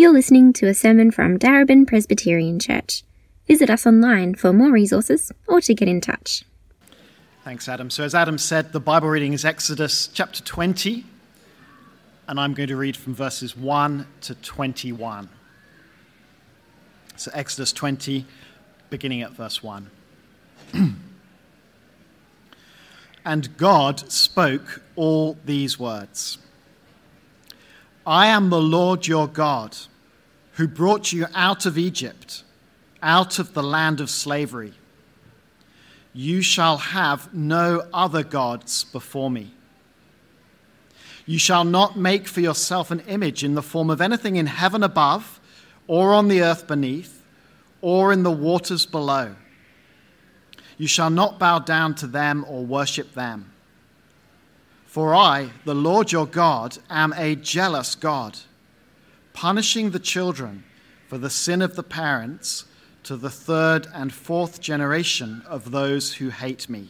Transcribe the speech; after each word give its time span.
You're 0.00 0.12
listening 0.12 0.52
to 0.52 0.68
a 0.68 0.74
sermon 0.74 1.10
from 1.10 1.40
Darebin 1.40 1.84
Presbyterian 1.84 2.60
Church. 2.60 3.02
Visit 3.48 3.68
us 3.68 3.84
online 3.84 4.36
for 4.36 4.52
more 4.52 4.70
resources 4.70 5.32
or 5.48 5.60
to 5.62 5.74
get 5.74 5.88
in 5.88 6.00
touch. 6.00 6.44
Thanks, 7.42 7.68
Adam. 7.68 7.90
So, 7.90 8.04
as 8.04 8.14
Adam 8.14 8.38
said, 8.38 8.72
the 8.72 8.78
Bible 8.78 9.08
reading 9.08 9.32
is 9.32 9.44
Exodus 9.44 10.06
chapter 10.06 10.40
20, 10.44 11.04
and 12.28 12.38
I'm 12.38 12.54
going 12.54 12.68
to 12.68 12.76
read 12.76 12.96
from 12.96 13.12
verses 13.12 13.56
1 13.56 14.06
to 14.20 14.36
21. 14.36 15.28
So, 17.16 17.32
Exodus 17.34 17.72
20, 17.72 18.24
beginning 18.90 19.22
at 19.22 19.32
verse 19.32 19.64
1. 19.64 19.90
and 23.24 23.56
God 23.56 24.12
spoke 24.12 24.80
all 24.94 25.36
these 25.44 25.76
words. 25.76 26.38
I 28.08 28.28
am 28.28 28.48
the 28.48 28.62
Lord 28.62 29.06
your 29.06 29.28
God, 29.28 29.76
who 30.58 30.66
brought 30.66 31.12
you 31.12 31.24
out 31.36 31.66
of 31.66 31.78
Egypt, 31.78 32.42
out 33.00 33.38
of 33.38 33.54
the 33.54 33.62
land 33.62 34.00
of 34.00 34.10
slavery. 34.10 34.72
You 36.12 36.42
shall 36.42 36.78
have 36.78 37.32
no 37.32 37.86
other 37.94 38.24
gods 38.24 38.82
before 38.82 39.30
me. 39.30 39.54
You 41.26 41.38
shall 41.38 41.62
not 41.62 41.96
make 41.96 42.26
for 42.26 42.40
yourself 42.40 42.90
an 42.90 42.98
image 43.06 43.44
in 43.44 43.54
the 43.54 43.62
form 43.62 43.88
of 43.88 44.00
anything 44.00 44.34
in 44.34 44.46
heaven 44.46 44.82
above, 44.82 45.38
or 45.86 46.12
on 46.12 46.26
the 46.26 46.42
earth 46.42 46.66
beneath, 46.66 47.22
or 47.80 48.12
in 48.12 48.24
the 48.24 48.32
waters 48.32 48.84
below. 48.84 49.36
You 50.76 50.88
shall 50.88 51.10
not 51.10 51.38
bow 51.38 51.60
down 51.60 51.94
to 51.96 52.08
them 52.08 52.44
or 52.48 52.64
worship 52.64 53.14
them. 53.14 53.52
For 54.86 55.14
I, 55.14 55.50
the 55.64 55.76
Lord 55.76 56.10
your 56.10 56.26
God, 56.26 56.78
am 56.90 57.14
a 57.16 57.36
jealous 57.36 57.94
God, 57.94 58.38
punishing 59.38 59.90
the 59.90 60.00
children 60.00 60.64
for 61.06 61.16
the 61.16 61.30
sin 61.30 61.62
of 61.62 61.76
the 61.76 61.82
parents 61.84 62.64
to 63.04 63.16
the 63.16 63.30
third 63.30 63.86
and 63.94 64.12
fourth 64.12 64.60
generation 64.60 65.40
of 65.46 65.70
those 65.70 66.14
who 66.14 66.30
hate 66.30 66.68
me, 66.68 66.88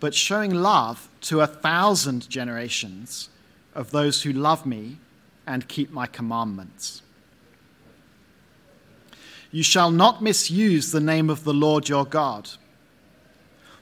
but 0.00 0.12
showing 0.12 0.52
love 0.52 1.08
to 1.18 1.40
a 1.40 1.46
thousand 1.46 2.28
generations 2.28 3.30
of 3.74 3.90
those 3.90 4.22
who 4.24 4.32
love 4.34 4.66
me 4.66 4.98
and 5.46 5.66
keep 5.66 5.90
my 5.90 6.06
commandments. 6.06 7.00
You 9.50 9.62
shall 9.62 9.90
not 9.90 10.22
misuse 10.22 10.92
the 10.92 11.00
name 11.00 11.30
of 11.30 11.44
the 11.44 11.54
Lord 11.54 11.88
your 11.88 12.04
God 12.04 12.50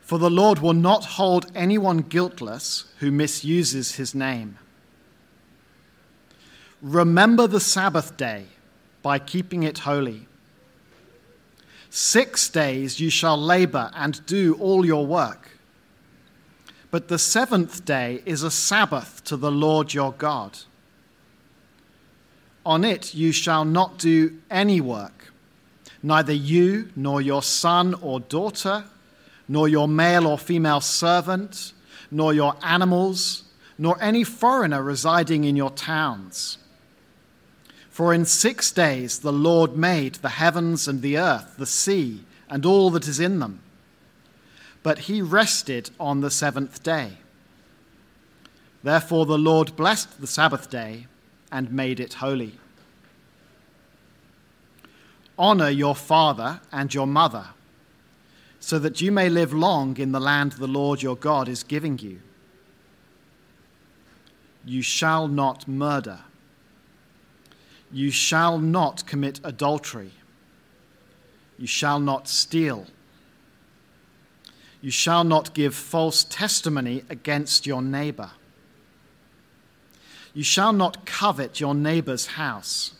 for 0.01 0.19
the 0.19 0.31
Lord 0.31 0.61
will 0.61 0.73
not 0.73 1.05
hold 1.05 1.51
anyone 1.53 1.99
guiltless 1.99 2.85
who 3.01 3.11
misuses 3.11 3.97
his 3.97 4.15
name. 4.15 4.57
Remember 6.87 7.49
the 7.49 7.59
Sabbath 7.59 8.17
day 8.17 8.45
by 9.03 9.19
keeping 9.19 9.65
it 9.65 9.79
holy. 9.79 10.29
Six 11.91 12.49
days 12.49 13.01
you 13.01 13.11
shall 13.11 13.37
labor 13.37 13.91
and 13.93 14.25
do 14.27 14.55
all 14.61 14.87
your 14.87 15.05
work. 15.05 15.51
But 16.93 17.09
the 17.09 17.19
seventh 17.19 17.85
day 17.85 18.23
is 18.25 18.45
a 18.45 18.53
Sabbath 18.53 19.25
to 19.25 19.37
the 19.37 19.51
Lord 19.51 19.95
your 19.95 20.13
God. 20.13 20.59
On 22.65 22.85
it 22.85 23.15
you 23.15 23.33
shall 23.33 23.65
not 23.65 23.99
do 23.99 24.39
any 24.49 24.81
work, 24.81 25.33
neither 26.05 26.33
you, 26.33 26.91
nor 26.95 27.21
your 27.21 27.43
son 27.43 27.95
or 27.95 28.21
daughter 28.21 28.85
nor 29.49 29.69
your 29.69 29.89
male 29.89 30.27
or 30.27 30.39
female 30.39 30.81
servant, 30.81 31.73
nor 32.11 32.35
your 32.35 32.57
animals, 32.63 33.45
nor 33.79 34.01
any 34.03 34.25
foreigner 34.25 34.83
residing 34.83 35.45
in 35.45 35.57
your 35.57 35.71
towns. 35.71 36.59
For 37.97 38.13
in 38.13 38.27
six 38.27 38.71
days 38.73 39.21
the 39.21 39.33
Lord 39.33 39.75
made 39.75 40.17
the 40.17 40.29
heavens 40.29 40.87
and 40.87 41.01
the 41.01 41.17
earth, 41.17 41.55
the 41.57 41.65
sea, 41.65 42.25
and 42.51 42.67
all 42.67 42.91
that 42.91 43.09
is 43.09 43.19
in 43.19 43.39
them. 43.39 43.61
But 44.83 44.99
he 45.09 45.23
rested 45.23 45.89
on 45.99 46.21
the 46.21 46.31
seventh 46.31 46.83
day. 46.83 47.13
Therefore 48.83 49.25
the 49.25 49.39
Lord 49.39 49.77
blessed 49.77 50.21
the 50.21 50.27
Sabbath 50.27 50.69
day 50.69 51.07
and 51.51 51.73
made 51.73 51.99
it 51.99 52.13
holy. 52.13 52.59
Honor 55.39 55.71
your 55.71 55.95
father 55.95 56.61
and 56.71 56.93
your 56.93 57.07
mother 57.07 57.47
so 58.61 58.79
that 58.79 59.01
you 59.01 59.11
may 59.11 59.31
live 59.31 59.55
long 59.55 59.97
in 59.97 60.13
the 60.13 60.21
land 60.21 60.53
the 60.53 60.67
Lord 60.67 61.01
your 61.01 61.17
God 61.17 61.49
is 61.49 61.63
giving 61.63 61.99
you. 61.99 62.21
You 64.67 64.83
shall 64.83 65.29
not 65.29 65.67
murder. 65.67 66.26
You 67.93 68.11
shall 68.11 68.59
not 68.59 69.07
commit 69.07 69.41
adultery. 69.45 70.13
You 71.59 71.67
shall 71.67 72.01
not 72.01 72.29
steal. 72.29 72.87
You 74.81 74.91
shall 74.91 75.25
not 75.25 75.55
give 75.55 75.75
false 75.75 76.25
testimony 76.25 77.05
against 77.09 77.67
your 77.67 77.83
neighbor. 77.83 78.31
You 80.35 80.43
shall 80.43 80.73
not 80.73 81.07
covet 81.07 81.61
your 81.61 81.75
neighbor's 81.75 82.27
house. 82.27 82.93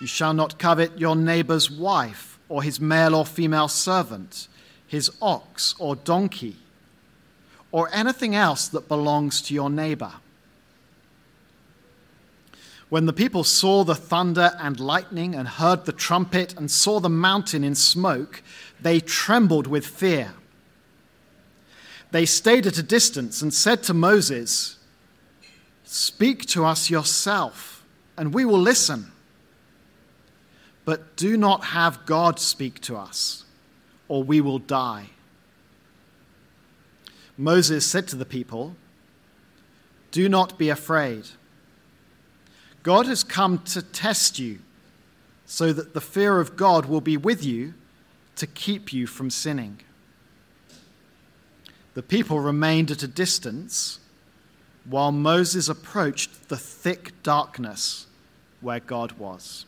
You 0.00 0.06
shall 0.06 0.32
not 0.32 0.58
covet 0.58 0.98
your 0.98 1.16
neighbor's 1.16 1.70
wife 1.70 2.38
or 2.48 2.62
his 2.62 2.80
male 2.80 3.14
or 3.14 3.26
female 3.26 3.68
servant 3.68 4.46
his 4.86 5.10
ox 5.20 5.74
or 5.78 5.96
donkey, 5.96 6.56
or 7.72 7.88
anything 7.92 8.34
else 8.34 8.68
that 8.68 8.88
belongs 8.88 9.42
to 9.42 9.54
your 9.54 9.68
neighbor. 9.68 10.12
When 12.88 13.06
the 13.06 13.12
people 13.12 13.42
saw 13.42 13.82
the 13.82 13.94
thunder 13.94 14.52
and 14.58 14.78
lightning 14.78 15.34
and 15.34 15.48
heard 15.48 15.84
the 15.84 15.92
trumpet 15.92 16.54
and 16.56 16.70
saw 16.70 17.00
the 17.00 17.08
mountain 17.08 17.64
in 17.64 17.74
smoke, 17.74 18.42
they 18.80 19.00
trembled 19.00 19.66
with 19.66 19.86
fear. 19.86 20.34
They 22.12 22.26
stayed 22.26 22.66
at 22.66 22.78
a 22.78 22.82
distance 22.82 23.42
and 23.42 23.52
said 23.52 23.82
to 23.84 23.94
Moses, 23.94 24.78
Speak 25.84 26.46
to 26.46 26.64
us 26.64 26.88
yourself, 26.88 27.84
and 28.16 28.32
we 28.32 28.44
will 28.44 28.60
listen. 28.60 29.10
But 30.84 31.16
do 31.16 31.36
not 31.36 31.64
have 31.64 32.06
God 32.06 32.38
speak 32.38 32.80
to 32.82 32.96
us 32.96 33.44
or 34.08 34.22
we 34.22 34.40
will 34.40 34.58
die. 34.58 35.10
Moses 37.36 37.84
said 37.84 38.08
to 38.08 38.16
the 38.16 38.24
people, 38.24 38.76
Do 40.10 40.28
not 40.28 40.58
be 40.58 40.68
afraid. 40.68 41.24
God 42.86 43.06
has 43.06 43.24
come 43.24 43.58
to 43.64 43.82
test 43.82 44.38
you 44.38 44.60
so 45.44 45.72
that 45.72 45.92
the 45.92 46.00
fear 46.00 46.38
of 46.38 46.56
God 46.56 46.86
will 46.86 47.00
be 47.00 47.16
with 47.16 47.44
you 47.44 47.74
to 48.36 48.46
keep 48.46 48.92
you 48.92 49.08
from 49.08 49.28
sinning. 49.28 49.80
The 51.94 52.04
people 52.04 52.38
remained 52.38 52.92
at 52.92 53.02
a 53.02 53.08
distance 53.08 53.98
while 54.84 55.10
Moses 55.10 55.68
approached 55.68 56.48
the 56.48 56.56
thick 56.56 57.20
darkness 57.24 58.06
where 58.60 58.78
God 58.78 59.10
was. 59.18 59.66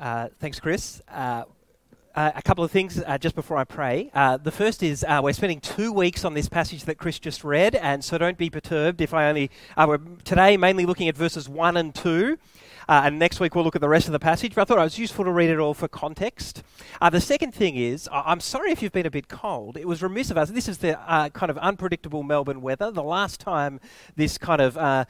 Uh, 0.00 0.28
thanks, 0.40 0.58
Chris. 0.58 1.02
Uh, 1.06 1.44
uh, 2.14 2.32
a 2.34 2.42
couple 2.42 2.62
of 2.62 2.70
things 2.70 3.02
uh, 3.06 3.18
just 3.18 3.34
before 3.34 3.56
I 3.56 3.64
pray. 3.64 4.10
Uh, 4.14 4.36
the 4.36 4.50
first 4.50 4.82
is 4.82 5.04
uh, 5.04 5.20
we're 5.22 5.32
spending 5.32 5.60
two 5.60 5.92
weeks 5.92 6.24
on 6.24 6.34
this 6.34 6.48
passage 6.48 6.84
that 6.84 6.98
Chris 6.98 7.18
just 7.18 7.42
read, 7.42 7.74
and 7.74 8.04
so 8.04 8.18
don't 8.18 8.36
be 8.36 8.50
perturbed 8.50 9.00
if 9.00 9.14
I 9.14 9.28
only. 9.28 9.50
we're 9.78 9.98
today 10.24 10.56
mainly 10.56 10.84
looking 10.84 11.08
at 11.08 11.16
verses 11.16 11.48
1 11.48 11.76
and 11.76 11.94
2. 11.94 12.38
and 12.88 13.18
next 13.18 13.40
week 13.40 13.54
we'll 13.54 13.64
look 13.64 13.74
at 13.74 13.80
the 13.80 13.88
rest 13.88 14.06
of 14.06 14.12
the 14.12 14.18
passage, 14.18 14.54
but 14.54 14.62
I 14.62 14.64
thought 14.64 14.78
it 14.78 14.82
was 14.82 14.98
useful 14.98 15.24
to 15.24 15.30
read 15.30 15.48
it 15.48 15.58
all 15.58 15.74
for 15.74 15.88
context. 15.88 16.62
the 17.10 17.20
second 17.20 17.54
thing 17.54 17.76
is, 17.76 18.08
I- 18.12 18.32
am 18.32 18.40
sorry 18.40 18.72
if 18.72 18.82
you've 18.82 18.92
been 18.92 19.06
a 19.06 19.10
bit 19.10 19.28
cold. 19.28 19.76
It 19.76 19.88
was 19.88 20.02
remiss 20.02 20.30
of 20.30 20.36
us. 20.36 20.50
This 20.50 20.68
is 20.68 20.78
the 20.78 20.98
kind 21.32 21.50
of 21.50 21.56
unpredictable 21.58 22.22
Melbourne 22.22 22.60
weather. 22.60 22.90
The 22.90 23.02
last 23.02 23.40
time 23.40 23.80
this 24.16 24.36
kind 24.36 24.60
of 24.60 25.06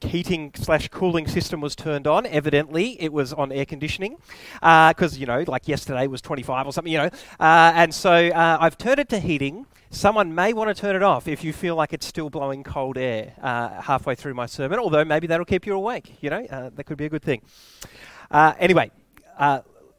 heating 0.00 0.52
slash 0.54 0.88
cooling 0.88 1.26
system 1.26 1.60
was 1.60 1.74
turned 1.74 2.06
on. 2.06 2.26
Evidently, 2.26 3.00
it 3.00 3.12
was 3.12 3.32
on 3.32 3.50
air 3.52 3.64
conditioning 3.64 4.16
because 4.54 5.14
uh, 5.14 5.18
you 5.18 5.26
know, 5.26 5.44
like 5.46 5.68
yesterday 5.68 6.06
was 6.06 6.20
25 6.20 6.66
or 6.66 6.72
something, 6.72 6.92
you 6.92 6.98
know. 6.98 7.10
Uh, 7.40 7.72
and 7.74 7.94
so 7.94 8.12
uh, 8.12 8.58
I've 8.60 8.78
turned 8.78 9.00
it 9.00 9.08
to 9.10 9.18
heating. 9.18 9.66
Someone 9.90 10.34
may 10.34 10.52
want 10.52 10.74
to 10.74 10.80
turn 10.80 10.94
it 10.94 11.02
off 11.02 11.26
if 11.26 11.42
you 11.42 11.52
feel 11.52 11.74
like 11.74 11.92
it's 11.92 12.06
still 12.06 12.28
blowing 12.28 12.62
cold 12.62 12.98
air 12.98 13.32
uh, 13.42 13.80
halfway 13.80 14.14
through 14.14 14.34
my 14.34 14.46
sermon. 14.46 14.78
Although 14.78 15.04
maybe 15.04 15.26
that'll 15.26 15.46
keep 15.46 15.66
you 15.66 15.74
awake. 15.74 16.14
You 16.20 16.30
know, 16.30 16.44
uh, 16.44 16.70
that 16.74 16.84
could 16.84 16.98
be 16.98 17.06
a 17.06 17.08
good 17.08 17.22
thing. 17.22 17.42
Uh, 18.30 18.52
anyway, 18.58 18.90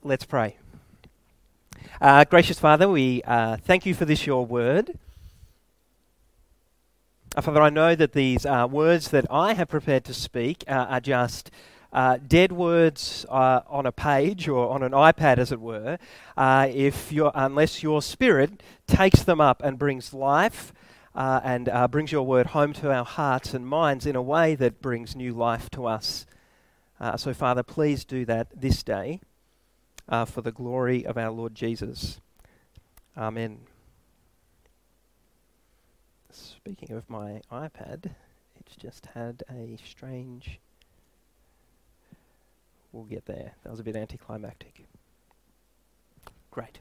let's 0.04 0.25
pray. 0.25 0.57
gracious 2.30 2.60
Father, 2.60 2.88
we 2.88 3.22
thank 3.25 3.86
you 3.86 3.94
for 3.94 4.06
this 4.06 4.25
your 4.25 4.45
word. 4.45 4.98
Father, 7.41 7.62
I 7.62 7.69
know 7.69 7.95
that 7.95 8.13
these 8.13 8.45
uh, 8.45 8.68
words 8.69 9.12
that 9.12 9.25
I 9.31 9.53
have 9.53 9.69
prepared 9.69 10.03
to 10.06 10.13
speak 10.13 10.63
uh, 10.68 10.88
are 10.89 11.00
just 11.00 11.51
uh, 11.94 12.18
dead 12.18 12.51
words 12.51 13.25
uh, 13.30 13.62
on 13.68 13.86
a 13.86 13.91
page 13.91 14.47
or 14.47 14.69
on 14.69 14.83
an 14.83 14.91
iPad, 14.91 15.38
as 15.38 15.51
it 15.51 15.62
were, 15.62 15.97
uh, 16.36 16.68
if 16.69 17.12
your, 17.12 17.31
unless 17.33 17.81
your 17.81 18.01
spirit 18.01 18.62
takes 18.88 19.24
them 19.24 19.39
up 19.39 19.62
and 19.63 19.80
brings 19.80 20.13
life 20.13 20.74
uh, 21.15 21.39
and 21.44 21.69
brings 21.91 22.12
your 22.12 22.24
word 22.24 22.47
home 22.47 22.74
to 22.74 22.91
our 22.91 23.06
hearts 23.06 23.53
and 23.53 23.65
minds 23.65 24.06
in 24.06 24.15
a 24.15 24.21
way 24.21 24.56
that 24.56 24.81
brings 24.81 25.15
new 25.15 25.33
life 25.33 25.69
to 25.69 25.85
us. 25.85 26.25
So, 27.15 27.33
Father, 27.33 27.63
please 27.63 28.03
do 28.03 28.25
that 28.25 28.47
this 28.59 28.83
day 28.83 29.21
for 30.27 30.42
the 30.42 30.51
glory 30.51 31.06
of 31.06 31.18
our 31.18 31.31
Lord 31.31 31.56
Jesus. 31.56 32.19
Amen. 33.18 33.59
Speaking 36.31 36.92
of 36.92 37.10
my 37.10 37.42
iPad, 37.52 38.12
it's 38.60 38.76
just 38.76 39.08
had 39.08 39.44
a 39.50 39.78
strange 39.84 40.60
we'll 42.92 43.04
get 43.04 43.26
there. 43.26 43.54
That 43.64 43.70
was 43.70 43.80
a 43.80 43.84
bit 43.84 43.96
anticlimactic. 43.96 44.86
Great. 46.52 46.80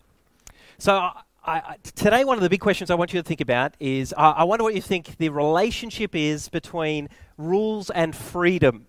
So, 0.79 1.11
I, 1.45 1.77
today, 1.83 2.25
one 2.25 2.37
of 2.37 2.43
the 2.43 2.51
big 2.51 2.61
questions 2.61 2.91
I 2.91 2.95
want 2.95 3.13
you 3.13 3.21
to 3.21 3.27
think 3.27 3.41
about 3.41 3.75
is 3.81 4.15
I, 4.17 4.31
I 4.31 4.45
wonder 4.45 4.65
what 4.65 4.75
you 4.75 4.83
think 4.83 5.17
the 5.17 5.31
relationship 5.31 6.15
is 6.15 6.49
between 6.49 7.09
rules 7.37 7.91
and 7.91 8.15
freedom. 8.15 8.87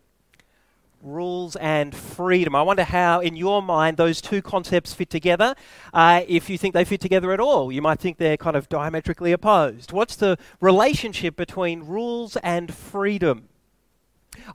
Rules 1.02 1.56
and 1.56 1.96
freedom. 1.96 2.56
I 2.56 2.62
wonder 2.62 2.84
how, 2.84 3.22
in 3.22 3.38
your 3.38 3.62
mind, 3.62 3.96
those 3.96 4.20
two 4.20 4.42
concepts 4.42 4.94
fit 4.94 5.10
together. 5.10 5.56
Uh, 5.94 6.24
if 6.28 6.50
you 6.50 6.58
think 6.58 6.74
they 6.74 6.84
fit 6.84 7.00
together 7.00 7.32
at 7.32 7.40
all, 7.40 7.72
you 7.72 7.82
might 7.82 8.00
think 8.00 8.18
they're 8.18 8.36
kind 8.36 8.58
of 8.58 8.68
diametrically 8.68 9.32
opposed. 9.32 9.94
What's 9.94 10.18
the 10.18 10.38
relationship 10.60 11.38
between 11.38 11.84
rules 11.84 12.36
and 12.38 12.74
freedom? 12.74 13.48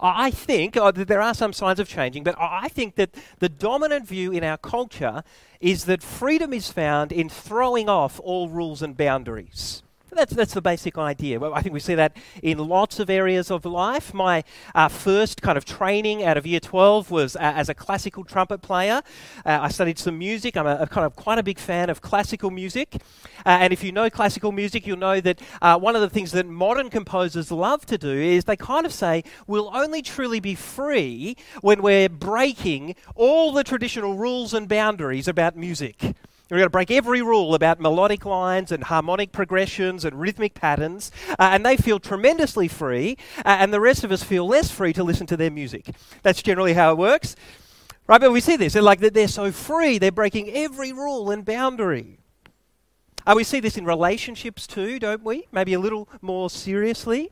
I 0.01 0.31
think 0.31 0.77
uh, 0.77 0.93
there 0.93 1.23
are 1.23 1.35
some 1.35 1.53
signs 1.53 1.81
of 1.81 1.89
changing, 1.89 2.25
but 2.25 2.37
I 2.39 2.69
think 2.69 2.97
that 2.97 3.15
the 3.39 3.49
dominant 3.49 4.07
view 4.07 4.33
in 4.33 4.45
our 4.45 4.59
culture 4.59 5.23
is 5.61 5.85
that 5.85 6.03
freedom 6.03 6.53
is 6.53 6.71
found 6.71 7.13
in 7.13 7.29
throwing 7.29 7.89
off 7.89 8.21
all 8.23 8.49
rules 8.49 8.83
and 8.83 8.97
boundaries. 8.97 9.84
That's, 10.15 10.33
that's 10.33 10.55
the 10.55 10.63
basic 10.63 10.97
idea. 10.97 11.41
Well, 11.41 11.55
I 11.55 11.61
think 11.61 11.73
we 11.73 11.81
see 11.81 11.97
that 11.97 12.17
in 12.43 12.59
lots 12.59 13.01
of 13.01 13.11
areas 13.11 13.51
of 13.51 13.65
life. 13.65 14.15
My 14.15 14.45
uh, 14.75 14.89
first 14.89 15.43
kind 15.43 15.59
of 15.59 15.65
training 15.65 16.23
out 16.23 16.37
of 16.37 16.47
year 16.47 16.61
12 16.61 17.11
was 17.11 17.35
uh, 17.37 17.41
as 17.41 17.69
a 17.69 17.75
classical 17.75 18.23
trumpet 18.23 18.63
player. 18.63 19.03
Uh, 19.45 19.59
I 19.63 19.69
studied 19.69 19.99
some 19.99 20.19
music. 20.19 20.57
I'm 20.57 20.67
a, 20.67 20.77
a, 20.77 20.87
kind 20.87 21.05
of 21.05 21.17
quite 21.17 21.39
a 21.39 21.43
big 21.43 21.59
fan 21.59 21.91
of 21.91 22.01
classical 22.01 22.51
music. 22.51 22.97
Uh, 23.45 23.59
and 23.61 23.73
if 23.73 23.83
you 23.83 23.91
know 23.91 24.09
classical 24.09 24.53
music, 24.53 24.87
you'll 24.87 24.99
know 24.99 25.21
that 25.21 25.41
uh, 25.61 25.79
one 25.79 25.97
of 25.97 26.03
the 26.03 26.11
things 26.11 26.31
that 26.33 26.47
modern 26.47 26.91
composers 26.91 27.51
love 27.51 27.85
to 27.87 27.99
do 27.99 28.13
is 28.13 28.45
they 28.45 28.57
kind 28.57 28.87
of 28.87 28.93
say, 28.93 29.25
we'll 29.47 29.71
only 29.75 30.01
truly 30.01 30.39
be 30.39 30.55
free 30.55 31.37
when 31.61 31.83
we're 31.83 32.09
breaking 32.09 32.95
all 33.17 33.53
the 33.53 33.65
traditional 33.65 34.15
rules 34.15 34.55
and 34.55 34.69
boundaries 34.69 35.27
about 35.27 35.57
music. 35.57 36.15
We're 36.51 36.59
going 36.59 36.67
to 36.67 36.71
break 36.71 36.91
every 36.91 37.23
rule 37.23 37.55
about 37.55 37.81
melodic 37.81 38.27
lines 38.27 38.71
and 38.71 38.85
harmonic 38.85 39.33
progressions 39.33 40.05
and 40.05 40.21
rhythmic 40.21 40.53
patterns, 40.53 41.11
uh, 41.31 41.37
and 41.53 41.65
they 41.65 41.79
feel 41.79 41.99
tremendously 41.99 42.69
free, 42.69 43.17
uh, 43.39 43.57
and 43.61 43.73
the 43.73 43.81
rest 43.81 44.05
of 44.05 44.13
us 44.13 44.23
feel 44.23 44.47
less 44.47 44.71
free 44.71 44.93
to 44.93 45.03
listen 45.03 45.27
to 45.29 45.39
their 45.39 45.51
music. 45.51 45.87
That's 46.23 46.43
generally 46.43 46.75
how 46.75 46.93
it 46.93 46.99
works. 46.99 47.35
Right, 48.07 48.21
but 48.21 48.31
we 48.31 48.43
see 48.43 48.57
this. 48.57 48.75
They're 48.75 48.83
like 48.83 49.01
they're 49.01 49.27
so 49.27 49.53
free, 49.53 49.97
they're 49.97 50.13
breaking 50.13 50.51
every 50.51 50.93
rule 50.93 51.31
and 51.31 51.47
boundary. 51.47 52.19
Uh, 53.27 53.33
we 53.35 53.45
see 53.45 53.61
this 53.61 53.79
in 53.79 53.87
relationships 53.87 54.67
too, 54.67 54.99
don't 54.99 55.25
we? 55.25 55.49
Maybe 55.51 55.73
a 55.73 55.81
little 55.81 56.11
more 56.21 56.51
seriously. 56.51 57.31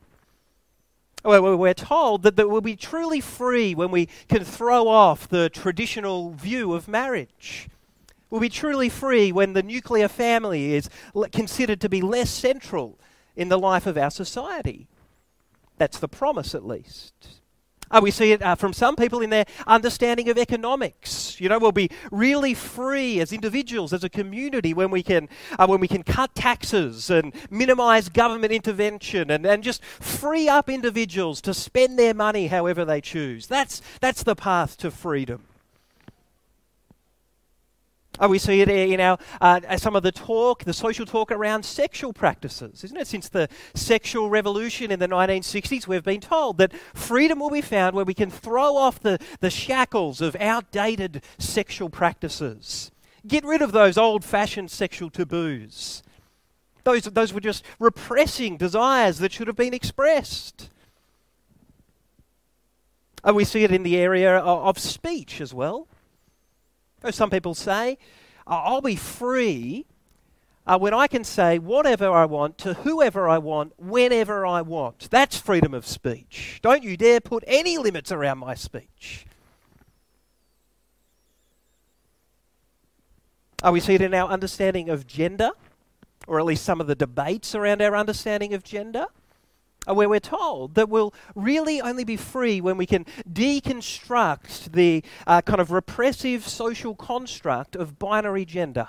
We're 1.23 1.75
told 1.75 2.23
that, 2.23 2.37
that 2.37 2.49
we'll 2.49 2.63
be 2.63 2.77
truly 2.77 3.21
free 3.21 3.75
when 3.75 3.91
we 3.91 4.09
can 4.29 4.43
throw 4.43 4.89
off 4.89 5.29
the 5.29 5.51
traditional 5.51 6.31
view 6.33 6.73
of 6.73 6.89
marriage 6.89 7.69
will 8.33 8.41
be 8.41 8.49
truly 8.49 8.89
free 8.89 9.31
when 9.31 9.53
the 9.53 9.63
nuclear 9.63 10.09
family 10.09 10.73
is 10.73 10.89
considered 11.33 11.83
to 11.83 11.89
be 11.89 12.01
less 12.01 12.31
central 12.31 12.99
in 13.37 13.51
the 13.51 13.59
life 13.59 13.87
of 13.87 13.99
our 13.99 14.11
society. 14.11 14.89
That's 15.77 15.99
the 15.99 16.09
promise, 16.09 16.55
at 16.55 16.67
least. 16.67 17.13
Uh, 17.91 18.01
we 18.03 18.11
see 18.11 18.33
it 18.33 18.41
uh, 18.41 18.55
from 18.55 18.73
some 18.73 18.97
people 18.97 19.21
in 19.21 19.29
their 19.29 19.45
understanding 19.67 20.31
of 20.31 20.39
economics. 20.39 21.39
You 21.43 21.51
know, 21.51 21.59
we'll 21.59 21.73
be 21.73 21.91
really 22.11 22.55
free 22.55 23.21
as 23.21 23.35
individuals, 23.35 23.93
as 23.93 24.03
a 24.03 24.09
community, 24.09 24.73
when 24.73 24.91
we 24.91 25.03
can, 25.03 25.29
uh, 25.59 25.67
when 25.67 25.79
we 25.79 25.89
can 25.89 26.03
cut 26.03 26.35
taxes 26.35 27.11
and 27.11 27.35
minimise 27.51 28.09
government 28.09 28.51
intervention 28.51 29.31
and, 29.31 29.45
and 29.45 29.63
just 29.63 29.85
free 29.85 30.49
up 30.49 30.71
individuals 30.71 31.43
to 31.43 31.53
spend 31.53 31.99
their 31.99 32.15
money 32.15 32.47
however 32.47 32.87
they 32.87 33.03
choose. 33.03 33.47
That's, 33.47 33.83
that's 34.01 34.23
the 34.23 34.35
path 34.35 34.79
to 34.79 34.91
freedom. 34.91 35.45
Oh, 38.23 38.29
we 38.29 38.39
see 38.39 38.61
it 38.61 38.69
in 38.69 39.01
our 39.01 39.19
uh, 39.41 39.77
some 39.79 39.97
of 39.97 40.05
the 40.05 40.13
talk, 40.13 40.63
the 40.63 40.73
social 40.73 41.05
talk 41.05 41.33
around 41.33 41.65
sexual 41.65 42.13
practices, 42.13 42.85
isn't 42.85 42.97
it? 42.97 43.09
Since 43.09 43.29
the 43.31 43.49
sexual 43.75 44.31
revolution 44.31 44.93
in 44.93 45.01
the 45.01 45.09
1960s, 45.09 45.89
we've 45.89 46.05
been 46.05 46.21
told 46.21 46.57
that 46.59 46.73
freedom 46.95 47.41
will 47.41 47.51
be 47.51 47.61
found 47.61 47.97
where 47.97 48.05
we 48.05 48.15
can 48.15 48.31
throw 48.31 48.77
off 48.77 49.01
the, 49.01 49.19
the 49.41 49.51
shackles 49.51 50.21
of 50.21 50.37
outdated 50.37 51.25
sexual 51.37 51.91
practices. 51.91 52.93
Get 53.27 53.45
rid 53.45 53.61
of 53.61 53.73
those 53.73 53.99
old 53.99 54.25
fashioned 54.25 54.71
sexual 54.71 55.11
taboos. 55.11 56.05
Those, 56.85 57.03
those 57.03 57.33
were 57.33 57.41
just 57.41 57.65
repressing 57.81 58.57
desires 58.57 59.19
that 59.19 59.33
should 59.33 59.49
have 59.49 59.57
been 59.57 59.75
expressed. 59.75 60.71
And 63.25 63.35
we 63.35 63.45
see 63.45 63.65
it 63.65 63.73
in 63.73 63.83
the 63.83 63.97
area 63.97 64.39
of 64.39 64.79
speech 64.79 65.41
as 65.41 65.53
well. 65.53 65.89
Some 67.11 67.31
people 67.31 67.55
say, 67.55 67.99
I'll 68.47 68.81
be 68.81 68.97
free 68.97 69.87
uh, 70.67 70.79
when 70.79 70.95
I 70.95 71.07
can 71.07 71.25
say 71.25 71.59
whatever 71.59 72.11
I 72.11 72.25
want 72.25 72.59
to 72.59 72.75
whoever 72.75 73.29
I 73.29 73.39
want, 73.39 73.73
whenever 73.79 74.47
I 74.47 74.63
want. 74.63 75.11
That's 75.11 75.37
freedom 75.37 75.75
of 75.75 75.87
speech. 75.87 76.61
Don't 76.63 76.85
you 76.85 76.97
dare 76.97 77.21
put 77.21 77.43
any 77.47 77.79
limits 77.79 78.13
around 78.13 78.39
my 78.39 78.55
speech. 78.55 79.27
Uh, 83.65 83.71
we 83.73 83.81
see 83.81 83.95
it 83.95 84.03
in 84.03 84.15
our 84.15 84.29
understanding 84.29 84.89
of 84.89 85.07
gender, 85.07 85.51
or 86.27 86.39
at 86.39 86.45
least 86.45 86.65
some 86.65 86.81
of 86.81 86.87
the 86.87 86.95
debates 86.95 87.55
around 87.55 87.81
our 87.81 87.97
understanding 87.97 88.55
of 88.55 88.65
gender 88.65 89.07
where 89.87 90.09
we're 90.09 90.21
told 90.21 90.75
that 90.75 90.89
we'll 90.89 91.13
really 91.35 91.81
only 91.81 92.05
be 92.05 92.17
free 92.17 92.61
when 92.61 92.77
we 92.77 92.87
can 92.87 93.05
deconstruct 93.31 94.73
the 94.73 95.03
uh, 95.27 95.43
kind 95.43 95.61
of 95.61 95.71
repressive 95.71 96.47
social 96.47 96.95
construct 96.95 97.75
of 97.75 97.99
binary 97.99 98.45
gender. 98.45 98.89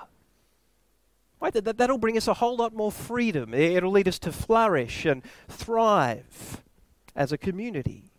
Right? 1.40 1.54
That, 1.54 1.78
that'll 1.78 1.98
bring 1.98 2.18
us 2.18 2.28
a 2.28 2.36
whole 2.36 2.56
lot 2.56 2.74
more 2.74 2.92
freedom. 2.92 3.54
It'll 3.54 3.92
lead 3.92 4.08
us 4.08 4.20
to 4.20 4.32
flourish 4.32 5.06
and 5.06 5.24
thrive 5.48 6.62
as 7.16 7.32
a 7.32 7.38
community. 7.38 8.12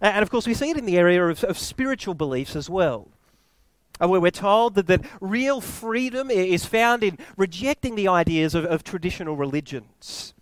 And 0.00 0.22
of 0.22 0.30
course, 0.30 0.46
we 0.46 0.54
see 0.54 0.70
it 0.70 0.76
in 0.76 0.86
the 0.86 0.98
area 0.98 1.24
of, 1.26 1.44
of 1.44 1.58
spiritual 1.58 2.14
beliefs 2.14 2.56
as 2.56 2.68
well 2.68 3.08
where 3.98 4.20
we're 4.20 4.30
told 4.30 4.74
that, 4.74 4.86
that 4.86 5.04
real 5.20 5.60
freedom 5.60 6.30
is 6.30 6.64
found 6.64 7.02
in 7.02 7.18
rejecting 7.36 7.94
the 7.94 8.08
ideas 8.08 8.54
of, 8.54 8.64
of 8.64 8.84
traditional 8.84 9.36
religions, 9.36 10.34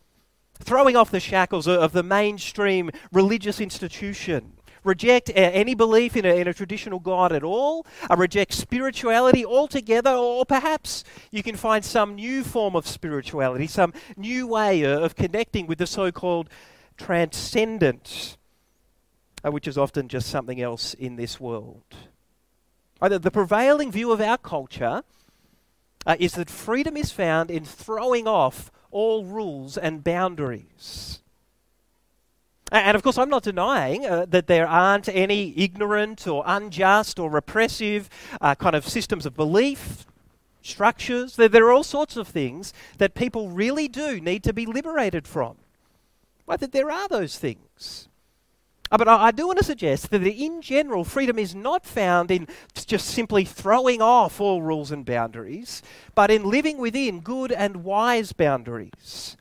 throwing 0.59 0.97
off 0.97 1.11
the 1.11 1.21
shackles 1.21 1.69
of, 1.69 1.93
the 1.93 2.03
mainstream 2.03 2.91
religious 3.13 3.61
institution. 3.61 4.53
Reject 4.83 5.31
uh, 5.31 5.33
any 5.35 5.75
belief 5.75 6.15
in 6.15 6.27
a, 6.27 6.35
in 6.35 6.47
a 6.47 6.53
traditional 6.53 6.99
God 6.99 7.33
at 7.33 7.43
all, 7.43 7.87
reject 8.15 8.53
spirituality 8.53 9.45
altogether, 9.45 10.11
or 10.11 10.45
perhaps 10.45 11.05
you 11.31 11.43
can 11.43 11.57
find 11.57 11.83
some 11.83 12.17
new 12.17 12.45
form 12.45 12.77
of 12.77 12.87
spirituality, 12.87 13.67
some 13.67 13.95
new 14.17 14.47
way 14.47 14.85
of 14.85 15.17
connecting 15.17 15.67
with 15.67 15.79
the 15.79 15.87
so 15.87 16.13
called 16.13 16.51
transcendent, 16.99 18.37
uh, 19.43 19.51
which 19.51 19.67
is 19.67 19.79
often 19.79 20.07
just 20.07 20.29
something 20.29 20.61
else 20.61 20.93
in 20.95 21.17
this 21.17 21.41
world. 21.41 21.83
Right? 23.05 23.21
The 23.21 23.31
prevailing 23.31 23.93
view 23.93 24.13
of 24.13 24.21
our 24.23 24.39
culture 24.39 25.03
uh, 26.07 26.17
is 26.19 26.33
that 26.33 26.49
freedom 26.49 26.97
is 26.97 27.11
found 27.11 27.51
in 27.51 27.63
throwing 27.63 28.27
off 28.27 28.73
all 28.91 29.27
rules 29.27 29.77
and 29.77 30.03
boundaries. 30.03 31.21
And 32.73 32.97
of 32.97 33.03
course, 33.03 33.19
I'm 33.19 33.29
not 33.29 33.43
denying 33.43 34.07
uh, 34.07 34.25
that 34.31 34.47
there 34.47 34.67
aren't 34.67 35.11
any 35.11 35.53
ignorant 35.55 36.27
or 36.27 36.45
unjust 36.47 37.19
or 37.19 37.29
repressive 37.29 38.09
uh, 38.41 38.55
kind 38.55 38.75
of 38.75 38.89
systems 38.89 39.27
of 39.27 39.37
belief, 39.37 40.07
structures. 40.63 41.37
There, 41.37 41.51
there, 41.51 41.67
are 41.67 41.73
all 41.73 41.85
sorts 41.85 42.17
of 42.17 42.27
things 42.27 42.73
that 42.97 43.13
people 43.13 43.51
really 43.51 43.87
do 43.87 44.19
need 44.19 44.43
to 44.45 44.55
be 44.55 44.65
liberated 44.65 45.29
from. 45.29 45.57
Right? 46.47 46.59
That 46.59 46.73
there 46.73 46.91
are 46.91 47.09
those 47.09 47.39
things. 47.39 48.09
Uh, 48.91 48.99
but 48.99 49.09
I, 49.09 49.31
do 49.31 49.47
want 49.47 49.59
to 49.59 49.65
suggest 49.65 50.11
that 50.11 50.23
in 50.23 50.61
general, 50.61 51.05
freedom 51.05 51.39
is 51.39 51.55
not 51.55 51.85
found 51.85 52.31
in 52.31 52.47
just 52.75 53.07
simply 53.07 53.45
throwing 53.45 54.03
off 54.03 54.41
all 54.41 54.63
rules 54.63 54.91
and 54.91 55.05
boundaries, 55.05 55.83
but 56.15 56.31
in 56.31 56.45
living 56.45 56.79
within 56.79 57.21
good 57.21 57.51
and 57.51 57.83
wise 57.83 58.33
boundaries. 58.33 59.37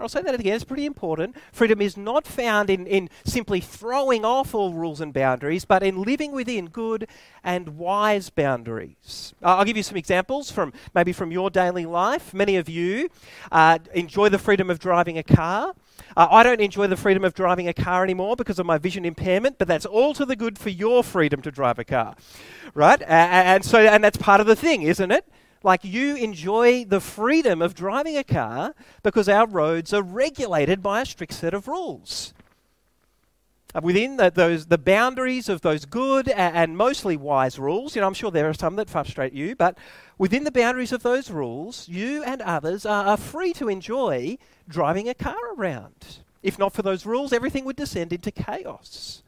I'll 0.00 0.08
say 0.08 0.22
that 0.22 0.34
again, 0.34 0.54
it's 0.54 0.64
pretty 0.64 0.86
important. 0.86 1.36
Freedom 1.52 1.80
is 1.82 1.96
not 1.96 2.26
found 2.26 2.70
in, 2.70 2.86
in 2.86 3.10
simply 3.24 3.60
throwing 3.60 4.24
off 4.24 4.54
all 4.54 4.72
rules 4.72 5.00
and 5.00 5.12
boundaries, 5.12 5.66
but 5.66 5.82
in 5.82 6.02
living 6.02 6.32
within 6.32 6.68
good 6.68 7.06
and 7.44 7.76
wise 7.76 8.30
boundaries. 8.30 9.34
Uh, 9.42 9.56
I'll 9.56 9.64
give 9.64 9.76
you 9.76 9.82
some 9.82 9.98
examples 9.98 10.50
from 10.50 10.72
maybe 10.94 11.12
from 11.12 11.30
your 11.30 11.50
daily 11.50 11.84
life. 11.84 12.32
Many 12.32 12.56
of 12.56 12.68
you 12.68 13.10
uh, 13.52 13.78
enjoy 13.92 14.30
the 14.30 14.38
freedom 14.38 14.70
of 14.70 14.78
driving 14.78 15.18
a 15.18 15.22
car. 15.22 15.74
Uh, 16.16 16.28
I 16.30 16.42
don't 16.42 16.60
enjoy 16.60 16.86
the 16.86 16.96
freedom 16.96 17.24
of 17.24 17.34
driving 17.34 17.68
a 17.68 17.74
car 17.74 18.02
anymore 18.04 18.36
because 18.36 18.58
of 18.58 18.66
my 18.66 18.78
vision 18.78 19.04
impairment, 19.04 19.58
but 19.58 19.68
that's 19.68 19.86
all 19.86 20.14
to 20.14 20.24
the 20.24 20.36
good 20.36 20.58
for 20.58 20.70
your 20.70 21.04
freedom 21.04 21.42
to 21.42 21.50
drive 21.50 21.78
a 21.78 21.84
car, 21.84 22.16
right? 22.74 23.00
and 23.02 23.64
so, 23.64 23.78
and 23.78 24.02
that's 24.02 24.16
part 24.16 24.40
of 24.40 24.46
the 24.46 24.56
thing, 24.56 24.82
isn't 24.82 25.10
it? 25.10 25.26
Like 25.62 25.84
you 25.84 26.16
enjoy 26.16 26.84
the 26.84 27.00
freedom 27.00 27.60
of 27.60 27.74
driving 27.74 28.16
a 28.16 28.24
car 28.24 28.74
because 29.02 29.28
our 29.28 29.46
roads 29.46 29.92
are 29.92 30.02
regulated 30.02 30.82
by 30.82 31.02
a 31.02 31.06
strict 31.06 31.34
set 31.34 31.52
of 31.52 31.68
rules. 31.68 32.32
Within 33.82 34.16
the, 34.16 34.30
those 34.30 34.66
the 34.66 34.78
boundaries 34.78 35.48
of 35.48 35.60
those 35.60 35.84
good 35.84 36.28
and, 36.28 36.76
mostly 36.76 37.16
wise 37.16 37.58
rules, 37.58 37.94
you 37.94 38.00
know, 38.00 38.08
I'm 38.08 38.14
sure 38.14 38.30
there 38.30 38.48
are 38.48 38.54
some 38.54 38.76
that 38.76 38.90
frustrate 38.90 39.32
you, 39.32 39.54
but 39.54 39.78
within 40.18 40.44
the 40.44 40.50
boundaries 40.50 40.92
of 40.92 41.02
those 41.02 41.30
rules, 41.30 41.88
you 41.88 42.24
and 42.24 42.42
others 42.42 42.84
are, 42.84 43.06
are 43.06 43.16
free 43.16 43.52
to 43.54 43.68
enjoy 43.68 44.38
driving 44.68 45.08
a 45.08 45.14
car 45.14 45.54
around. 45.56 46.18
If 46.42 46.58
not 46.58 46.72
for 46.72 46.82
those 46.82 47.06
rules, 47.06 47.32
everything 47.32 47.64
would 47.64 47.76
descend 47.76 48.12
into 48.12 48.32
chaos. 48.32 49.22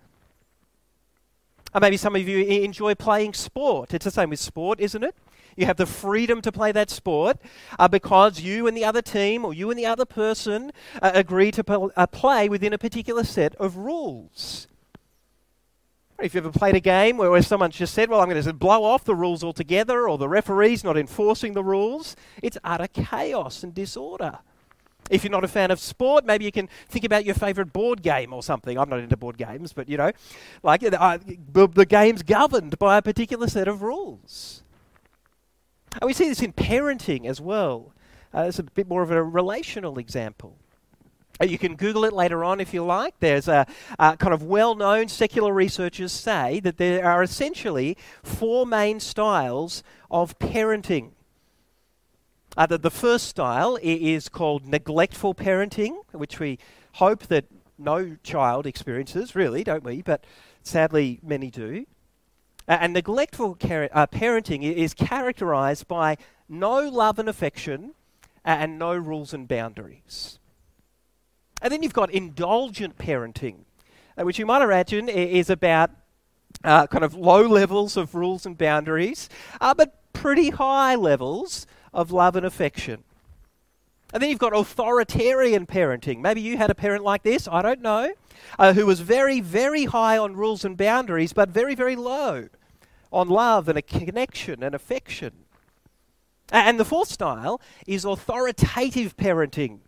Or 1.74 1.80
maybe 1.80 1.96
some 1.96 2.16
of 2.16 2.26
you 2.26 2.44
enjoy 2.44 2.94
playing 2.94 3.34
sport. 3.34 3.94
It's 3.94 4.04
the 4.04 4.10
same 4.10 4.30
with 4.30 4.40
sport, 4.40 4.80
isn't 4.80 5.04
it? 5.04 5.14
You 5.56 5.66
have 5.66 5.76
the 5.76 5.86
freedom 5.86 6.40
to 6.42 6.52
play 6.52 6.72
that 6.72 6.90
sport 6.90 7.38
uh, 7.78 7.88
because 7.88 8.40
you 8.40 8.66
and 8.66 8.76
the 8.76 8.84
other 8.84 9.02
team 9.02 9.44
or 9.44 9.52
you 9.52 9.70
and 9.70 9.78
the 9.78 9.86
other 9.86 10.04
person 10.04 10.72
uh, 11.00 11.10
agree 11.14 11.50
to 11.52 11.64
pl- 11.64 11.92
uh, 11.96 12.06
play 12.06 12.48
within 12.48 12.72
a 12.72 12.78
particular 12.78 13.24
set 13.24 13.54
of 13.56 13.76
rules. 13.76 14.68
If 16.20 16.34
you've 16.34 16.46
ever 16.46 16.56
played 16.56 16.76
a 16.76 16.80
game 16.80 17.16
where, 17.16 17.30
where 17.30 17.42
someone 17.42 17.72
just 17.72 17.94
said, 17.94 18.08
Well, 18.08 18.20
I'm 18.20 18.28
going 18.28 18.42
to 18.42 18.52
blow 18.52 18.84
off 18.84 19.04
the 19.04 19.14
rules 19.14 19.42
altogether, 19.42 20.08
or 20.08 20.18
the 20.18 20.28
referee's 20.28 20.84
not 20.84 20.96
enforcing 20.96 21.54
the 21.54 21.64
rules, 21.64 22.14
it's 22.42 22.56
utter 22.62 22.86
chaos 22.86 23.64
and 23.64 23.74
disorder. 23.74 24.38
If 25.10 25.24
you're 25.24 25.32
not 25.32 25.44
a 25.44 25.48
fan 25.48 25.70
of 25.70 25.80
sport, 25.80 26.24
maybe 26.24 26.44
you 26.44 26.52
can 26.52 26.68
think 26.88 27.04
about 27.04 27.24
your 27.24 27.34
favourite 27.34 27.72
board 27.72 28.02
game 28.02 28.32
or 28.32 28.42
something. 28.42 28.78
I'm 28.78 28.88
not 28.88 29.00
into 29.00 29.16
board 29.16 29.36
games, 29.36 29.72
but 29.72 29.88
you 29.88 29.96
know, 29.96 30.12
like 30.62 30.84
uh, 30.84 31.18
the 31.18 31.86
game's 31.86 32.22
governed 32.22 32.78
by 32.78 32.98
a 32.98 33.02
particular 33.02 33.48
set 33.48 33.66
of 33.66 33.82
rules. 33.82 34.62
And 36.00 36.06
we 36.06 36.12
see 36.12 36.28
this 36.28 36.42
in 36.42 36.52
parenting 36.52 37.26
as 37.26 37.40
well. 37.40 37.92
Uh, 38.34 38.42
it's 38.48 38.58
a 38.58 38.62
bit 38.62 38.88
more 38.88 39.02
of 39.02 39.10
a 39.10 39.22
relational 39.22 39.98
example. 39.98 40.56
Uh, 41.40 41.44
you 41.44 41.58
can 41.58 41.76
Google 41.76 42.04
it 42.04 42.12
later 42.12 42.44
on 42.44 42.60
if 42.60 42.72
you 42.72 42.84
like. 42.84 43.14
There's 43.20 43.48
a, 43.48 43.66
kind 43.98 44.32
of 44.32 44.42
well 44.42 44.74
known 44.74 45.08
secular 45.08 45.52
researchers 45.52 46.12
say 46.12 46.60
that 46.60 46.76
there 46.76 47.04
are 47.04 47.22
essentially 47.22 47.96
four 48.22 48.66
main 48.66 49.00
styles 49.00 49.82
of 50.10 50.38
parenting. 50.38 51.10
Uh, 52.56 52.66
the, 52.66 52.78
the 52.78 52.90
first 52.90 53.28
style 53.28 53.78
is 53.82 54.28
called 54.28 54.66
neglectful 54.66 55.34
parenting, 55.34 55.96
which 56.12 56.38
we 56.38 56.58
hope 56.94 57.26
that 57.28 57.46
no 57.78 58.16
child 58.22 58.66
experiences, 58.66 59.34
really, 59.34 59.64
don't 59.64 59.84
we? 59.84 60.02
But 60.02 60.24
sadly, 60.62 61.18
many 61.22 61.50
do. 61.50 61.86
And 62.68 62.92
neglectful 62.92 63.56
uh, 63.60 64.06
parenting 64.06 64.62
is 64.62 64.94
characterized 64.94 65.88
by 65.88 66.16
no 66.48 66.88
love 66.88 67.18
and 67.18 67.28
affection 67.28 67.94
and 68.44 68.78
no 68.78 68.94
rules 68.94 69.34
and 69.34 69.48
boundaries. 69.48 70.38
And 71.60 71.72
then 71.72 71.82
you've 71.82 71.94
got 71.94 72.10
indulgent 72.10 72.98
parenting, 72.98 73.64
uh, 74.18 74.24
which 74.24 74.38
you 74.38 74.46
might 74.46 74.62
imagine 74.62 75.08
is 75.08 75.48
about 75.50 75.90
uh, 76.64 76.86
kind 76.86 77.04
of 77.04 77.14
low 77.14 77.46
levels 77.46 77.96
of 77.96 78.14
rules 78.14 78.46
and 78.46 78.58
boundaries, 78.58 79.28
uh, 79.60 79.74
but 79.74 80.12
pretty 80.12 80.50
high 80.50 80.94
levels 80.94 81.66
of 81.92 82.12
love 82.12 82.36
and 82.36 82.46
affection. 82.46 83.04
And 84.12 84.22
then 84.22 84.28
you've 84.28 84.38
got 84.38 84.54
authoritarian 84.54 85.66
parenting. 85.66 86.20
Maybe 86.20 86.40
you 86.40 86.58
had 86.58 86.70
a 86.70 86.74
parent 86.74 87.02
like 87.02 87.22
this, 87.22 87.48
I 87.48 87.62
don't 87.62 87.80
know, 87.80 88.12
uh, 88.58 88.74
who 88.74 88.86
was 88.86 89.00
very, 89.00 89.40
very 89.40 89.86
high 89.86 90.18
on 90.18 90.36
rules 90.36 90.64
and 90.64 90.76
boundaries, 90.76 91.32
but 91.32 91.48
very, 91.48 91.74
very 91.74 91.96
low 91.96 92.48
on 93.10 93.28
love 93.28 93.68
and 93.68 93.78
a 93.78 93.82
connection 93.82 94.62
and 94.62 94.74
affection. 94.74 95.32
And 96.50 96.78
the 96.78 96.84
fourth 96.84 97.08
style 97.08 97.60
is 97.86 98.04
authoritative 98.04 99.16
parenting, 99.16 99.80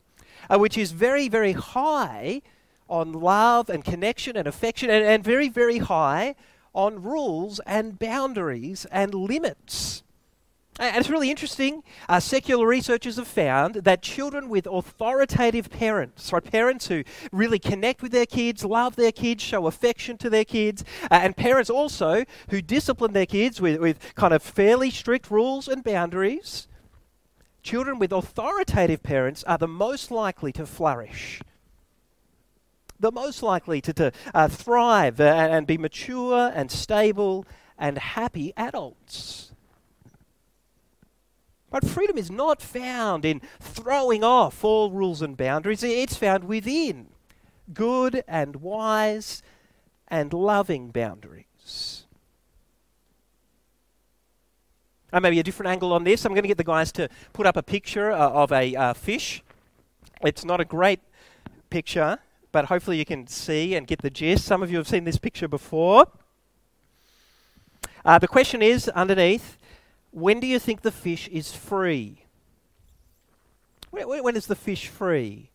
uh, 0.48 0.58
which 0.58 0.78
is 0.78 0.92
very, 0.92 1.28
very 1.28 1.52
high 1.52 2.40
on 2.88 3.12
love 3.12 3.68
and 3.68 3.84
connection 3.84 4.36
and 4.36 4.46
affection, 4.48 4.88
and, 4.88 5.04
and 5.04 5.22
very, 5.22 5.48
very 5.48 5.78
high 5.78 6.34
on 6.74 7.02
rules 7.02 7.60
and 7.66 7.98
boundaries 7.98 8.86
and 8.90 9.14
limits. 9.14 10.02
And 10.80 10.96
it's 10.96 11.08
really 11.08 11.30
interesting. 11.30 11.84
Uh, 12.08 12.18
secular 12.18 12.66
researchers 12.66 13.16
have 13.16 13.28
found 13.28 13.76
that 13.76 14.02
children 14.02 14.48
with 14.48 14.66
authoritative 14.66 15.70
parents, 15.70 16.32
right, 16.32 16.42
parents 16.42 16.88
who 16.88 17.04
really 17.30 17.60
connect 17.60 18.02
with 18.02 18.10
their 18.10 18.26
kids, 18.26 18.64
love 18.64 18.96
their 18.96 19.12
kids, 19.12 19.42
show 19.42 19.68
affection 19.68 20.18
to 20.18 20.28
their 20.28 20.44
kids, 20.44 20.84
uh, 21.12 21.20
and 21.22 21.36
parents 21.36 21.70
also 21.70 22.24
who 22.50 22.60
discipline 22.60 23.12
their 23.12 23.26
kids 23.26 23.60
with, 23.60 23.78
with 23.80 24.14
kind 24.16 24.34
of 24.34 24.42
fairly 24.42 24.90
strict 24.90 25.30
rules 25.30 25.68
and 25.68 25.84
boundaries, 25.84 26.66
children 27.62 28.00
with 28.00 28.10
authoritative 28.12 29.02
parents 29.02 29.44
are 29.44 29.58
the 29.58 29.68
most 29.68 30.10
likely 30.10 30.50
to 30.52 30.66
flourish. 30.66 31.40
The 32.98 33.12
most 33.12 33.44
likely 33.44 33.80
to, 33.80 33.92
to 33.92 34.12
uh, 34.34 34.48
thrive 34.48 35.20
uh, 35.20 35.24
and 35.24 35.68
be 35.68 35.78
mature 35.78 36.50
and 36.52 36.68
stable 36.68 37.46
and 37.78 37.96
happy 37.96 38.52
adults. 38.56 39.53
But 41.74 41.86
freedom 41.86 42.16
is 42.16 42.30
not 42.30 42.62
found 42.62 43.24
in 43.24 43.42
throwing 43.58 44.22
off 44.22 44.62
all 44.62 44.92
rules 44.92 45.20
and 45.22 45.36
boundaries, 45.36 45.82
it's 45.82 46.14
found 46.14 46.44
within 46.44 47.08
good 47.72 48.22
and 48.28 48.54
wise 48.62 49.42
and 50.06 50.32
loving 50.32 50.90
boundaries. 50.90 52.06
And 55.12 55.24
maybe 55.24 55.40
a 55.40 55.42
different 55.42 55.70
angle 55.72 55.92
on 55.92 56.04
this. 56.04 56.24
I'm 56.24 56.30
going 56.30 56.44
to 56.44 56.48
get 56.48 56.58
the 56.58 56.62
guys 56.62 56.92
to 56.92 57.08
put 57.32 57.44
up 57.44 57.56
a 57.56 57.62
picture 57.64 58.12
uh, 58.12 58.30
of 58.30 58.52
a 58.52 58.76
uh, 58.76 58.94
fish. 58.94 59.42
It's 60.22 60.44
not 60.44 60.60
a 60.60 60.64
great 60.64 61.00
picture, 61.70 62.18
but 62.52 62.66
hopefully 62.66 62.98
you 62.98 63.04
can 63.04 63.26
see 63.26 63.74
and 63.74 63.84
get 63.84 64.00
the 64.00 64.10
gist. 64.10 64.44
Some 64.44 64.62
of 64.62 64.70
you 64.70 64.76
have 64.76 64.86
seen 64.86 65.02
this 65.02 65.18
picture 65.18 65.48
before. 65.48 66.06
Uh, 68.04 68.20
the 68.20 68.28
question 68.28 68.62
is 68.62 68.88
underneath 68.90 69.58
when 70.14 70.38
do 70.38 70.46
you 70.46 70.60
think 70.60 70.82
the 70.82 70.92
fish 70.92 71.26
is 71.28 71.52
free? 71.52 72.24
When, 73.90 74.08
when 74.22 74.36
is 74.36 74.46
the 74.46 74.54
fish 74.54 74.86
free? 74.86 75.50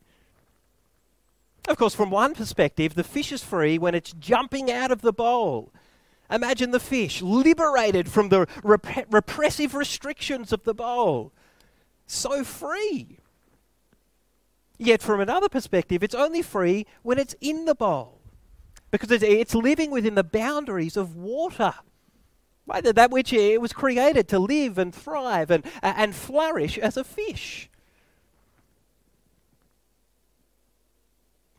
Of 1.67 1.77
course, 1.77 1.95
from 1.95 2.09
one 2.09 2.35
perspective, 2.35 2.93
the 2.93 3.03
fish 3.03 3.31
is 3.31 3.43
free 3.43 3.77
when 3.77 3.95
it's 3.95 4.11
jumping 4.13 4.69
out 4.69 4.91
of 4.91 5.01
the 5.01 5.13
bowl. 5.13 5.71
Imagine 6.29 6.71
the 6.71 6.79
fish 6.79 7.21
liberated 7.21 8.09
from 8.09 8.29
the 8.29 8.47
rep- 8.63 9.07
repressive 9.09 9.73
restrictions 9.73 10.51
of 10.51 10.63
the 10.63 10.73
bowl. 10.73 11.31
So 12.05 12.43
free. 12.43 13.19
Yet, 14.77 15.01
from 15.01 15.21
another 15.21 15.49
perspective, 15.49 16.03
it's 16.03 16.15
only 16.15 16.41
free 16.41 16.85
when 17.01 17.17
it's 17.17 17.35
in 17.39 17.65
the 17.65 17.75
bowl 17.75 18.19
because 18.91 19.11
it's 19.11 19.55
living 19.55 19.91
within 19.91 20.15
the 20.15 20.23
boundaries 20.23 20.97
of 20.97 21.15
water. 21.15 21.75
Right? 22.69 22.83
That 22.83 23.09
which 23.09 23.33
it 23.33 23.59
was 23.59 23.73
created 23.73 24.27
to 24.29 24.39
live 24.39 24.77
and 24.77 24.93
thrive 24.93 25.49
and, 25.49 25.65
and 25.81 26.13
flourish 26.13 26.77
as 26.77 26.97
a 26.97 27.03
fish. 27.03 27.69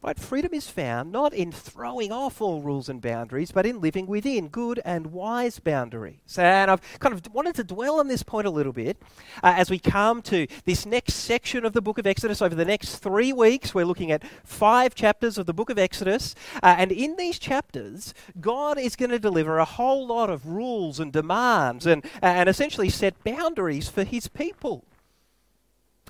Right? 0.03 0.19
Freedom 0.19 0.55
is 0.55 0.71
found 0.71 1.13
not 1.13 1.35
in 1.35 1.53
throwing 1.53 2.11
off 2.11 2.41
all 2.41 2.63
rules 2.63 2.89
and 2.89 3.03
boundaries, 3.03 3.53
but 3.53 3.67
in 3.67 3.83
living 3.83 4.07
within 4.07 4.49
good 4.49 4.81
and 4.83 5.09
wise 5.09 5.59
boundaries. 5.59 6.39
And 6.39 6.71
I've 6.71 6.81
kind 7.01 7.15
of 7.15 7.35
wanted 7.35 7.55
to 7.57 7.65
dwell 7.65 8.01
on 8.01 8.09
this 8.09 8.23
point 8.23 8.47
a 8.47 8.51
little 8.51 8.73
bit 8.73 8.97
uh, 9.43 9.53
as 9.57 9.69
we 9.69 9.79
come 9.79 10.23
to 10.23 10.47
this 10.65 10.87
next 10.87 11.15
section 11.15 11.67
of 11.67 11.75
the 11.75 11.83
book 11.83 11.99
of 11.99 12.07
Exodus. 12.07 12.41
Over 12.41 12.55
the 12.55 12.65
next 12.65 12.97
three 12.97 13.35
weeks, 13.35 13.75
we're 13.75 13.85
looking 13.85 14.11
at 14.11 14.25
five 14.43 14.95
chapters 14.95 15.37
of 15.37 15.45
the 15.45 15.53
book 15.53 15.69
of 15.69 15.79
Exodus. 15.79 16.35
Uh, 16.63 16.77
and 16.79 16.91
in 16.91 17.17
these 17.17 17.39
chapters, 17.39 18.15
God 18.41 18.79
is 18.79 18.97
going 18.97 19.11
to 19.11 19.19
deliver 19.19 19.59
a 19.59 19.67
whole 19.67 20.07
lot 20.07 20.31
of 20.31 20.47
rules 20.47 20.99
and 20.99 21.13
demands 21.13 21.85
and, 21.85 22.07
and 22.23 22.49
essentially 22.49 22.89
set 22.89 23.23
boundaries 23.23 23.91
for 23.91 24.05
his 24.05 24.29
people. 24.29 24.87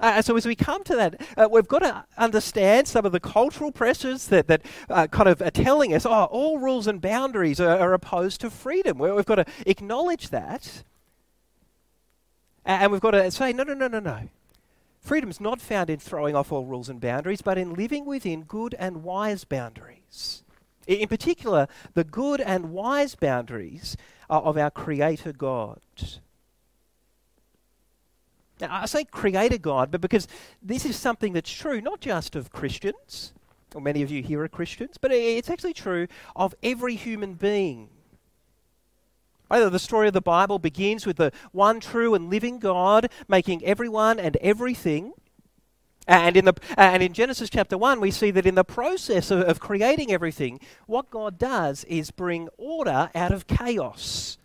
Uh, 0.01 0.23
so 0.23 0.35
as 0.35 0.47
we 0.47 0.55
come 0.55 0.83
to 0.83 0.97
that, 0.97 1.21
uh, 1.37 1.47
we've 1.51 1.69
got 1.69 1.81
to 1.81 2.05
understand 2.17 2.89
some 2.89 3.05
of 3.05 3.13
the 3.13 3.21
cultural 3.21 3.71
pressures 3.71 4.29
that, 4.29 4.47
that 4.47 4.63
uh, 4.89 5.07
kind 5.07 5.29
of 5.29 5.43
are 5.43 5.51
telling 5.51 5.95
us, 5.95 6.07
oh, 6.07 6.25
all 6.25 6.59
rules 6.59 6.87
and 6.87 7.03
boundaries 7.03 7.61
are, 7.61 7.79
are 7.79 7.93
opposed 7.93 8.41
to 8.41 8.51
freedom. 8.51 8.99
We've 8.99 9.27
got 9.27 9.37
to 9.37 9.45
acknowledge 9.67 10.31
that. 10.31 10.85
And 12.65 12.91
we've 12.91 13.01
got 13.01 13.13
to 13.13 13.31
say, 13.31 13.53
no, 13.53 13.63
no, 13.63 13.75
no, 13.75 13.89
no, 13.89 14.01
no. 14.01 14.29
Freedom 15.01 15.31
is 15.31 15.41
not 15.41 15.61
found 15.61 15.91
in 15.91 15.99
throwing 15.99 16.35
off 16.35 16.53
all 16.53 16.65
rules 16.65 16.89
and 16.89 17.01
boundaries, 17.01 17.43
but 17.43 17.59
in 17.59 17.75
living 17.75 18.05
within 18.05 18.43
good 18.43 18.75
and 18.79 19.03
wise 19.03 19.45
boundaries. 19.45 20.45
In 20.87 21.09
particular, 21.09 21.69
the 21.95 22.05
good 22.05 22.41
and 22.41 22.73
wise 22.73 23.15
boundaries 23.15 23.97
of 24.29 24.57
our 24.57 24.71
Creator 24.71 25.33
God. 25.33 25.81
I 28.63 28.87
say 28.87 29.05
Creator 29.05 29.59
God, 29.59 29.91
but 29.91 30.01
because 30.01 30.29
this 30.63 30.85
is 30.85 30.97
something 30.97 31.33
that's 31.33 31.51
true 31.51 31.81
not 31.81 32.01
just 32.01 32.37
of 32.37 32.51
Christians, 32.51 33.33
or 33.75 33.81
many 33.81 34.03
of 34.03 34.11
you 34.11 34.23
here 34.23 34.43
are 34.43 34.49
Christians, 34.49 34.97
but 35.01 35.13
it's 35.13 35.51
actually 35.51 35.73
true 35.73 36.07
of 36.35 36.55
every 36.63 36.97
human 36.97 37.35
being. 37.35 37.89
Either 39.51 39.69
the 39.69 39.79
story 39.79 40.07
of 40.07 40.15
the 40.15 40.21
Bible 40.21 40.59
begins 40.59 41.07
with 41.07 41.17
the 41.17 41.33
one 41.53 41.81
true 41.81 42.15
and 42.15 42.31
living 42.31 42.59
God 42.59 43.11
making 43.29 43.65
everyone 43.65 44.21
and 44.21 44.37
everything. 44.37 45.13
And 46.07 46.37
in, 46.37 46.45
the, 46.45 46.55
and 46.77 47.03
in 47.03 47.13
Genesis 47.13 47.51
chapter 47.51 47.77
1, 47.77 48.01
we 48.01 48.11
see 48.11 48.31
that 48.33 48.47
in 48.47 48.55
the 48.55 48.65
process 48.65 49.31
of, 49.31 49.41
of 49.41 49.61
creating 49.61 50.13
everything, 50.13 50.61
what 50.87 51.11
God 51.11 51.39
does 51.39 51.85
is 51.85 52.11
bring 52.11 52.49
order 52.59 53.11
out 53.15 53.33
of 53.33 53.47
chaos. 53.47 54.39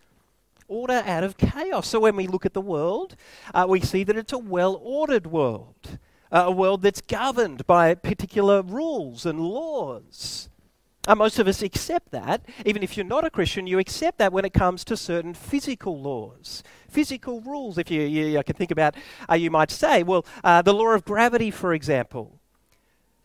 Order 0.68 1.02
out 1.06 1.24
of 1.24 1.36
chaos. 1.36 1.88
So 1.88 2.00
when 2.00 2.16
we 2.16 2.26
look 2.26 2.44
at 2.44 2.54
the 2.54 2.60
world, 2.60 3.16
uh, 3.54 3.66
we 3.68 3.80
see 3.80 4.04
that 4.04 4.16
it's 4.16 4.32
a 4.32 4.38
well 4.38 4.80
ordered 4.82 5.26
world, 5.26 5.98
uh, 6.32 6.44
a 6.46 6.50
world 6.50 6.82
that's 6.82 7.00
governed 7.00 7.66
by 7.66 7.94
particular 7.94 8.62
rules 8.62 9.24
and 9.24 9.40
laws. 9.40 10.48
Uh, 11.06 11.14
most 11.14 11.38
of 11.38 11.46
us 11.46 11.62
accept 11.62 12.10
that. 12.10 12.44
Even 12.64 12.82
if 12.82 12.96
you're 12.96 13.06
not 13.06 13.24
a 13.24 13.30
Christian, 13.30 13.66
you 13.66 13.78
accept 13.78 14.18
that 14.18 14.32
when 14.32 14.44
it 14.44 14.52
comes 14.52 14.82
to 14.84 14.96
certain 14.96 15.34
physical 15.34 16.00
laws, 16.00 16.64
physical 16.88 17.40
rules. 17.40 17.78
If 17.78 17.90
you, 17.90 18.02
you, 18.02 18.42
can 18.42 18.56
think 18.56 18.72
about, 18.72 18.96
uh, 19.30 19.34
you 19.34 19.50
might 19.50 19.70
say, 19.70 20.02
well, 20.02 20.26
uh, 20.42 20.62
the 20.62 20.74
law 20.74 20.88
of 20.88 21.04
gravity, 21.04 21.52
for 21.52 21.74
example. 21.74 22.40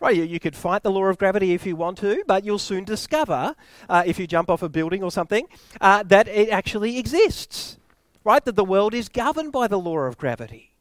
Right, 0.02 0.16
you, 0.16 0.24
you, 0.24 0.40
could 0.40 0.56
fight 0.56 0.82
the 0.82 0.90
law 0.90 1.06
of 1.06 1.20
gravity 1.20 1.54
if 1.54 1.64
you 1.64 1.76
want 1.76 2.00
to, 2.00 2.24
but 2.26 2.44
you'll 2.44 2.58
soon 2.58 2.84
discover, 2.84 3.56
uh, 3.88 4.02
if 4.04 4.18
you 4.18 4.26
jump 4.26 4.50
off 4.50 4.64
a 4.64 4.68
building 4.68 5.04
or 5.04 5.12
something, 5.12 5.46
uh, 5.80 6.02
that 6.02 6.28
it 6.28 6.50
actually 6.50 6.98
exists. 6.98 7.78
Right, 8.24 8.44
that 8.46 8.56
the 8.56 8.66
world 8.66 8.96
is 8.96 9.10
governed 9.10 9.52
by 9.52 9.68
the 9.68 9.78
law 9.78 10.00
of 10.00 10.18
gravity. 10.18 10.74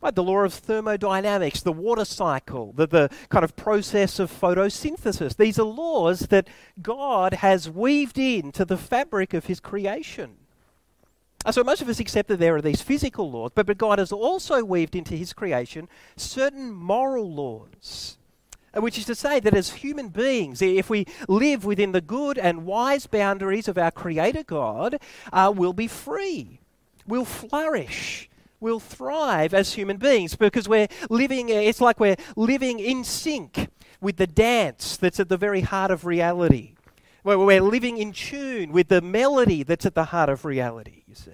Right, 0.00 0.14
the 0.14 0.22
law 0.22 0.44
of 0.44 0.54
thermodynamics, 0.54 1.62
the 1.62 1.72
water 1.72 2.04
cycle, 2.04 2.72
the, 2.76 2.86
the 2.86 3.10
kind 3.28 3.44
of 3.44 3.56
process 3.56 4.20
of 4.20 4.30
photosynthesis. 4.30 5.36
These 5.36 5.58
are 5.58 5.64
laws 5.64 6.20
that 6.30 6.46
God 6.80 7.34
has 7.34 7.68
weaved 7.68 8.18
into 8.18 8.64
the 8.64 8.76
fabric 8.76 9.34
of 9.34 9.46
his 9.46 9.58
creation. 9.58 10.36
Uh, 11.46 11.52
so 11.52 11.64
most 11.64 11.80
of 11.80 11.88
us 11.88 12.00
accept 12.00 12.28
that 12.28 12.38
there 12.38 12.56
are 12.56 12.60
these 12.60 12.82
physical 12.82 13.30
laws, 13.30 13.52
but, 13.54 13.66
but 13.66 13.78
God 13.78 13.98
has 13.98 14.12
also 14.12 14.62
weaved 14.64 14.94
into 14.94 15.14
his 15.14 15.32
creation 15.32 15.88
certain 16.16 16.70
moral 16.72 17.32
laws. 17.32 18.18
Uh, 18.76 18.82
which 18.82 18.98
is 18.98 19.06
to 19.06 19.14
say 19.14 19.40
that 19.40 19.54
as 19.54 19.70
human 19.70 20.10
beings, 20.10 20.60
if 20.60 20.90
we 20.90 21.06
live 21.28 21.64
within 21.64 21.92
the 21.92 22.00
good 22.02 22.36
and 22.36 22.66
wise 22.66 23.06
boundaries 23.06 23.68
of 23.68 23.78
our 23.78 23.90
Creator 23.90 24.42
God, 24.42 24.98
uh, 25.32 25.50
we'll 25.54 25.72
be 25.72 25.88
free. 25.88 26.60
We'll 27.06 27.24
flourish 27.24 28.28
We'll 28.58 28.80
thrive 28.80 29.52
as 29.52 29.74
human 29.74 29.98
beings 29.98 30.34
because 30.34 30.68
we're 30.68 30.88
living, 31.10 31.50
it's 31.50 31.80
like 31.80 32.00
we're 32.00 32.16
living 32.36 32.78
in 32.78 33.04
sync 33.04 33.68
with 34.00 34.16
the 34.16 34.26
dance 34.26 34.96
that's 34.96 35.20
at 35.20 35.28
the 35.28 35.36
very 35.36 35.60
heart 35.60 35.90
of 35.90 36.06
reality. 36.06 36.75
Where 37.26 37.40
we're 37.40 37.60
living 37.60 37.96
in 37.98 38.12
tune 38.12 38.70
with 38.70 38.86
the 38.86 39.00
melody 39.00 39.64
that's 39.64 39.84
at 39.84 39.96
the 39.96 40.04
heart 40.04 40.28
of 40.28 40.44
reality, 40.44 41.02
you 41.08 41.16
see. 41.16 41.32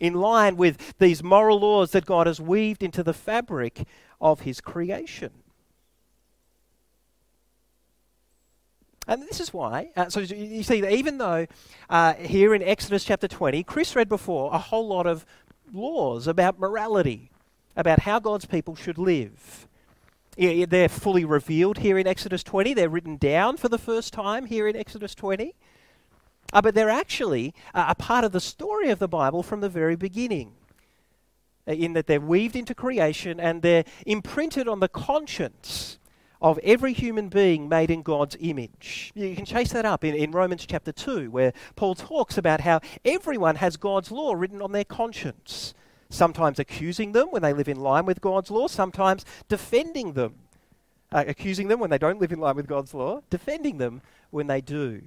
In 0.00 0.14
line 0.14 0.56
with 0.56 0.96
these 0.98 1.22
moral 1.22 1.60
laws 1.60 1.90
that 1.90 2.06
God 2.06 2.26
has 2.26 2.40
weaved 2.40 2.82
into 2.82 3.02
the 3.02 3.12
fabric 3.12 3.86
of 4.18 4.40
His 4.40 4.62
creation. 4.62 5.32
And 9.06 9.22
this 9.22 9.38
is 9.38 9.52
why, 9.52 9.90
uh, 9.96 10.08
so 10.08 10.20
you 10.20 10.62
see, 10.62 10.80
that 10.80 10.92
even 10.92 11.18
though 11.18 11.46
uh, 11.90 12.14
here 12.14 12.54
in 12.54 12.62
Exodus 12.62 13.04
chapter 13.04 13.28
20, 13.28 13.64
Chris 13.64 13.94
read 13.94 14.08
before 14.08 14.50
a 14.54 14.58
whole 14.58 14.88
lot 14.88 15.06
of 15.06 15.26
laws 15.74 16.26
about 16.26 16.58
morality, 16.58 17.30
about 17.76 18.00
how 18.00 18.18
God's 18.18 18.46
people 18.46 18.76
should 18.76 18.96
live. 18.96 19.68
Yeah, 20.36 20.66
they're 20.68 20.90
fully 20.90 21.24
revealed 21.24 21.78
here 21.78 21.96
in 21.96 22.06
Exodus 22.06 22.42
20. 22.42 22.74
They're 22.74 22.90
written 22.90 23.16
down 23.16 23.56
for 23.56 23.70
the 23.70 23.78
first 23.78 24.12
time 24.12 24.44
here 24.46 24.68
in 24.68 24.76
Exodus 24.76 25.14
20. 25.14 25.54
Uh, 26.52 26.62
but 26.62 26.74
they're 26.74 26.90
actually 26.90 27.54
uh, 27.74 27.86
a 27.88 27.94
part 27.94 28.22
of 28.22 28.32
the 28.32 28.40
story 28.40 28.90
of 28.90 28.98
the 28.98 29.08
Bible 29.08 29.42
from 29.42 29.60
the 29.60 29.68
very 29.68 29.96
beginning, 29.96 30.52
uh, 31.66 31.72
in 31.72 31.94
that 31.94 32.06
they're 32.06 32.20
weaved 32.20 32.54
into 32.54 32.74
creation 32.74 33.40
and 33.40 33.62
they're 33.62 33.84
imprinted 34.04 34.68
on 34.68 34.80
the 34.80 34.88
conscience 34.88 35.98
of 36.42 36.58
every 36.62 36.92
human 36.92 37.28
being 37.28 37.66
made 37.66 37.90
in 37.90 38.02
God's 38.02 38.36
image. 38.38 39.12
You 39.14 39.34
can 39.34 39.46
chase 39.46 39.72
that 39.72 39.86
up 39.86 40.04
in, 40.04 40.14
in 40.14 40.32
Romans 40.32 40.66
chapter 40.66 40.92
2, 40.92 41.30
where 41.30 41.54
Paul 41.76 41.94
talks 41.94 42.36
about 42.36 42.60
how 42.60 42.80
everyone 43.06 43.56
has 43.56 43.78
God's 43.78 44.10
law 44.10 44.34
written 44.34 44.60
on 44.60 44.72
their 44.72 44.84
conscience, 44.84 45.72
sometimes 46.08 46.58
accusing 46.58 47.12
them 47.12 47.28
when 47.30 47.42
they 47.42 47.52
live 47.52 47.68
in 47.68 47.80
line 47.80 48.06
with 48.06 48.20
God's 48.20 48.50
law, 48.50 48.66
sometimes 48.66 49.24
defending 49.48 50.12
them, 50.12 50.34
uh, 51.12 51.24
accusing 51.26 51.68
them 51.68 51.80
when 51.80 51.90
they 51.90 51.98
don't 51.98 52.20
live 52.20 52.32
in 52.32 52.40
line 52.40 52.56
with 52.56 52.66
God's 52.66 52.94
law, 52.94 53.22
defending 53.30 53.78
them 53.78 54.02
when 54.30 54.46
they 54.46 54.60
do. 54.60 55.02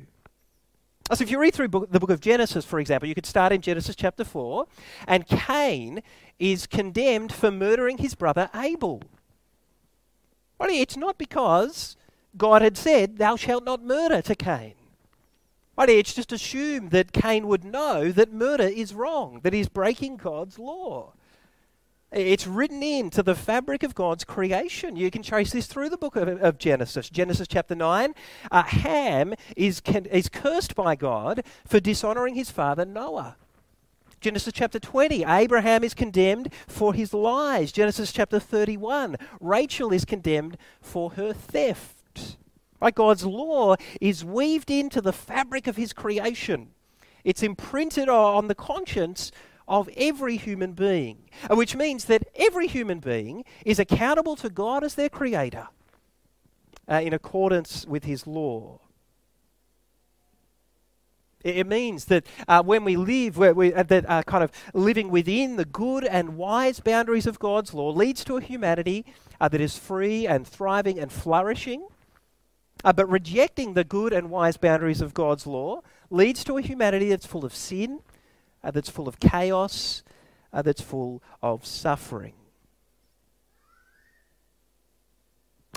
So, 1.11 1.23
if 1.23 1.31
you 1.31 1.39
read 1.39 1.55
through 1.55 1.69
book, 1.69 1.91
the 1.91 1.99
book 1.99 2.11
of 2.11 2.21
Genesis, 2.21 2.65
for 2.65 2.79
example, 2.79 3.09
you 3.09 3.15
could 3.15 3.25
start 3.25 3.51
in 3.51 3.61
Genesis 3.61 3.95
chapter 3.95 4.23
4, 4.23 4.67
and 5.07 5.25
Cain 5.25 6.03
is 6.37 6.67
condemned 6.67 7.33
for 7.33 7.49
murdering 7.49 7.97
his 7.97 8.13
brother 8.13 8.49
Abel. 8.53 9.01
Well, 10.59 10.69
it's 10.69 10.97
not 10.97 11.17
because 11.17 11.97
God 12.37 12.61
had 12.61 12.77
said, 12.77 13.17
Thou 13.17 13.37
shalt 13.37 13.63
not 13.63 13.83
murder 13.83 14.21
to 14.21 14.35
Cain. 14.35 14.73
It's 15.87 16.13
just 16.13 16.33
assumed 16.33 16.91
that 16.91 17.13
Cain 17.13 17.47
would 17.47 17.63
know 17.63 18.11
that 18.11 18.33
murder 18.33 18.63
is 18.63 18.93
wrong, 18.93 19.39
that 19.43 19.53
he's 19.53 19.69
breaking 19.69 20.17
God's 20.17 20.59
law. 20.59 21.13
It's 22.11 22.47
written 22.47 22.81
into 22.81 23.21
the 23.21 23.35
fabric 23.35 23.83
of 23.83 23.93
God's 23.93 24.23
creation. 24.23 24.95
You 24.95 25.11
can 25.11 25.21
trace 25.21 25.51
this 25.51 25.67
through 25.67 25.89
the 25.89 25.97
book 25.97 26.15
of, 26.15 26.27
of 26.41 26.57
Genesis. 26.57 27.07
Genesis 27.07 27.47
chapter 27.47 27.75
9. 27.75 28.15
Uh, 28.49 28.63
Ham 28.63 29.35
is, 29.55 29.79
can, 29.79 30.07
is 30.07 30.27
cursed 30.27 30.73
by 30.73 30.95
God 30.95 31.43
for 31.67 31.79
dishonoring 31.79 32.33
his 32.33 32.49
father 32.49 32.83
Noah. 32.83 33.35
Genesis 34.21 34.51
chapter 34.53 34.79
20, 34.79 35.23
Abraham 35.23 35.83
is 35.83 35.93
condemned 35.93 36.51
for 36.67 36.93
his 36.93 37.13
lies. 37.13 37.71
Genesis 37.71 38.11
chapter 38.11 38.39
31, 38.39 39.15
Rachel 39.39 39.93
is 39.93 40.03
condemned 40.03 40.57
for 40.81 41.11
her 41.11 41.31
theft. 41.31 42.37
Right? 42.81 42.95
God's 42.95 43.25
law 43.25 43.75
is 43.99 44.23
weaved 44.23 44.71
into 44.71 45.01
the 45.01 45.13
fabric 45.13 45.67
of 45.67 45.75
his 45.75 45.93
creation. 45.93 46.69
It's 47.23 47.43
imprinted 47.43 48.07
on 48.07 48.47
the 48.47 48.55
conscience 48.55 49.31
of 49.67 49.89
every 49.95 50.37
human 50.37 50.73
being, 50.73 51.29
which 51.49 51.75
means 51.75 52.05
that 52.05 52.23
every 52.35 52.67
human 52.67 52.99
being 52.99 53.45
is 53.65 53.79
accountable 53.79 54.35
to 54.37 54.49
God 54.49 54.83
as 54.83 54.95
their 54.95 55.09
creator 55.09 55.67
uh, 56.89 57.01
in 57.03 57.13
accordance 57.13 57.85
with 57.85 58.03
his 58.05 58.25
law. 58.25 58.79
It 61.43 61.67
means 61.67 62.05
that 62.05 62.25
uh, 62.47 62.63
when 62.63 62.83
we 62.83 62.97
live, 62.97 63.37
we, 63.37 63.73
uh, 63.73 63.83
that 63.83 64.09
uh, 64.09 64.23
kind 64.23 64.43
of 64.43 64.51
living 64.73 65.09
within 65.09 65.55
the 65.55 65.63
good 65.63 66.03
and 66.03 66.35
wise 66.35 66.81
boundaries 66.81 67.27
of 67.27 67.39
God's 67.39 67.73
law 67.73 67.91
leads 67.91 68.25
to 68.25 68.35
a 68.37 68.41
humanity 68.41 69.05
uh, 69.39 69.47
that 69.47 69.61
is 69.61 69.77
free 69.77 70.27
and 70.27 70.45
thriving 70.45 70.99
and 70.99 71.11
flourishing. 71.11 71.87
Uh, 72.83 72.93
but 72.93 73.09
rejecting 73.09 73.73
the 73.73 73.83
good 73.83 74.13
and 74.13 74.29
wise 74.29 74.57
boundaries 74.57 75.01
of 75.01 75.13
God's 75.13 75.45
law 75.45 75.81
leads 76.09 76.43
to 76.45 76.57
a 76.57 76.61
humanity 76.61 77.09
that's 77.09 77.25
full 77.25 77.45
of 77.45 77.53
sin, 77.53 77.99
uh, 78.63 78.71
that's 78.71 78.89
full 78.89 79.07
of 79.07 79.19
chaos, 79.19 80.03
that's 80.53 80.81
full 80.81 81.21
of 81.41 81.65
suffering. 81.65 82.33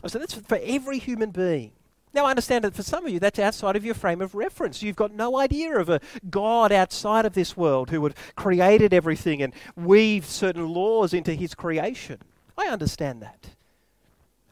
So 0.06 0.18
that's 0.18 0.34
for 0.34 0.58
every 0.62 0.98
human 0.98 1.30
being. 1.30 1.72
Now, 2.14 2.26
I 2.26 2.30
understand 2.30 2.64
that 2.64 2.74
for 2.74 2.82
some 2.82 3.06
of 3.06 3.12
you, 3.12 3.18
that's 3.18 3.38
outside 3.38 3.74
of 3.74 3.84
your 3.84 3.94
frame 3.94 4.20
of 4.20 4.34
reference. 4.34 4.82
You've 4.82 4.96
got 4.96 5.14
no 5.14 5.38
idea 5.38 5.78
of 5.78 5.88
a 5.88 6.00
God 6.28 6.70
outside 6.70 7.24
of 7.24 7.32
this 7.32 7.56
world 7.56 7.88
who 7.88 8.02
had 8.04 8.14
created 8.36 8.92
everything 8.92 9.42
and 9.42 9.54
weaved 9.76 10.26
certain 10.26 10.68
laws 10.68 11.14
into 11.14 11.32
his 11.32 11.54
creation. 11.54 12.18
I 12.58 12.66
understand 12.66 13.22
that. 13.22 13.46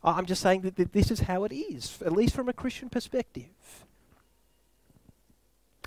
I'm 0.02 0.26
just 0.26 0.42
saying 0.42 0.62
that 0.62 0.92
this 0.92 1.10
is 1.10 1.20
how 1.20 1.44
it 1.44 1.52
is, 1.52 1.98
at 2.04 2.12
least 2.12 2.34
from 2.34 2.48
a 2.48 2.52
Christian 2.52 2.88
perspective. 2.88 3.44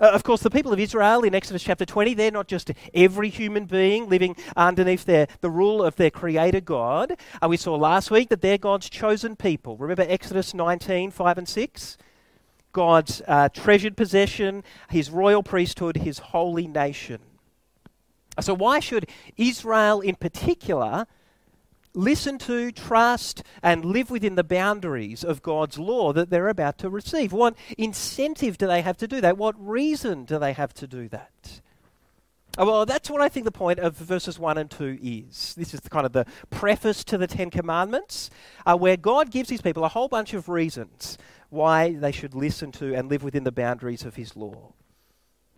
Uh, 0.01 0.09
of 0.09 0.23
course, 0.23 0.41
the 0.41 0.49
people 0.49 0.73
of 0.73 0.79
Israel 0.79 1.23
in 1.23 1.35
Exodus 1.35 1.63
chapter 1.63 1.85
20, 1.85 2.15
they're 2.15 2.31
not 2.31 2.47
just 2.47 2.71
every 2.95 3.29
human 3.29 3.65
being 3.65 4.09
living 4.09 4.35
underneath 4.55 5.05
their, 5.05 5.27
the 5.41 5.49
rule 5.51 5.83
of 5.83 5.95
their 5.97 6.09
creator 6.09 6.59
God. 6.59 7.13
Uh, 7.41 7.47
we 7.47 7.57
saw 7.57 7.75
last 7.75 8.09
week 8.09 8.29
that 8.29 8.41
they're 8.41 8.57
God's 8.57 8.89
chosen 8.89 9.35
people. 9.35 9.77
Remember 9.77 10.05
Exodus 10.07 10.53
19, 10.53 11.11
5 11.11 11.37
and 11.37 11.47
6? 11.47 11.97
God's 12.71 13.21
uh, 13.27 13.49
treasured 13.49 13.95
possession, 13.95 14.63
his 14.89 15.11
royal 15.11 15.43
priesthood, 15.43 15.97
his 15.97 16.17
holy 16.17 16.67
nation. 16.67 17.19
So, 18.41 18.55
why 18.55 18.79
should 18.79 19.07
Israel 19.37 20.01
in 20.01 20.15
particular 20.15 21.05
listen 21.93 22.37
to, 22.39 22.71
trust, 22.71 23.43
and 23.61 23.85
live 23.85 24.09
within 24.09 24.35
the 24.35 24.43
boundaries 24.43 25.23
of 25.23 25.41
God's 25.41 25.77
law 25.77 26.13
that 26.13 26.29
they're 26.29 26.49
about 26.49 26.77
to 26.79 26.89
receive? 26.89 27.33
What 27.33 27.55
incentive 27.77 28.57
do 28.57 28.67
they 28.67 28.81
have 28.81 28.97
to 28.97 29.07
do 29.07 29.21
that? 29.21 29.37
What 29.37 29.55
reason 29.57 30.25
do 30.25 30.39
they 30.39 30.53
have 30.53 30.73
to 30.75 30.87
do 30.87 31.07
that? 31.09 31.61
Oh, 32.55 32.67
well, 32.67 32.85
that's 32.85 33.09
what 33.09 33.19
I 33.19 33.29
think 33.29 33.45
the 33.45 33.51
point 33.51 33.79
of 33.79 33.97
verses 33.97 34.37
1 34.37 34.59
and 34.59 34.69
2 34.69 34.99
is. 35.01 35.55
This 35.55 35.73
is 35.73 35.79
the, 35.79 35.89
kind 35.89 36.05
of 36.05 36.13
the 36.13 36.27
preface 36.51 37.03
to 37.05 37.17
the 37.17 37.25
Ten 37.25 37.49
Commandments, 37.49 38.29
uh, 38.65 38.77
where 38.77 38.95
God 38.95 39.31
gives 39.31 39.49
his 39.49 39.61
people 39.61 39.83
a 39.83 39.89
whole 39.89 40.07
bunch 40.07 40.35
of 40.35 40.47
reasons 40.47 41.17
why 41.49 41.93
they 41.93 42.11
should 42.11 42.35
listen 42.35 42.71
to 42.73 42.93
and 42.93 43.09
live 43.09 43.23
within 43.23 43.43
the 43.43 43.51
boundaries 43.51 44.05
of 44.05 44.15
his 44.15 44.35
law. 44.35 44.73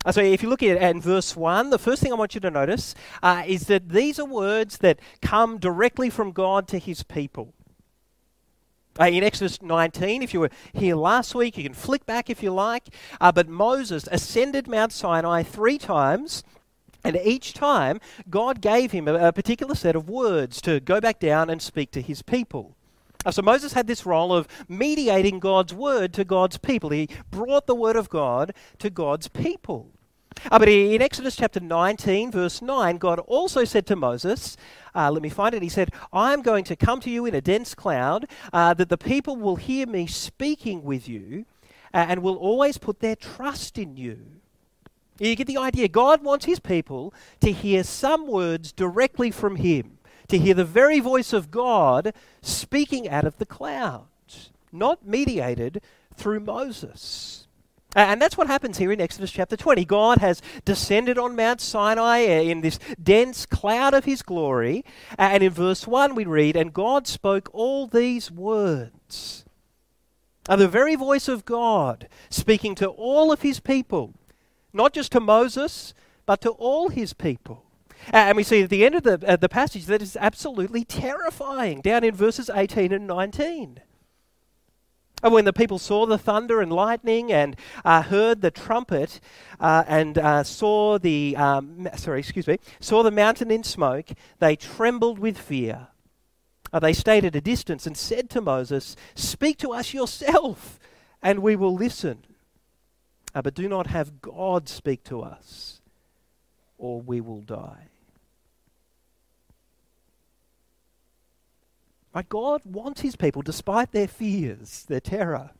Uh, 0.05 0.11
so, 0.11 0.21
if 0.21 0.43
you 0.43 0.49
look 0.49 0.61
at, 0.61 0.77
it 0.77 0.81
in 0.81 1.01
verse 1.01 1.35
1, 1.35 1.71
the 1.71 1.79
first 1.79 2.01
thing 2.01 2.11
I 2.11 2.15
want 2.15 2.35
you 2.35 2.41
to 2.41 2.51
notice 2.51 2.93
uh, 3.23 3.43
is 3.45 3.63
that 3.67 3.89
these 3.89 4.19
are 4.19 4.25
words 4.25 4.77
that 4.77 4.99
come 5.21 5.57
directly 5.57 6.09
from 6.09 6.31
God 6.31 6.67
to 6.69 6.77
his 6.77 7.01
people. 7.01 7.53
Uh, 8.99 9.05
in 9.05 9.23
Exodus 9.23 9.61
19, 9.61 10.21
if 10.21 10.33
you 10.33 10.39
were 10.39 10.51
here 10.73 10.95
last 10.95 11.35
week, 11.35 11.57
you 11.57 11.63
can 11.63 11.73
flick 11.73 12.05
back 12.05 12.29
if 12.29 12.41
you 12.41 12.51
like. 12.51 12.87
Uh, 13.19 13.31
but 13.31 13.49
Moses 13.49 14.07
ascended 14.11 14.67
Mount 14.67 14.93
Sinai 14.93 15.43
three 15.43 15.77
times 15.77 16.43
and 17.03 17.19
each 17.23 17.53
time, 17.53 17.99
God 18.31 18.61
gave 18.61 18.91
him 18.91 19.07
a, 19.07 19.27
a, 19.27 19.31
particular 19.31 19.75
set 19.75 19.95
of 19.95 20.09
words 20.09 20.59
to 20.61 20.79
go 20.79 20.99
back 20.99 21.19
down 21.19 21.51
and 21.51 21.61
speak 21.61 21.91
to 21.91 22.01
his 22.01 22.23
people. 22.23 22.75
Uh, 23.23 23.29
so 23.29 23.43
Moses 23.43 23.73
had 23.73 23.85
this 23.85 24.07
role 24.07 24.33
of 24.33 24.47
mediating 24.67 25.39
God's 25.39 25.73
word 25.73 26.13
to 26.13 26.23
God's 26.23 26.57
people. 26.57 26.89
He 26.89 27.09
brought 27.29 27.67
the 27.67 27.75
word 27.75 27.95
of 27.95 28.09
God 28.09 28.53
to 28.79 28.89
God's 28.89 29.27
people. 29.27 29.91
Uh, 30.51 30.59
but 30.59 30.69
in 30.69 31.01
Exodus 31.01 31.35
chapter 31.35 31.59
19, 31.59 32.31
verse 32.31 32.61
9, 32.61 32.97
God 32.97 33.19
also 33.19 33.63
said 33.63 33.85
to 33.87 33.95
Moses, 33.95 34.57
uh, 34.93 35.11
let 35.11 35.21
me 35.21 35.29
find 35.29 35.55
it, 35.55 35.63
he 35.63 35.69
said, 35.69 35.91
I 36.13 36.33
am 36.33 36.41
going 36.41 36.63
to 36.65 36.75
come 36.75 36.99
to 37.01 37.09
you 37.09 37.25
in 37.25 37.33
a 37.33 37.41
dense 37.41 37.73
cloud, 37.73 38.27
uh, 38.53 38.73
that 38.75 38.89
the 38.89 38.97
people 38.97 39.35
will 39.35 39.55
hear 39.55 39.87
me 39.87 40.07
speaking 40.07 40.83
with 40.83 41.09
you, 41.09 41.45
uh, 41.93 42.05
and 42.09 42.21
will 42.21 42.35
always 42.35 42.77
put 42.77 42.99
their 42.99 43.15
trust 43.15 43.77
in 43.77 43.97
you. 43.97 44.19
You 45.19 45.35
get 45.35 45.47
the 45.47 45.57
idea. 45.57 45.87
God 45.87 46.23
wants 46.23 46.45
his 46.45 46.59
people 46.59 47.13
to 47.39 47.51
hear 47.51 47.83
some 47.83 48.27
words 48.27 48.71
directly 48.71 49.31
from 49.31 49.55
him, 49.55 49.97
to 50.27 50.37
hear 50.37 50.53
the 50.53 50.65
very 50.65 50.99
voice 50.99 51.31
of 51.31 51.51
God 51.51 52.13
speaking 52.41 53.07
out 53.07 53.25
of 53.25 53.37
the 53.37 53.45
clouds, 53.45 54.51
not 54.71 55.07
mediated 55.07 55.81
through 56.15 56.41
Moses. 56.41 57.44
And 57.95 58.21
that's 58.21 58.37
what 58.37 58.47
happens 58.47 58.77
here 58.77 58.91
in 58.91 59.01
Exodus 59.01 59.31
chapter 59.31 59.55
20. 59.55 59.85
God 59.85 60.17
has 60.19 60.41
descended 60.65 61.17
on 61.17 61.35
Mount 61.35 61.61
Sinai 61.61 62.17
in 62.19 62.61
this 62.61 62.77
dense 63.01 63.45
cloud 63.45 63.93
of 63.93 64.05
his 64.05 64.21
glory. 64.21 64.83
And 65.17 65.41
in 65.41 65.51
verse 65.51 65.87
1 65.87 66.13
we 66.13 66.25
read, 66.25 66.55
And 66.55 66.73
God 66.73 67.07
spoke 67.07 67.49
all 67.53 67.87
these 67.87 68.29
words. 68.29 69.45
And 70.47 70.61
the 70.61 70.67
very 70.67 70.95
voice 70.95 71.27
of 71.27 71.45
God 71.45 72.07
speaking 72.29 72.75
to 72.75 72.89
all 72.89 73.31
of 73.31 73.41
his 73.41 73.59
people 73.59 74.13
not 74.75 74.93
just 74.93 75.13
to 75.13 75.19
Moses, 75.19 75.93
but 76.25 76.41
to 76.41 76.51
all 76.51 76.89
his 76.89 77.13
people. 77.13 77.63
And 78.11 78.35
we 78.35 78.43
see 78.43 78.61
at 78.61 78.69
the 78.69 78.85
end 78.85 78.93
of 78.93 79.03
the, 79.03 79.19
uh, 79.27 79.37
the 79.37 79.49
passage 79.49 79.85
that 79.85 80.01
is 80.01 80.17
absolutely 80.19 80.83
terrifying, 80.83 81.81
down 81.81 82.03
in 82.03 82.13
verses 82.13 82.51
18 82.53 82.91
and 82.91 83.07
19. 83.07 83.79
And 85.25 85.33
when 85.33 85.43
the 85.43 85.51
people 85.51 85.79
saw 85.79 86.05
the 86.05 86.17
thunder 86.17 86.61
and 86.61 86.71
lightning 86.71 87.33
and 87.33 87.57
uh, 87.83 88.03
heard 88.03 88.39
the 88.39 88.51
trumpet 88.51 89.19
uh, 89.59 89.83
and 89.87 90.17
uh, 90.17 90.43
saw 90.43 90.97
the 90.97 91.35
um, 91.35 91.89
sorry, 91.97 92.19
excuse 92.19 92.47
me, 92.47 92.59
saw 92.79 93.03
the 93.03 93.11
mountain 93.11 93.51
in 93.51 93.63
smoke, 93.63 94.11
they 94.39 94.55
trembled 94.55 95.19
with 95.19 95.37
fear. 95.37 95.87
Uh, 96.71 96.79
they 96.79 96.93
stayed 96.93 97.25
at 97.25 97.35
a 97.35 97.41
distance 97.41 97.85
and 97.85 97.97
said 97.97 98.29
to 98.29 98.39
Moses, 98.39 98.95
"Speak 99.15 99.57
to 99.57 99.73
us 99.73 99.93
yourself, 99.93 100.79
and 101.21 101.39
we 101.39 101.57
will 101.57 101.73
listen." 101.73 102.23
uh, 103.35 103.41
but 103.41 103.53
do 103.53 103.67
not 103.67 103.87
have 103.87 104.21
God 104.21 104.69
speak 104.69 105.03
to 105.03 105.21
us, 105.21 105.81
or 106.77 107.01
we 107.01 107.19
will 107.19 107.41
die. 107.41 107.89
But 112.15 112.29
God 112.29 112.61
wants 112.63 113.01
his 113.01 113.17
people, 113.17 113.41
despite 113.41 113.91
their 113.91 114.07
fears, 114.07 114.85
their 114.87 115.01
terror, 115.01 115.51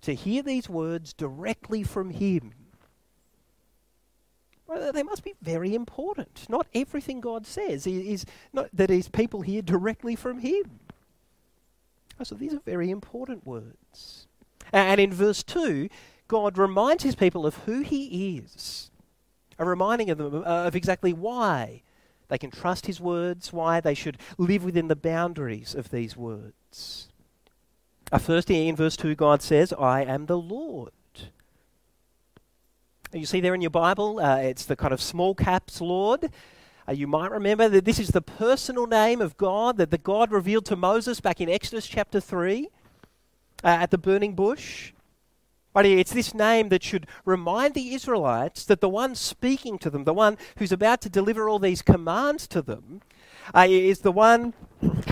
to 0.00 0.12
hear 0.12 0.42
these 0.42 0.68
words 0.68 1.12
directly 1.12 1.84
from 1.84 2.10
him. 2.10 2.52
Well, 4.66 4.92
they 4.92 5.04
must 5.04 5.22
be 5.22 5.34
very 5.40 5.72
important. 5.72 6.46
Not 6.48 6.66
everything 6.74 7.20
God 7.20 7.46
says 7.46 7.86
is 7.86 8.26
not 8.52 8.70
that 8.72 8.90
his 8.90 9.08
people 9.08 9.42
hear 9.42 9.62
directly 9.62 10.16
from 10.16 10.40
him. 10.40 10.80
So 12.24 12.34
these 12.34 12.54
are 12.54 12.60
very 12.64 12.90
important 12.90 13.46
words. 13.46 14.26
And 14.72 15.00
in 15.00 15.12
verse 15.12 15.44
2, 15.44 15.88
God 16.26 16.58
reminds 16.58 17.04
his 17.04 17.14
people 17.14 17.46
of 17.46 17.58
who 17.58 17.82
he 17.82 18.36
is, 18.36 18.90
a 19.60 19.64
reminding 19.64 20.10
of 20.10 20.18
them 20.18 20.42
uh, 20.44 20.64
of 20.64 20.74
exactly 20.74 21.12
why 21.12 21.82
they 22.28 22.38
can 22.38 22.50
trust 22.50 22.86
his 22.86 23.00
words, 23.00 23.52
why 23.52 23.80
they 23.80 23.94
should 23.94 24.18
live 24.38 24.64
within 24.64 24.88
the 24.88 24.96
boundaries 24.96 25.74
of 25.74 25.90
these 25.90 26.16
words. 26.16 27.08
Uh, 28.10 28.18
first, 28.18 28.50
in 28.50 28.76
verse 28.76 28.96
2, 28.96 29.14
God 29.14 29.42
says, 29.42 29.72
I 29.72 30.04
am 30.04 30.26
the 30.26 30.38
Lord. 30.38 30.92
You 33.12 33.26
see 33.26 33.40
there 33.40 33.54
in 33.54 33.60
your 33.60 33.70
Bible, 33.70 34.18
uh, 34.18 34.38
it's 34.38 34.64
the 34.64 34.74
kind 34.74 34.92
of 34.92 35.00
small 35.00 35.34
caps 35.34 35.80
Lord. 35.80 36.30
Uh, 36.88 36.92
you 36.92 37.06
might 37.06 37.30
remember 37.30 37.68
that 37.68 37.84
this 37.84 37.98
is 37.98 38.08
the 38.08 38.20
personal 38.20 38.86
name 38.86 39.20
of 39.20 39.36
God 39.36 39.76
that 39.76 39.90
the 39.90 39.98
God 39.98 40.32
revealed 40.32 40.66
to 40.66 40.76
Moses 40.76 41.20
back 41.20 41.40
in 41.40 41.48
Exodus 41.48 41.86
chapter 41.86 42.20
3 42.20 42.68
uh, 43.62 43.66
at 43.66 43.90
the 43.90 43.98
burning 43.98 44.34
bush. 44.34 44.93
Right, 45.74 45.86
it's 45.86 46.12
this 46.12 46.32
name 46.32 46.68
that 46.68 46.84
should 46.84 47.08
remind 47.24 47.74
the 47.74 47.94
Israelites 47.94 48.64
that 48.66 48.80
the 48.80 48.88
one 48.88 49.16
speaking 49.16 49.76
to 49.78 49.90
them, 49.90 50.04
the 50.04 50.14
one 50.14 50.38
who's 50.58 50.70
about 50.70 51.00
to 51.00 51.08
deliver 51.08 51.48
all 51.48 51.58
these 51.58 51.82
commands 51.82 52.46
to 52.48 52.62
them, 52.62 53.00
uh, 53.52 53.66
is 53.68 54.00
the 54.00 54.12
one 54.12 54.54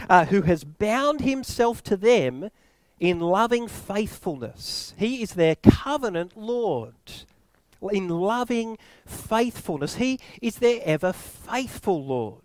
uh, 0.08 0.26
who 0.26 0.42
has 0.42 0.62
bound 0.62 1.20
himself 1.20 1.82
to 1.82 1.96
them 1.96 2.50
in 3.00 3.18
loving 3.18 3.66
faithfulness. 3.66 4.94
He 4.96 5.20
is 5.20 5.34
their 5.34 5.56
covenant 5.56 6.36
Lord. 6.36 6.94
In 7.90 8.08
loving 8.08 8.78
faithfulness, 9.04 9.96
He 9.96 10.20
is 10.40 10.56
their 10.56 10.80
ever 10.84 11.12
faithful 11.12 12.04
Lord. 12.04 12.42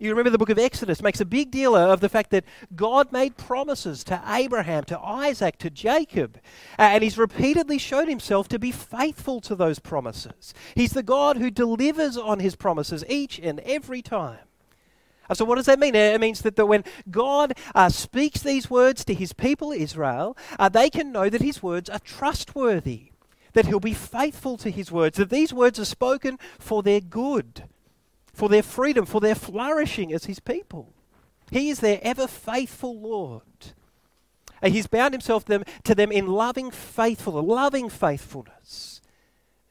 You 0.00 0.10
remember 0.10 0.30
the 0.30 0.38
book 0.38 0.50
of 0.50 0.58
Exodus 0.60 1.02
makes 1.02 1.20
a 1.20 1.24
big 1.24 1.50
deal 1.50 1.74
of 1.74 1.98
the 1.98 2.08
fact 2.08 2.30
that 2.30 2.44
God 2.76 3.10
made 3.10 3.36
promises 3.36 4.04
to 4.04 4.22
Abraham, 4.28 4.84
to 4.84 5.00
Isaac, 5.00 5.58
to 5.58 5.70
Jacob, 5.70 6.38
and 6.76 7.02
he's 7.02 7.18
repeatedly 7.18 7.78
showed 7.78 8.06
himself 8.06 8.46
to 8.48 8.60
be 8.60 8.70
faithful 8.70 9.40
to 9.40 9.56
those 9.56 9.80
promises. 9.80 10.54
He's 10.76 10.92
the 10.92 11.02
God 11.02 11.38
who 11.38 11.50
delivers 11.50 12.16
on 12.16 12.38
his 12.38 12.54
promises 12.54 13.04
each 13.08 13.40
and 13.40 13.58
every 13.60 14.00
time. 14.00 14.38
So, 15.34 15.44
what 15.44 15.56
does 15.56 15.66
that 15.66 15.80
mean? 15.80 15.94
It 15.94 16.20
means 16.20 16.40
that 16.42 16.56
when 16.64 16.84
God 17.10 17.52
uh, 17.74 17.88
speaks 17.88 18.40
these 18.40 18.70
words 18.70 19.04
to 19.04 19.14
his 19.14 19.32
people 19.32 19.72
Israel, 19.72 20.36
uh, 20.58 20.68
they 20.68 20.90
can 20.90 21.12
know 21.12 21.28
that 21.28 21.42
his 21.42 21.62
words 21.62 21.90
are 21.90 21.98
trustworthy, 21.98 23.10
that 23.52 23.66
he'll 23.66 23.80
be 23.80 23.94
faithful 23.94 24.56
to 24.58 24.70
his 24.70 24.90
words, 24.92 25.18
that 25.18 25.28
these 25.28 25.52
words 25.52 25.78
are 25.78 25.84
spoken 25.84 26.38
for 26.58 26.82
their 26.82 27.00
good 27.00 27.64
for 28.38 28.48
their 28.48 28.62
freedom, 28.62 29.04
for 29.04 29.20
their 29.20 29.34
flourishing 29.34 30.12
as 30.12 30.26
his 30.26 30.38
people. 30.38 30.94
He 31.50 31.70
is 31.70 31.80
their 31.80 31.98
ever 32.02 32.28
faithful 32.28 32.96
Lord. 33.00 33.42
And 34.62 34.72
he's 34.72 34.86
bound 34.86 35.12
himself 35.12 35.44
them, 35.44 35.64
to 35.82 35.92
them 35.92 36.12
in 36.12 36.28
loving 36.28 36.70
faithfulness, 36.70 37.44
loving 37.44 37.88
faithfulness. 37.88 39.00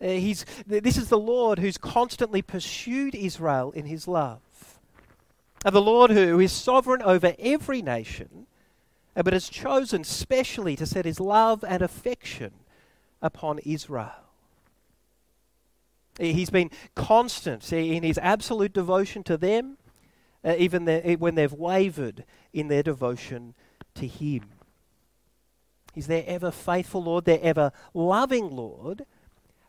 Uh, 0.02 0.08
he's, 0.08 0.46
this 0.66 0.98
is 0.98 1.08
the 1.08 1.18
Lord 1.18 1.60
who's 1.60 1.78
constantly 1.78 2.42
pursued 2.42 3.16
Israel 3.16 3.72
in 3.72 3.86
his 3.86 4.06
love. 4.06 4.42
And 5.64 5.74
the 5.74 5.82
Lord 5.82 6.12
who 6.12 6.38
is 6.42 6.52
sovereign 6.52 7.02
over 7.02 7.36
every 7.40 7.82
nation, 7.82 8.48
uh, 9.16 9.24
but 9.24 9.32
has 9.32 9.48
chosen 9.48 10.04
specially 10.04 10.76
to 10.76 10.86
set 10.86 11.06
his 11.06 11.22
love 11.22 11.64
and 11.64 11.82
affection 11.82 12.52
upon 13.22 13.60
Israel. 13.60 14.27
He's 16.20 16.50
been 16.50 16.72
constant 16.96 17.72
in 17.72 18.04
his 18.04 18.18
absolute 18.18 18.74
devotion 18.74 19.24
to 19.24 19.38
them, 19.38 19.78
uh, 20.44 20.56
even 20.58 20.86
the, 20.86 21.16
when 21.20 21.36
they've 21.36 21.54
wavered 21.54 22.26
in 22.54 22.70
their 22.70 22.84
devotion 22.84 23.54
to 23.96 24.08
him. 24.08 24.44
He's 25.94 26.08
their 26.08 26.24
ever 26.28 26.52
faithful 26.52 27.04
Lord, 27.04 27.26
their 27.26 27.42
ever 27.42 27.72
loving 27.94 28.50
Lord. 28.50 29.06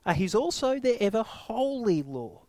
Uh, 0.04 0.14
he's 0.14 0.34
also 0.34 0.78
their 0.78 0.96
ever 1.00 1.22
holy 1.22 2.02
Lord. 2.02 2.48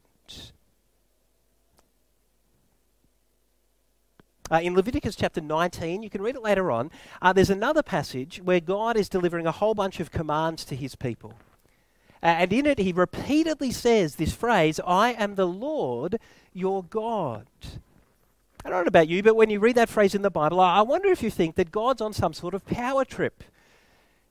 Uh, 4.51 4.59
in 4.63 4.73
Leviticus 4.73 5.15
chapter 5.15 5.41
19, 5.41 6.01
you 6.01 6.09
can 6.09 6.21
read 6.21 6.35
it 6.35 6.41
later 6.41 6.71
on, 6.71 6.89
uh, 7.21 7.31
there's 7.31 7.51
another 7.51 7.83
passage 7.83 8.41
where 8.43 8.59
God 8.59 8.97
is 8.97 9.07
delivering 9.07 9.45
a 9.45 9.51
whole 9.51 9.75
bunch 9.75 9.99
of 9.99 10.09
commands 10.09 10.65
to 10.65 10.75
his 10.75 10.95
people. 10.95 11.35
Uh, 12.21 12.27
and 12.27 12.53
in 12.53 12.65
it, 12.65 12.79
he 12.79 12.91
repeatedly 12.91 13.71
says 13.71 14.15
this 14.15 14.33
phrase 14.33 14.79
I 14.85 15.13
am 15.13 15.35
the 15.35 15.47
Lord 15.47 16.19
your 16.53 16.83
God. 16.83 17.47
I 18.65 18.69
don't 18.69 18.83
know 18.83 18.89
about 18.89 19.07
you, 19.07 19.23
but 19.23 19.37
when 19.37 19.49
you 19.49 19.59
read 19.59 19.75
that 19.75 19.87
phrase 19.87 20.13
in 20.13 20.21
the 20.21 20.29
Bible, 20.29 20.59
I 20.59 20.81
wonder 20.81 21.09
if 21.09 21.23
you 21.23 21.29
think 21.29 21.55
that 21.55 21.71
God's 21.71 22.01
on 22.01 22.11
some 22.11 22.33
sort 22.33 22.53
of 22.53 22.65
power 22.65 23.05
trip. 23.05 23.43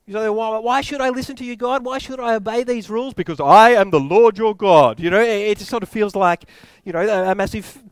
You 0.06 0.14
say, 0.14 0.28
why, 0.28 0.58
why 0.58 0.80
should 0.80 1.00
I 1.00 1.10
listen 1.10 1.36
to 1.36 1.44
you, 1.44 1.56
God? 1.56 1.84
Why 1.84 1.98
should 1.98 2.20
I 2.20 2.34
obey 2.34 2.62
these 2.62 2.88
rules? 2.88 3.14
Because 3.14 3.40
I 3.40 3.70
am 3.70 3.90
the 3.90 4.00
Lord 4.00 4.38
your 4.38 4.54
God. 4.54 5.00
You 5.00 5.10
know, 5.10 5.20
it, 5.20 5.50
it 5.50 5.58
just 5.58 5.70
sort 5.70 5.82
of 5.82 5.88
feels 5.88 6.14
like, 6.14 6.44
you 6.84 6.92
know, 6.92 7.00
a, 7.00 7.32
a 7.32 7.34
massive 7.34 7.82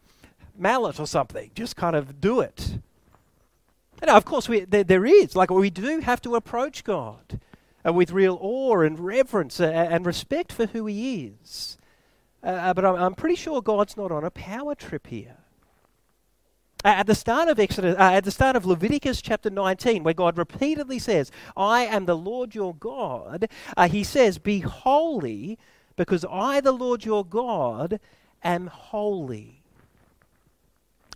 mallet 0.57 0.99
or 1.01 1.07
something. 1.07 1.51
Just 1.55 1.77
kind 1.77 1.97
of 1.97 2.21
do 2.21 2.41
it. 2.41 2.79
And 4.01 4.11
of 4.11 4.25
course, 4.25 4.49
we, 4.49 4.61
there, 4.61 4.85
there 4.85 5.07
is. 5.07 5.37
Like, 5.37 5.51
we 5.51 5.71
do 5.71 6.01
have 6.01 6.21
to 6.23 6.37
approach 6.37 6.85
God 6.85 7.41
uh, 7.87 7.93
with 7.93 8.11
real 8.11 8.39
awe 8.41 8.81
and 8.81 8.99
reverence 8.99 9.61
uh, 9.61 9.67
and 9.67 10.07
respect 10.07 10.53
for 10.53 10.67
who 10.67 10.87
He 10.87 11.33
is. 11.43 11.79
Uh, 12.43 12.49
uh, 12.49 12.75
but 12.75 12.85
I'm, 12.85 12.95
I'm, 12.97 13.15
pretty 13.15 13.37
sure 13.37 13.63
God's 13.63 13.97
not 13.97 14.13
on 14.13 14.25
a 14.25 14.31
power 14.31 14.75
trip 14.75 15.07
here. 15.07 15.37
Uh, 16.85 16.89
at 16.89 17.07
the 17.07 17.15
start 17.15 17.49
of 17.49 17.59
Exodus, 17.59 17.97
uh, 17.99 18.13
at 18.13 18.25
the 18.25 18.31
start 18.31 18.57
of 18.57 18.67
Leviticus 18.67 19.23
chapter 19.23 19.51
19, 19.51 20.03
where 20.03 20.15
God 20.15 20.39
repeatedly 20.39 20.99
says, 20.99 21.31
"I 21.57 21.83
am 21.83 22.07
the 22.07 22.17
Lord 22.17 22.55
your 22.55 22.75
God," 22.75 23.49
He 23.89 24.05
says, 24.05 24.39
"Be 24.39 24.61
holy, 24.61 25.59
because 25.97 26.25
I, 26.31 26.61
the 26.61 26.73
Lord 26.73 27.05
your 27.05 27.25
God, 27.25 27.99
am 28.45 28.67
holy." 28.69 29.63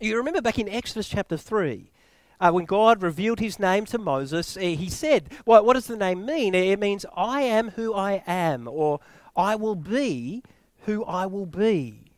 You 0.00 0.16
remember 0.16 0.40
back 0.40 0.58
in 0.58 0.68
Exodus 0.68 1.08
chapter 1.08 1.36
3, 1.36 1.90
uh, 2.40 2.50
when 2.50 2.64
God 2.64 3.02
revealed 3.02 3.38
his 3.38 3.58
name 3.58 3.84
to 3.86 3.98
Moses, 3.98 4.56
uh, 4.56 4.60
he 4.60 4.88
said, 4.88 5.30
well, 5.44 5.64
What 5.64 5.74
does 5.74 5.86
the 5.86 5.96
name 5.96 6.24
mean? 6.24 6.54
It 6.54 6.78
means, 6.78 7.04
I 7.16 7.42
am 7.42 7.70
who 7.70 7.94
I 7.94 8.22
am, 8.26 8.66
or 8.66 9.00
I 9.36 9.56
will 9.56 9.74
be 9.74 10.42
who 10.86 11.04
I 11.04 11.26
will 11.26 11.46
be. 11.46 12.10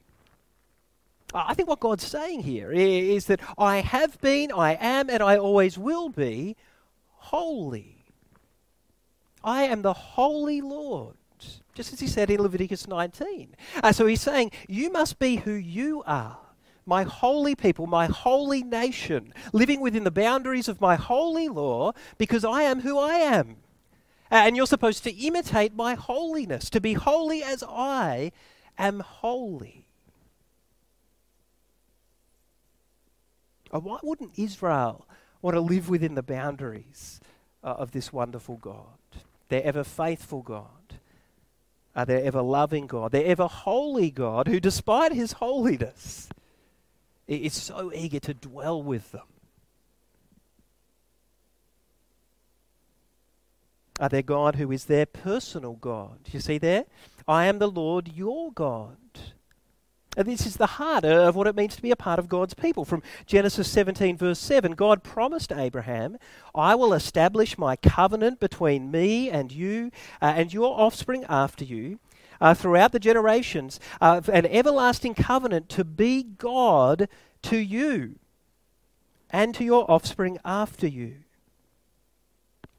I 1.34 1.54
think 1.54 1.68
what 1.68 1.80
God's 1.80 2.06
saying 2.06 2.42
here 2.42 2.70
is 2.72 3.26
that 3.26 3.40
I 3.56 3.78
have 3.78 4.20
been, 4.20 4.52
I 4.52 4.74
am, 4.74 5.08
and 5.08 5.22
I 5.22 5.38
always 5.38 5.78
will 5.78 6.10
be 6.10 6.56
holy. 7.08 8.04
I 9.42 9.64
am 9.64 9.82
the 9.82 9.94
holy 9.94 10.60
Lord, 10.60 11.16
just 11.74 11.92
as 11.92 12.00
he 12.00 12.06
said 12.06 12.30
in 12.30 12.40
Leviticus 12.40 12.86
19. 12.86 13.56
Uh, 13.82 13.92
so 13.92 14.06
he's 14.06 14.20
saying, 14.20 14.52
You 14.68 14.92
must 14.92 15.18
be 15.18 15.36
who 15.36 15.52
you 15.52 16.02
are 16.06 16.38
my 16.84 17.04
holy 17.04 17.54
people, 17.54 17.86
my 17.86 18.06
holy 18.06 18.62
nation, 18.62 19.32
living 19.52 19.80
within 19.80 20.04
the 20.04 20.10
boundaries 20.10 20.68
of 20.68 20.80
my 20.80 20.96
holy 20.96 21.48
law, 21.48 21.92
because 22.18 22.44
I 22.44 22.62
am 22.62 22.80
who 22.80 22.98
I 22.98 23.14
am. 23.14 23.56
And 24.30 24.56
you're 24.56 24.66
supposed 24.66 25.04
to 25.04 25.12
imitate 25.12 25.74
my 25.74 25.94
holiness, 25.94 26.70
to 26.70 26.80
be 26.80 26.94
holy 26.94 27.42
as 27.42 27.62
I 27.62 28.32
am 28.78 29.00
holy. 29.00 29.86
Why 33.70 33.98
wouldn't 34.02 34.38
Israel 34.38 35.06
want 35.40 35.54
to 35.54 35.60
live 35.60 35.88
within 35.88 36.14
the 36.14 36.22
boundaries 36.22 37.20
uh, 37.64 37.68
of 37.68 37.92
this 37.92 38.12
wonderful 38.12 38.56
God, 38.56 38.98
their 39.48 39.62
ever 39.64 39.84
faithful 39.84 40.42
God? 40.42 40.68
Are 41.94 42.06
their 42.06 42.24
ever 42.24 42.40
loving 42.40 42.86
God, 42.86 43.12
their 43.12 43.26
ever 43.26 43.46
holy 43.46 44.10
God, 44.10 44.46
who, 44.46 44.60
despite 44.60 45.12
his 45.12 45.32
holiness, 45.32 46.30
is 47.36 47.54
so 47.54 47.92
eager 47.94 48.20
to 48.20 48.34
dwell 48.34 48.82
with 48.82 49.12
them. 49.12 49.22
Are 54.00 54.08
their 54.08 54.22
God 54.22 54.56
who 54.56 54.72
is 54.72 54.86
their 54.86 55.06
personal 55.06 55.74
God? 55.74 56.18
You 56.30 56.40
see 56.40 56.58
there? 56.58 56.86
I 57.28 57.46
am 57.46 57.58
the 57.58 57.70
Lord 57.70 58.12
your 58.14 58.52
God. 58.52 58.96
And 60.16 60.26
this 60.26 60.44
is 60.44 60.56
the 60.56 60.66
heart 60.66 61.04
of 61.04 61.36
what 61.36 61.46
it 61.46 61.56
means 61.56 61.74
to 61.76 61.82
be 61.82 61.90
a 61.90 61.96
part 61.96 62.18
of 62.18 62.28
God's 62.28 62.52
people. 62.52 62.84
From 62.84 63.02
Genesis 63.24 63.70
17, 63.70 64.18
verse 64.18 64.38
7, 64.38 64.72
God 64.72 65.02
promised 65.02 65.52
Abraham, 65.52 66.18
I 66.54 66.74
will 66.74 66.92
establish 66.92 67.56
my 67.56 67.76
covenant 67.76 68.38
between 68.38 68.90
me 68.90 69.30
and 69.30 69.50
you 69.50 69.90
uh, 70.20 70.34
and 70.36 70.52
your 70.52 70.78
offspring 70.78 71.24
after 71.28 71.64
you 71.64 71.98
uh, 72.42 72.52
throughout 72.52 72.90
the 72.92 72.98
generations, 72.98 73.78
uh, 74.00 74.20
an 74.30 74.44
everlasting 74.46 75.14
covenant 75.14 75.68
to 75.70 75.84
be 75.84 76.24
God 76.24 77.08
to 77.42 77.56
you 77.56 78.16
and 79.30 79.54
to 79.54 79.64
your 79.64 79.88
offspring 79.90 80.38
after 80.44 80.88
you. 80.88 81.14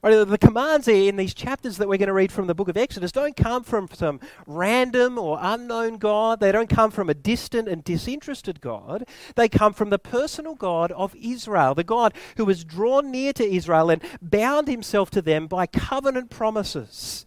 The 0.02 0.38
commands 0.38 0.88
here 0.88 1.08
in 1.08 1.16
these 1.16 1.34
chapters 1.34 1.78
that 1.78 1.88
we're 1.88 1.98
going 1.98 2.08
to 2.08 2.14
read 2.14 2.34
from 2.34 2.48
the 2.48 2.54
book 2.54 2.68
of 2.68 2.76
Exodus 2.76 3.14
don't 3.14 3.38
come 3.38 3.64
from 3.64 3.88
some 3.94 4.20
random 4.46 5.18
or 5.18 5.40
unknown 5.42 5.96
God. 5.96 6.42
They 6.42 6.52
don't 6.52 6.70
come 6.70 6.92
from 6.92 7.10
a 7.10 7.14
distant 7.14 7.70
and 7.70 7.86
disinterested 7.86 8.60
God. 8.60 9.06
They 9.38 9.48
come 9.48 9.72
from 9.72 9.92
the 9.92 10.00
personal 10.00 10.56
God 10.56 10.92
of 10.92 11.16
Israel, 11.16 11.74
the 11.74 11.86
God 11.86 12.14
who 12.36 12.44
was 12.44 12.66
drawn 12.66 13.12
near 13.12 13.32
to 13.32 13.50
Israel 13.50 13.90
and 13.90 14.04
bound 14.22 14.68
himself 14.68 15.10
to 15.12 15.22
them 15.22 15.48
by 15.48 15.68
covenant 15.68 16.30
promises. 16.30 17.26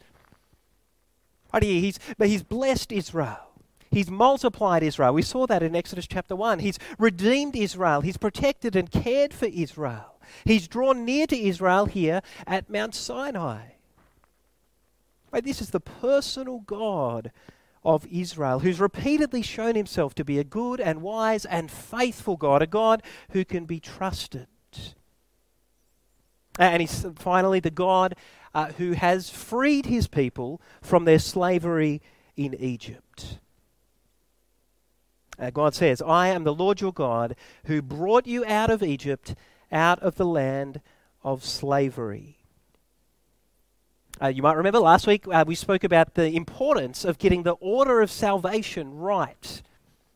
He's, 1.63 1.99
but 2.19 2.29
he's 2.29 2.43
blessed 2.43 2.93
Israel. 2.93 3.39
He's 3.91 4.11
multiplied 4.11 4.83
Israel. 4.83 5.15
We 5.15 5.23
saw 5.23 5.47
that 5.47 5.63
in 5.63 5.77
Exodus 5.77 6.07
chapter 6.07 6.37
1. 6.37 6.59
He's 6.59 6.79
redeemed 6.99 7.57
Israel. 7.57 8.01
He's 8.01 8.17
protected 8.17 8.77
and 8.77 8.91
cared 8.91 9.33
for 9.33 9.47
Israel. 9.47 10.19
He's 10.45 10.69
drawn 10.69 11.05
near 11.05 11.27
to 11.29 11.39
Israel 11.39 11.87
here 11.87 12.21
at 12.47 12.69
Mount 12.69 12.95
Sinai. 12.95 13.61
Right, 15.31 15.45
this 15.45 15.61
is 15.61 15.71
the 15.71 15.81
personal 15.81 16.61
God 16.61 17.31
of 17.85 18.07
Israel 18.11 18.59
who's 18.61 18.81
repeatedly 18.81 19.43
shown 19.43 19.77
himself 19.77 20.15
to 20.17 20.25
be 20.25 20.39
a 20.39 20.45
good 20.45 20.81
and 20.81 21.03
wise 21.03 21.45
and 21.45 21.71
faithful 21.71 22.37
God, 22.37 22.63
a 22.63 22.67
God 22.67 23.03
who 23.31 23.45
can 23.45 23.65
be 23.65 23.79
trusted. 23.79 24.49
And 26.59 26.81
he's 26.81 27.07
finally 27.17 27.61
the 27.61 27.71
God 27.71 28.15
uh, 28.57 28.73
who 28.79 28.93
has 28.93 29.29
freed 29.29 29.85
his 29.85 30.09
people 30.09 30.63
from 30.81 31.05
their 31.05 31.19
slavery 31.19 32.01
in 32.39 32.55
Egypt. 32.55 33.39
Uh, 35.39 35.51
God 35.51 35.75
says, 35.75 36.01
I 36.01 36.29
am 36.29 36.45
the 36.45 36.55
Lord 36.55 36.81
your 36.81 36.95
God 36.95 37.37
who 37.67 37.83
brought 37.83 38.27
you 38.27 38.47
out 38.47 38.71
of 38.71 38.83
Egypt, 38.83 39.35
out 39.71 40.03
of 40.03 40.15
the 40.15 40.25
land 40.25 40.81
of 41.23 41.45
slavery. 41.45 42.39
Uh, 44.23 44.29
you 44.29 44.43
might 44.43 44.57
remember 44.57 44.79
last 44.79 45.07
week 45.07 45.27
uh, 45.31 45.45
we 45.47 45.55
spoke 45.55 45.85
about 45.85 46.15
the 46.15 46.35
importance 46.35 47.05
of 47.05 47.19
getting 47.19 47.43
the 47.43 47.57
order 47.61 48.01
of 48.01 48.11
salvation 48.11 48.97
right. 48.97 49.61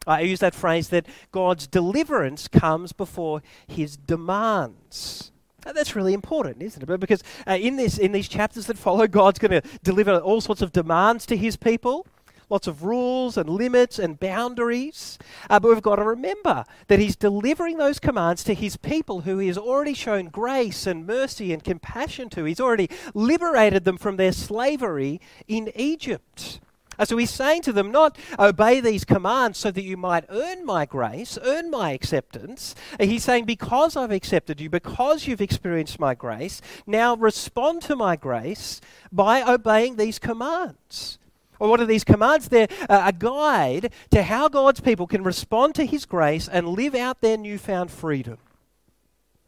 I 0.06 0.22
use 0.22 0.40
that 0.40 0.54
phrase 0.54 0.88
that 0.88 1.04
God's 1.30 1.66
deliverance 1.66 2.48
comes 2.48 2.94
before 2.94 3.42
his 3.68 3.98
demands. 3.98 5.30
That's 5.62 5.96
really 5.96 6.14
important, 6.14 6.62
isn't 6.62 6.88
it? 6.88 7.00
Because 7.00 7.22
uh, 7.46 7.52
in 7.52 7.76
this, 7.76 7.98
in 7.98 8.12
these 8.12 8.28
chapters 8.28 8.66
that 8.66 8.78
follow, 8.78 9.06
God's 9.06 9.38
going 9.38 9.60
to 9.60 9.62
deliver 9.82 10.18
all 10.18 10.40
sorts 10.40 10.62
of 10.62 10.72
demands 10.72 11.26
to 11.26 11.36
His 11.36 11.56
people, 11.56 12.06
lots 12.48 12.66
of 12.66 12.82
rules 12.82 13.36
and 13.36 13.48
limits 13.48 13.98
and 13.98 14.18
boundaries. 14.18 15.18
Uh, 15.48 15.60
but 15.60 15.68
we've 15.68 15.82
got 15.82 15.96
to 15.96 16.04
remember 16.04 16.64
that 16.88 16.98
He's 16.98 17.16
delivering 17.16 17.78
those 17.78 17.98
commands 17.98 18.44
to 18.44 18.54
His 18.54 18.76
people, 18.76 19.22
who 19.22 19.38
He 19.38 19.48
has 19.48 19.58
already 19.58 19.94
shown 19.94 20.26
grace 20.26 20.86
and 20.86 21.06
mercy 21.06 21.52
and 21.52 21.62
compassion 21.62 22.28
to. 22.30 22.44
He's 22.44 22.60
already 22.60 22.90
liberated 23.14 23.84
them 23.84 23.96
from 23.96 24.16
their 24.16 24.32
slavery 24.32 25.20
in 25.46 25.70
Egypt. 25.74 26.60
Uh, 27.00 27.04
so 27.06 27.16
he's 27.16 27.30
saying 27.30 27.62
to 27.62 27.72
them, 27.72 27.90
not 27.90 28.18
obey 28.38 28.78
these 28.78 29.06
commands 29.06 29.58
so 29.58 29.70
that 29.70 29.82
you 29.82 29.96
might 29.96 30.26
earn 30.28 30.66
my 30.66 30.84
grace, 30.84 31.38
earn 31.42 31.70
my 31.70 31.92
acceptance. 31.92 32.74
He's 33.00 33.24
saying, 33.24 33.46
because 33.46 33.96
I've 33.96 34.10
accepted 34.10 34.60
you, 34.60 34.68
because 34.68 35.26
you've 35.26 35.40
experienced 35.40 35.98
my 35.98 36.14
grace, 36.14 36.60
now 36.86 37.16
respond 37.16 37.80
to 37.82 37.96
my 37.96 38.16
grace 38.16 38.82
by 39.10 39.42
obeying 39.42 39.96
these 39.96 40.18
commands. 40.18 41.18
Or 41.58 41.70
what 41.70 41.80
are 41.80 41.86
these 41.86 42.04
commands? 42.04 42.48
They're 42.48 42.68
uh, 42.88 43.02
a 43.06 43.12
guide 43.14 43.94
to 44.10 44.22
how 44.22 44.48
God's 44.48 44.80
people 44.80 45.06
can 45.06 45.22
respond 45.22 45.74
to 45.76 45.86
his 45.86 46.04
grace 46.04 46.48
and 46.48 46.68
live 46.68 46.94
out 46.94 47.22
their 47.22 47.38
newfound 47.38 47.90
freedom. 47.90 48.36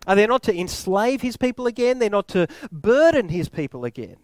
Are 0.06 0.16
they 0.16 0.26
not 0.26 0.42
to 0.44 0.58
enslave 0.58 1.20
his 1.20 1.36
people 1.36 1.66
again? 1.66 1.98
They're 1.98 2.08
not 2.08 2.28
to 2.28 2.48
burden 2.70 3.28
his 3.28 3.50
people 3.50 3.84
again 3.84 4.16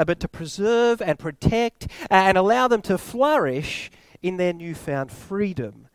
uh, 0.00 0.04
but 0.04 0.18
to 0.18 0.26
preserve 0.26 1.02
and 1.02 1.18
protect 1.18 1.86
and 2.08 2.38
allow 2.38 2.66
them 2.66 2.80
to 2.80 2.96
flourish 2.96 3.90
in 4.22 4.38
their 4.38 4.54
newfound 4.54 5.12
freedom 5.12 5.88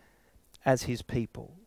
as 0.64 0.84
his 0.84 1.02
people. 1.02 1.58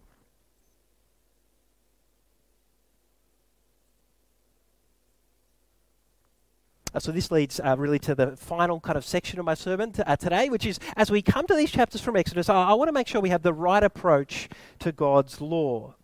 Uh, 6.94 7.00
so 7.00 7.10
this 7.10 7.32
leads 7.32 7.60
uh, 7.60 7.74
really 7.76 7.98
to 7.98 8.14
the 8.14 8.36
final 8.36 8.78
kind 8.78 8.96
of 8.96 9.04
section 9.04 9.40
of 9.40 9.44
my 9.44 9.54
sermon 9.54 9.90
t- 9.90 10.02
uh, 10.02 10.14
today, 10.14 10.48
which 10.48 10.64
is 10.64 10.78
as 10.96 11.10
we 11.10 11.20
come 11.20 11.44
to 11.44 11.56
these 11.56 11.72
chapters 11.72 12.00
from 12.00 12.14
Exodus, 12.14 12.48
I, 12.48 12.70
I 12.70 12.74
want 12.74 12.88
to 12.88 12.92
make 12.92 13.08
sure 13.08 13.20
we 13.20 13.30
have 13.30 13.42
the 13.42 13.52
right 13.52 13.82
approach 13.82 14.48
to 14.78 14.92
God's 14.92 15.40
law. 15.40 15.96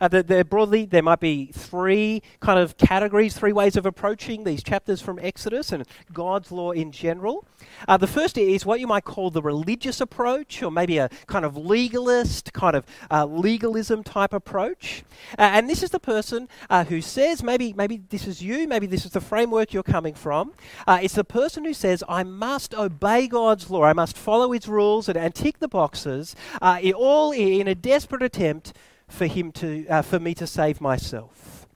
Uh, 0.00 0.08
broadly, 0.44 0.86
there 0.86 1.02
might 1.02 1.20
be 1.20 1.46
three 1.52 2.22
kind 2.40 2.58
of 2.58 2.76
categories, 2.78 3.36
three 3.36 3.52
ways 3.52 3.76
of 3.76 3.84
approaching 3.84 4.44
these 4.44 4.62
chapters 4.62 5.02
from 5.02 5.18
Exodus 5.18 5.72
and 5.72 5.84
God's 6.12 6.50
law 6.50 6.70
in 6.70 6.90
general. 6.90 7.44
Uh, 7.86 7.98
the 7.98 8.06
first 8.06 8.38
is 8.38 8.64
what 8.64 8.80
you 8.80 8.86
might 8.86 9.04
call 9.04 9.30
the 9.30 9.42
religious 9.42 10.00
approach, 10.00 10.62
or 10.62 10.70
maybe 10.70 10.96
a 10.96 11.10
kind 11.26 11.44
of 11.44 11.54
legalist, 11.56 12.52
kind 12.54 12.76
of 12.76 12.86
uh, 13.10 13.26
legalism 13.26 14.02
type 14.02 14.32
approach. 14.32 15.04
Uh, 15.38 15.42
and 15.42 15.68
this 15.68 15.82
is 15.82 15.90
the 15.90 16.00
person 16.00 16.48
uh, 16.70 16.84
who 16.84 17.02
says, 17.02 17.42
maybe, 17.42 17.74
maybe 17.74 18.00
this 18.08 18.26
is 18.26 18.42
you, 18.42 18.66
maybe 18.66 18.86
this 18.86 19.04
is 19.04 19.12
the 19.12 19.20
framework 19.20 19.74
you're 19.74 19.82
coming 19.82 20.14
from. 20.14 20.52
Uh, 20.86 20.98
it's 21.02 21.14
the 21.14 21.24
person 21.24 21.64
who 21.64 21.74
says, 21.74 22.02
I 22.08 22.22
must 22.22 22.74
obey 22.74 23.28
God's 23.28 23.68
law, 23.68 23.84
I 23.84 23.92
must 23.92 24.16
follow 24.16 24.52
His 24.52 24.66
rules 24.66 25.08
and, 25.08 25.18
and 25.18 25.34
tick 25.34 25.58
the 25.58 25.68
boxes, 25.68 26.34
all 26.62 27.32
in 27.32 27.68
a 27.68 27.74
desperate 27.74 28.22
attempt 28.22 28.72
for 29.10 29.26
him 29.26 29.52
to, 29.52 29.86
uh, 29.88 30.02
for 30.02 30.18
me 30.18 30.34
to 30.34 30.46
save 30.46 30.80
myself. 30.80 31.66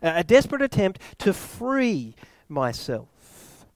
A 0.00 0.24
desperate 0.24 0.62
attempt 0.62 1.00
to 1.18 1.32
free 1.32 2.16
myself. 2.48 3.66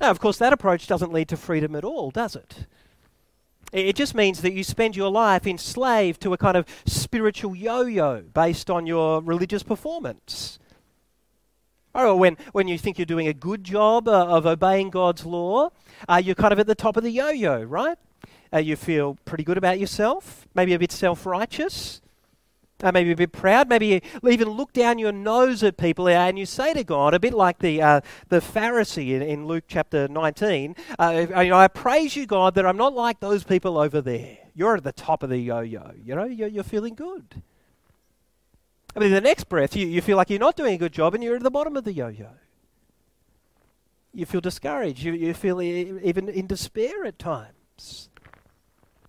Now, 0.00 0.10
of 0.10 0.18
course, 0.18 0.38
that 0.38 0.52
approach 0.52 0.86
doesn't 0.86 1.12
lead 1.12 1.28
to 1.28 1.36
freedom 1.36 1.76
at 1.76 1.84
all, 1.84 2.10
does 2.10 2.34
it? 2.34 2.66
It 3.72 3.94
just 3.94 4.14
means 4.14 4.42
that 4.42 4.52
you 4.52 4.64
spend 4.64 4.96
your 4.96 5.10
life 5.10 5.46
enslaved 5.46 6.20
to 6.22 6.32
a 6.32 6.38
kind 6.38 6.56
of 6.56 6.66
spiritual 6.86 7.54
yo 7.54 7.82
yo 7.82 8.22
based 8.22 8.70
on 8.70 8.86
your 8.86 9.22
religious 9.22 9.62
performance. 9.62 10.58
Or 11.94 12.16
when, 12.16 12.36
when 12.52 12.66
you 12.66 12.78
think 12.78 12.98
you're 12.98 13.06
doing 13.06 13.28
a 13.28 13.34
good 13.34 13.62
job 13.62 14.08
uh, 14.08 14.26
of 14.26 14.46
obeying 14.46 14.90
God's 14.90 15.24
law, 15.24 15.70
uh, 16.08 16.20
you're 16.24 16.34
kind 16.34 16.52
of 16.52 16.58
at 16.58 16.66
the 16.66 16.74
top 16.74 16.96
of 16.96 17.04
the 17.04 17.10
yo 17.10 17.28
yo, 17.28 17.62
right? 17.62 17.98
Uh, 18.52 18.58
you 18.58 18.76
feel 18.76 19.16
pretty 19.24 19.44
good 19.44 19.56
about 19.56 19.78
yourself, 19.78 20.48
maybe 20.54 20.74
a 20.74 20.78
bit 20.78 20.90
self 20.90 21.24
righteous, 21.24 22.00
uh, 22.82 22.92
maybe 22.92 23.12
a 23.12 23.16
bit 23.16 23.32
proud, 23.32 23.68
maybe 23.68 23.86
you 23.86 24.00
even 24.28 24.48
look 24.48 24.72
down 24.72 24.98
your 24.98 25.12
nose 25.12 25.62
at 25.62 25.76
people 25.76 26.06
uh, 26.06 26.10
and 26.10 26.38
you 26.38 26.46
say 26.46 26.72
to 26.74 26.82
God, 26.82 27.14
a 27.14 27.20
bit 27.20 27.34
like 27.34 27.58
the, 27.58 27.80
uh, 27.82 28.00
the 28.28 28.40
Pharisee 28.40 29.10
in, 29.10 29.22
in 29.22 29.46
Luke 29.46 29.64
chapter 29.68 30.08
19, 30.08 30.74
uh, 30.98 31.12
know, 31.12 31.56
I 31.56 31.68
praise 31.68 32.16
you, 32.16 32.26
God, 32.26 32.54
that 32.54 32.66
I'm 32.66 32.76
not 32.76 32.94
like 32.94 33.20
those 33.20 33.44
people 33.44 33.78
over 33.78 34.00
there. 34.00 34.38
You're 34.54 34.76
at 34.76 34.84
the 34.84 34.92
top 34.92 35.22
of 35.22 35.30
the 35.30 35.38
yo 35.38 35.60
yo, 35.60 35.92
you 36.02 36.14
know, 36.14 36.24
you're, 36.24 36.48
you're 36.48 36.64
feeling 36.64 36.94
good. 36.94 37.42
I 38.96 38.98
mean, 38.98 39.12
the 39.12 39.20
next 39.20 39.44
breath, 39.44 39.76
you, 39.76 39.86
you 39.86 40.00
feel 40.00 40.16
like 40.16 40.30
you're 40.30 40.40
not 40.40 40.56
doing 40.56 40.74
a 40.74 40.78
good 40.78 40.92
job 40.92 41.14
and 41.14 41.22
you're 41.22 41.36
at 41.36 41.42
the 41.42 41.50
bottom 41.50 41.76
of 41.76 41.84
the 41.84 41.92
yo 41.92 42.08
yo. 42.08 42.28
You 44.12 44.26
feel 44.26 44.40
discouraged. 44.40 45.04
You, 45.04 45.12
you 45.12 45.34
feel 45.34 45.62
e- 45.62 46.00
even 46.02 46.28
in 46.28 46.48
despair 46.48 47.04
at 47.04 47.18
times. 47.18 48.09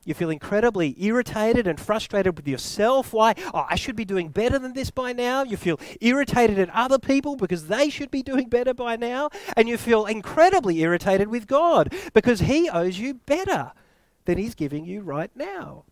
You 0.04 0.16
feel 0.16 0.32
incredibly 0.32 0.96
irritated 0.98 1.68
and 1.68 1.80
frustrated 1.80 2.36
with 2.36 2.48
yourself. 2.48 3.14
Why? 3.14 3.36
Oh, 3.54 3.68
I 3.70 3.76
should 3.76 3.96
be 3.96 4.06
doing 4.06 4.30
better 4.30 4.58
than 4.58 4.74
this 4.74 4.90
by 4.90 5.14
now. 5.14 5.44
You 5.44 5.58
feel 5.58 5.80
irritated 6.00 6.58
at 6.58 6.70
other 6.72 6.98
people 6.98 7.36
because 7.36 7.68
they 7.68 7.90
should 7.90 8.10
be 8.10 8.24
doing 8.24 8.50
better 8.50 8.74
by 8.74 8.96
now. 8.96 9.30
And 9.56 9.70
you 9.70 9.78
feel 9.78 10.08
incredibly 10.08 10.80
irritated 10.80 11.28
with 11.28 11.46
God 11.46 11.94
because 12.14 12.42
He 12.42 12.68
owes 12.68 12.98
you 12.98 13.14
better 13.14 13.74
than 14.26 14.40
He's 14.40 14.56
giving 14.56 14.86
you 14.86 15.02
right 15.02 15.32
now. 15.36 15.86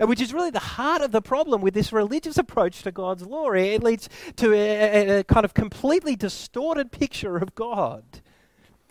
And 0.00 0.08
which 0.08 0.20
is 0.20 0.32
really 0.32 0.50
the 0.50 0.58
heart 0.58 1.02
of 1.02 1.12
the 1.12 1.22
problem 1.22 1.60
with 1.60 1.74
this 1.74 1.92
religious 1.92 2.38
approach 2.38 2.82
to 2.82 2.92
God's 2.92 3.24
law. 3.24 3.50
It 3.52 3.84
leads 3.84 4.08
to 4.36 4.52
a, 4.52 5.18
a 5.20 5.24
kind 5.24 5.44
of 5.44 5.54
completely 5.54 6.16
distorted 6.16 6.90
picture 6.90 7.36
of 7.36 7.54
God. 7.54 8.20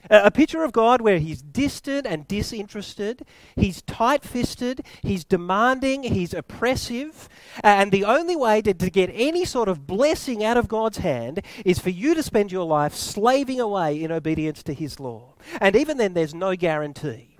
A 0.09 0.31
picture 0.31 0.63
of 0.63 0.71
God 0.71 1.01
where 1.01 1.19
he's 1.19 1.41
distant 1.41 2.07
and 2.07 2.27
disinterested, 2.27 3.25
he's 3.55 3.81
tight 3.81 4.23
fisted, 4.23 4.85
he's 5.01 5.25
demanding, 5.25 6.03
he's 6.03 6.33
oppressive, 6.33 7.27
and 7.61 7.91
the 7.91 8.05
only 8.05 8.35
way 8.35 8.61
to, 8.61 8.73
to, 8.73 8.89
get 8.89 9.09
any 9.13 9.43
sort 9.43 9.67
of 9.67 9.85
blessing 9.85 10.45
out 10.45 10.55
of 10.55 10.69
God's 10.69 10.99
hand 10.99 11.41
is 11.65 11.79
for 11.79 11.89
you 11.89 12.13
to 12.13 12.23
spend 12.23 12.51
your 12.51 12.65
life 12.65 12.93
slaving 12.93 13.59
away 13.59 14.01
in 14.01 14.11
obedience 14.11 14.63
to 14.63 14.73
his 14.73 14.99
law. 14.99 15.33
And 15.59 15.75
even 15.75 15.97
then, 15.97 16.13
there's 16.13 16.33
no 16.33 16.55
guarantee 16.55 17.37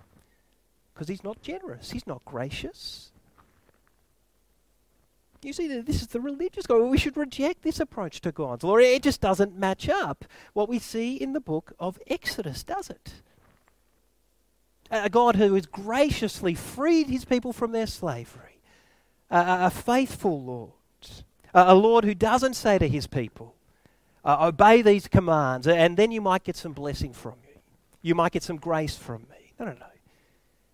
because 0.94 1.08
he's 1.08 1.24
not 1.24 1.42
generous, 1.42 1.92
he's 1.92 2.08
not 2.08 2.26
gracious. 2.26 3.12
You 5.48 5.54
see, 5.54 5.80
this 5.80 6.02
is 6.02 6.08
the 6.08 6.20
religious 6.20 6.68
God. 6.68 6.82
We 6.82 6.98
should 6.98 7.16
reject 7.16 7.62
this 7.62 7.80
approach 7.80 8.20
to 8.20 8.34
God's 8.34 8.66
law. 8.66 8.76
It 8.76 9.02
just 9.02 9.22
doesn't 9.22 9.58
match 9.58 9.88
up 9.88 10.26
what 10.52 10.68
we 10.68 10.78
see 10.78 11.16
in 11.16 11.32
the 11.32 11.40
book 11.40 11.72
of 11.80 11.98
Exodus, 12.06 12.66
does 12.66 12.90
it? 12.90 13.14
A 14.92 15.10
God 15.10 15.38
who 15.38 15.54
has 15.54 15.66
graciously 15.66 16.54
freed 16.54 17.08
his 17.08 17.24
people 17.24 17.54
from 17.54 17.72
their 17.72 17.88
slavery, 17.88 18.60
a, 19.32 19.68
a 19.68 19.70
faithful 19.70 20.44
Lord, 20.44 20.72
a, 21.54 21.72
a, 21.72 21.76
Lord 21.76 22.04
who 22.04 22.14
doesn't 22.14 22.56
say 22.56 22.78
to 22.78 22.88
his 22.90 23.08
people, 23.08 23.56
uh, 24.26 24.50
obey 24.50 24.82
these 24.82 25.08
commands, 25.08 25.66
and 25.66 25.96
then 25.96 26.12
you 26.12 26.20
might 26.20 26.44
get 26.44 26.58
some 26.58 26.74
blessing 26.74 27.14
from 27.14 27.36
you. 27.48 27.58
You 28.02 28.16
might 28.16 28.34
get 28.34 28.44
some 28.44 28.58
grace 28.58 28.98
from 28.98 29.22
me. 29.30 29.54
No, 29.58 29.68
no, 29.68 29.72
no. 29.72 29.86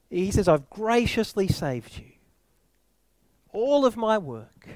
He 0.10 0.32
says, 0.32 0.48
I've 0.48 0.68
graciously 0.72 1.48
saved 1.48 2.00
you 2.00 2.13
all 3.54 3.86
of 3.86 3.96
my 3.96 4.18
work. 4.18 4.68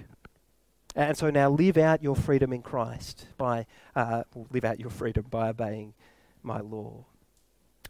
And 0.96 1.16
so 1.16 1.30
now 1.30 1.50
live 1.50 1.78
out 1.78 2.02
your 2.02 2.16
freedom 2.16 2.52
in 2.52 2.64
Christ 2.64 3.28
by, 3.38 3.68
uh, 3.96 4.24
live 4.52 4.66
out 4.66 4.80
your 4.80 4.90
freedom 4.90 5.26
by 5.30 5.50
obeying 5.50 5.94
my 6.42 6.60
law. 6.60 7.06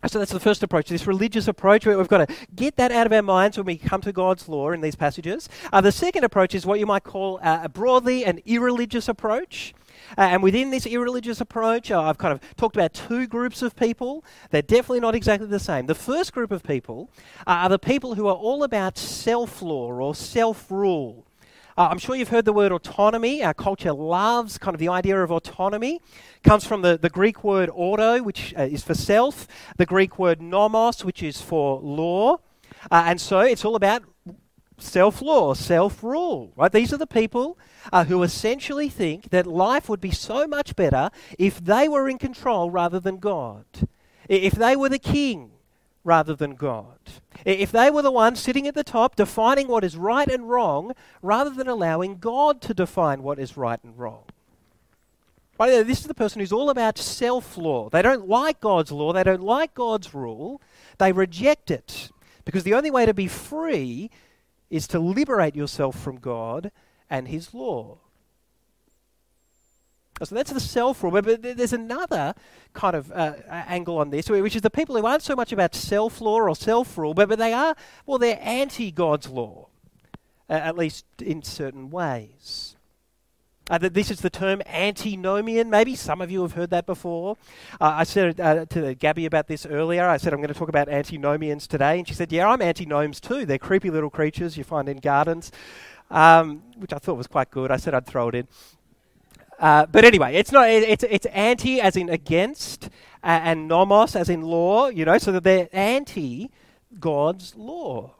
So 0.05 0.19
that's 0.19 0.31
the 0.31 0.39
first 0.39 0.61
approach, 0.61 0.89
this 0.89 1.07
religious 1.07 1.47
approach. 1.47 1.85
where 1.85 1.97
We've 1.97 2.07
got 2.07 2.27
to 2.27 2.35
get 2.55 2.75
that 2.75 2.91
out 2.91 3.07
of 3.07 3.13
our 3.13 3.21
minds 3.21 3.57
when 3.57 3.65
we 3.65 3.77
come 3.77 4.01
to 4.01 4.11
God's 4.11 4.47
law 4.47 4.71
in 4.71 4.81
these 4.81 4.95
passages. 4.95 5.49
Uh, 5.73 5.81
the 5.81 5.91
second 5.91 6.23
approach 6.23 6.53
is 6.53 6.65
what 6.65 6.79
you 6.79 6.85
might 6.85 7.03
call 7.03 7.39
uh, 7.41 7.67
broadly 7.67 8.23
an 8.23 8.39
irreligious 8.45 9.07
approach. 9.07 9.73
Uh, 10.17 10.21
and 10.21 10.43
within 10.43 10.69
this 10.69 10.85
irreligious 10.85 11.41
approach, 11.41 11.91
uh, 11.91 12.01
I've 12.01 12.17
kind 12.17 12.33
of 12.33 12.39
talked 12.55 12.75
about 12.75 12.93
two 12.93 13.27
groups 13.27 13.61
of 13.61 13.75
people. 13.75 14.23
They're 14.51 14.61
definitely 14.61 14.99
not 14.99 15.15
exactly 15.15 15.47
the 15.47 15.59
same. 15.59 15.87
The 15.87 15.95
first 15.95 16.33
group 16.33 16.51
of 16.51 16.63
people 16.63 17.09
are 17.45 17.69
the 17.69 17.79
people 17.79 18.15
who 18.15 18.27
are 18.27 18.35
all 18.35 18.63
about 18.63 18.97
self 18.97 19.61
law 19.61 19.91
or 19.91 20.15
self 20.15 20.69
rule. 20.69 21.25
Uh, 21.77 21.89
I'm 21.91 21.99
sure 21.99 22.15
you've 22.15 22.29
heard 22.29 22.45
the 22.45 22.53
word 22.53 22.71
autonomy. 22.71 23.43
Our 23.43 23.53
culture 23.53 23.93
loves 23.93 24.57
kind 24.57 24.73
of 24.73 24.79
the 24.79 24.89
idea 24.89 25.21
of 25.21 25.29
autonomy. 25.29 26.01
Comes 26.43 26.65
from 26.65 26.81
the, 26.81 26.97
the 26.97 27.09
Greek 27.09 27.43
word 27.43 27.69
auto, 27.71 28.23
which 28.23 28.51
uh, 28.57 28.63
is 28.63 28.83
for 28.83 28.95
self, 28.95 29.47
the 29.77 29.85
Greek 29.85 30.17
word 30.17 30.41
nomos, 30.41 31.05
which 31.05 31.21
is 31.21 31.39
for 31.39 31.79
law. 31.79 32.37
Uh, 32.89 33.03
and 33.05 33.21
so 33.21 33.41
it's 33.41 33.63
all 33.63 33.75
about 33.75 34.03
self 34.77 35.21
law, 35.21 35.53
self 35.53 36.03
rule, 36.03 36.53
right? 36.55 36.71
These 36.71 36.93
are 36.93 36.97
the 36.97 37.07
people 37.07 37.57
uh, 37.91 38.05
who 38.05 38.23
essentially 38.23 38.89
think 38.89 39.29
that 39.29 39.47
life 39.47 39.89
would 39.89 40.01
be 40.01 40.11
so 40.11 40.47
much 40.47 40.75
better 40.75 41.09
if 41.37 41.63
they 41.63 41.87
were 41.87 42.07
in 42.07 42.17
control 42.17 42.69
rather 42.69 42.99
than 42.99 43.17
God, 43.17 43.65
if 44.27 44.53
they 44.53 44.75
were 44.75 44.89
the 44.89 44.99
king 44.99 45.51
rather 46.03 46.35
than 46.35 46.55
God, 46.55 46.99
if 47.43 47.71
they 47.71 47.89
were 47.89 48.01
the 48.01 48.11
ones 48.11 48.39
sitting 48.39 48.67
at 48.67 48.75
the 48.75 48.83
top 48.83 49.15
defining 49.15 49.67
what 49.67 49.83
is 49.83 49.97
right 49.97 50.27
and 50.27 50.49
wrong 50.49 50.93
rather 51.21 51.49
than 51.49 51.67
allowing 51.67 52.17
God 52.17 52.61
to 52.61 52.73
define 52.73 53.23
what 53.23 53.39
is 53.39 53.57
right 53.57 53.83
and 53.83 53.97
wrong. 53.97 54.23
Right, 55.59 55.87
this 55.87 56.01
is 56.01 56.05
the 56.05 56.13
person 56.13 56.39
who's 56.39 56.53
all 56.53 56.69
about 56.69 56.99
self 56.99 57.57
law. 57.57 57.89
They 57.89 58.03
don't 58.03 58.27
like 58.27 58.61
God's 58.61 58.91
law, 58.91 59.11
they 59.11 59.23
don't 59.23 59.41
like 59.41 59.73
God's 59.73 60.13
rule, 60.13 60.61
they 60.99 61.11
reject 61.11 61.71
it. 61.71 62.11
Because 62.45 62.63
the 62.63 62.75
only 62.75 62.91
way 62.91 63.05
to 63.05 63.13
be 63.13 63.27
free 63.27 64.09
is 64.69 64.87
to 64.87 64.99
liberate 64.99 65.55
yourself 65.55 65.99
from 65.99 66.17
God 66.17 66.71
and 67.09 67.27
His 67.27 67.53
law. 67.53 67.99
So 70.23 70.33
that's 70.33 70.51
the 70.51 70.59
self 70.59 71.03
rule. 71.03 71.11
But 71.11 71.41
there's 71.41 71.73
another 71.73 72.33
kind 72.73 72.95
of 72.95 73.11
uh, 73.11 73.33
angle 73.49 73.99
on 73.99 74.09
this, 74.09 74.29
which 74.29 74.55
is 74.55 74.61
the 74.61 74.69
people 74.69 74.97
who 74.97 75.05
aren't 75.05 75.23
so 75.23 75.35
much 75.35 75.51
about 75.51 75.75
self 75.75 76.21
law 76.21 76.39
or 76.39 76.55
self 76.55 76.97
rule, 76.97 77.13
but, 77.13 77.29
but 77.29 77.37
they 77.37 77.53
are, 77.53 77.75
well, 78.05 78.17
they're 78.17 78.39
anti 78.41 78.91
God's 78.91 79.29
law, 79.29 79.67
uh, 80.49 80.53
at 80.53 80.77
least 80.77 81.05
in 81.21 81.43
certain 81.43 81.91
ways. 81.91 82.76
Uh, 83.69 83.77
this 83.77 84.09
is 84.09 84.21
the 84.21 84.29
term 84.29 84.61
antinomian. 84.65 85.69
Maybe 85.69 85.93
some 85.93 86.21
of 86.21 86.31
you 86.31 86.41
have 86.41 86.53
heard 86.53 86.69
that 86.69 86.85
before. 86.85 87.35
Uh, 87.81 87.95
I 87.97 88.03
said 88.05 88.39
uh, 88.39 88.65
to 88.65 88.95
Gabby 88.95 89.25
about 89.25 89.47
this 89.47 89.65
earlier. 89.65 90.07
I 90.07 90.15
said 90.15 90.31
I'm 90.33 90.39
going 90.39 90.53
to 90.53 90.57
talk 90.57 90.69
about 90.69 90.87
antinomians 90.87 91.67
today, 91.67 91.97
and 91.97 92.07
she 92.07 92.13
said, 92.13 92.31
"Yeah, 92.31 92.47
I'm 92.47 92.61
anti-gnomes 92.61 93.19
too. 93.19 93.45
They're 93.45 93.57
creepy 93.57 93.89
little 93.89 94.09
creatures 94.09 94.55
you 94.57 94.63
find 94.63 94.87
in 94.87 94.97
gardens," 94.97 95.51
um, 96.09 96.63
which 96.77 96.93
I 96.93 96.97
thought 96.97 97.17
was 97.17 97.27
quite 97.27 97.51
good. 97.51 97.69
I 97.69 97.77
said 97.77 97.93
I'd 97.93 98.05
throw 98.05 98.29
it 98.29 98.35
in. 98.35 98.47
Uh, 99.59 99.85
but 99.87 100.05
anyway, 100.05 100.35
it's 100.35 100.53
not. 100.53 100.69
It's 100.69 101.03
it's 101.03 101.25
anti 101.27 101.81
as 101.81 101.97
in 101.97 102.07
against, 102.09 102.89
and 103.21 103.67
nomos 103.67 104.15
as 104.15 104.29
in 104.29 104.43
law. 104.43 104.87
You 104.87 105.03
know, 105.03 105.17
so 105.17 105.33
that 105.33 105.43
they're 105.43 105.67
anti 105.73 106.51
God's 107.01 107.53
law. 107.57 108.16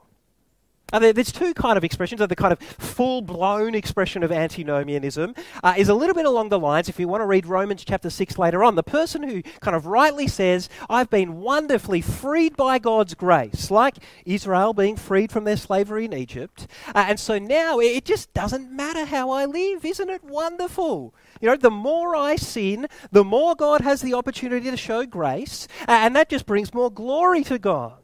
Uh, 0.90 0.98
there, 0.98 1.12
there's 1.12 1.30
two 1.30 1.52
kind 1.52 1.76
of 1.76 1.84
expressions. 1.84 2.18
The 2.26 2.34
kind 2.34 2.52
of 2.52 2.58
full-blown 2.60 3.74
expression 3.74 4.22
of 4.22 4.32
antinomianism 4.32 5.34
uh, 5.62 5.74
is 5.76 5.90
a 5.90 5.94
little 5.94 6.14
bit 6.14 6.24
along 6.24 6.48
the 6.48 6.58
lines, 6.58 6.88
if 6.88 6.98
you 6.98 7.06
want 7.06 7.20
to 7.20 7.26
read 7.26 7.44
Romans 7.44 7.84
chapter 7.84 8.08
6 8.08 8.38
later 8.38 8.64
on, 8.64 8.74
the 8.74 8.82
person 8.82 9.22
who 9.22 9.42
kind 9.60 9.76
of 9.76 9.86
rightly 9.86 10.26
says, 10.26 10.70
I've 10.88 11.10
been 11.10 11.40
wonderfully 11.40 12.00
freed 12.00 12.56
by 12.56 12.78
God's 12.78 13.12
grace, 13.14 13.70
like 13.70 13.96
Israel 14.24 14.72
being 14.72 14.96
freed 14.96 15.30
from 15.30 15.44
their 15.44 15.58
slavery 15.58 16.06
in 16.06 16.14
Egypt. 16.14 16.66
Uh, 16.94 17.04
and 17.08 17.20
so 17.20 17.38
now 17.38 17.78
it 17.80 18.06
just 18.06 18.32
doesn't 18.32 18.72
matter 18.72 19.04
how 19.04 19.30
I 19.30 19.44
live. 19.44 19.84
Isn't 19.84 20.08
it 20.08 20.24
wonderful? 20.24 21.14
You 21.40 21.48
know, 21.50 21.56
the 21.56 21.70
more 21.70 22.16
I 22.16 22.36
sin, 22.36 22.86
the 23.12 23.24
more 23.24 23.54
God 23.54 23.82
has 23.82 24.00
the 24.00 24.14
opportunity 24.14 24.70
to 24.70 24.76
show 24.76 25.04
grace, 25.04 25.68
and 25.86 26.16
that 26.16 26.30
just 26.30 26.46
brings 26.46 26.72
more 26.72 26.90
glory 26.90 27.44
to 27.44 27.58
God. 27.58 27.98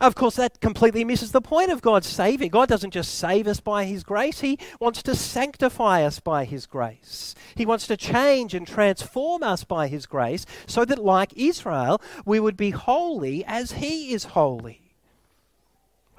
Of 0.00 0.14
course, 0.14 0.36
that 0.36 0.60
completely 0.60 1.04
misses 1.04 1.32
the 1.32 1.42
point 1.42 1.70
of 1.70 1.82
God's 1.82 2.06
saving. 2.06 2.50
God 2.50 2.68
doesn't 2.68 2.92
just 2.92 3.16
save 3.16 3.46
us 3.46 3.60
by 3.60 3.84
His 3.84 4.02
grace, 4.02 4.40
He 4.40 4.58
wants 4.80 5.02
to 5.02 5.14
sanctify 5.14 6.02
us 6.04 6.20
by 6.20 6.44
His 6.44 6.66
grace. 6.66 7.34
He 7.54 7.66
wants 7.66 7.86
to 7.88 7.96
change 7.96 8.54
and 8.54 8.66
transform 8.66 9.42
us 9.42 9.64
by 9.64 9.88
His 9.88 10.06
grace 10.06 10.46
so 10.66 10.84
that, 10.86 10.98
like 10.98 11.36
Israel, 11.36 12.00
we 12.24 12.40
would 12.40 12.56
be 12.56 12.70
holy 12.70 13.44
as 13.44 13.72
He 13.72 14.12
is 14.12 14.24
holy. 14.24 14.80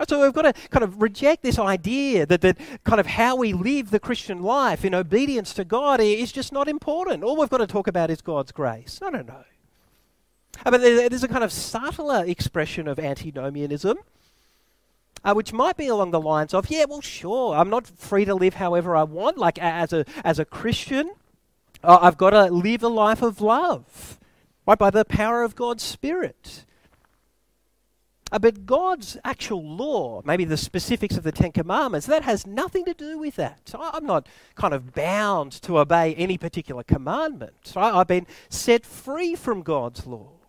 So 0.08 0.22
we've 0.22 0.34
got 0.34 0.44
to 0.44 0.70
kind 0.70 0.84
of 0.84 1.02
reject 1.02 1.44
this 1.44 1.60
idea 1.60 2.26
that, 2.26 2.42
that 2.42 2.58
kind 2.84 3.00
of 3.00 3.06
how 3.06 3.36
we 3.36 3.54
live 3.54 3.92
the 3.92 4.00
Christian 4.00 4.42
life 4.42 4.84
in 4.84 4.96
obedience 4.96 5.54
to 5.54 5.64
God 5.64 6.02
is 6.02 6.32
just 6.32 6.52
not 6.52 6.68
important. 6.68 7.24
All 7.24 7.38
we've 7.38 7.50
got 7.50 7.58
to 7.58 7.68
talk 7.68 7.88
about 7.88 8.10
is 8.10 8.22
God's 8.22 8.52
grace. 8.52 9.00
No, 9.02 9.10
no, 9.10 9.22
no. 9.22 9.44
Uh, 10.66 10.72
but 10.72 10.82
there's 10.82 11.24
a 11.24 11.28
kind 11.28 11.44
of 11.44 11.52
subtler 11.52 12.24
expression 12.26 12.88
of 12.88 13.00
antinomianism, 13.00 13.98
uh, 15.24 15.34
which 15.34 15.54
might 15.54 15.78
be 15.78 15.88
along 15.88 16.12
the 16.12 16.20
lines 16.20 16.54
of, 16.54 16.70
yeah, 16.70 16.86
well, 16.88 17.02
sure, 17.02 17.56
I'm 17.56 17.70
not 17.70 17.88
free 17.88 18.26
to 18.26 18.36
live 18.36 18.56
however 18.56 18.96
I 18.96 19.04
want. 19.04 19.38
Like 19.38 19.58
as 19.60 19.94
a 19.94 20.06
as 20.24 20.40
a 20.40 20.46
Christian, 20.46 21.14
uh, 21.84 22.00
I've 22.02 22.18
got 22.18 22.32
to 22.32 22.46
live 22.46 22.84
a 22.84 22.88
life 22.88 23.22
of 23.22 23.42
love, 23.42 24.20
right, 24.68 24.78
by 24.78 24.90
the 24.90 25.06
power 25.06 25.44
of 25.44 25.56
God's 25.56 25.84
Spirit. 25.84 26.66
Uh, 28.32 28.40
but 28.40 28.66
God's 28.66 29.18
actual 29.26 29.62
law, 29.62 30.22
maybe 30.24 30.46
the 30.46 30.58
specifics 30.58 31.18
of 31.18 31.24
the 31.24 31.34
Ten 31.34 31.52
Commandments, 31.52 32.08
that 32.08 32.24
has 32.24 32.48
nothing 32.48 32.86
to 32.86 32.94
do 32.94 33.18
with 33.18 33.36
that. 33.36 33.74
I'm 33.78 34.06
not 34.06 34.28
kind 34.56 34.74
of 34.74 34.94
bound 34.94 35.52
to 35.64 35.80
obey 35.80 36.16
any 36.16 36.38
particular 36.38 36.84
commandment. 36.84 37.74
I've 37.76 38.08
been 38.08 38.28
set 38.50 38.86
free 38.86 39.36
from 39.36 39.64
God's 39.64 40.06
law. 40.06 40.41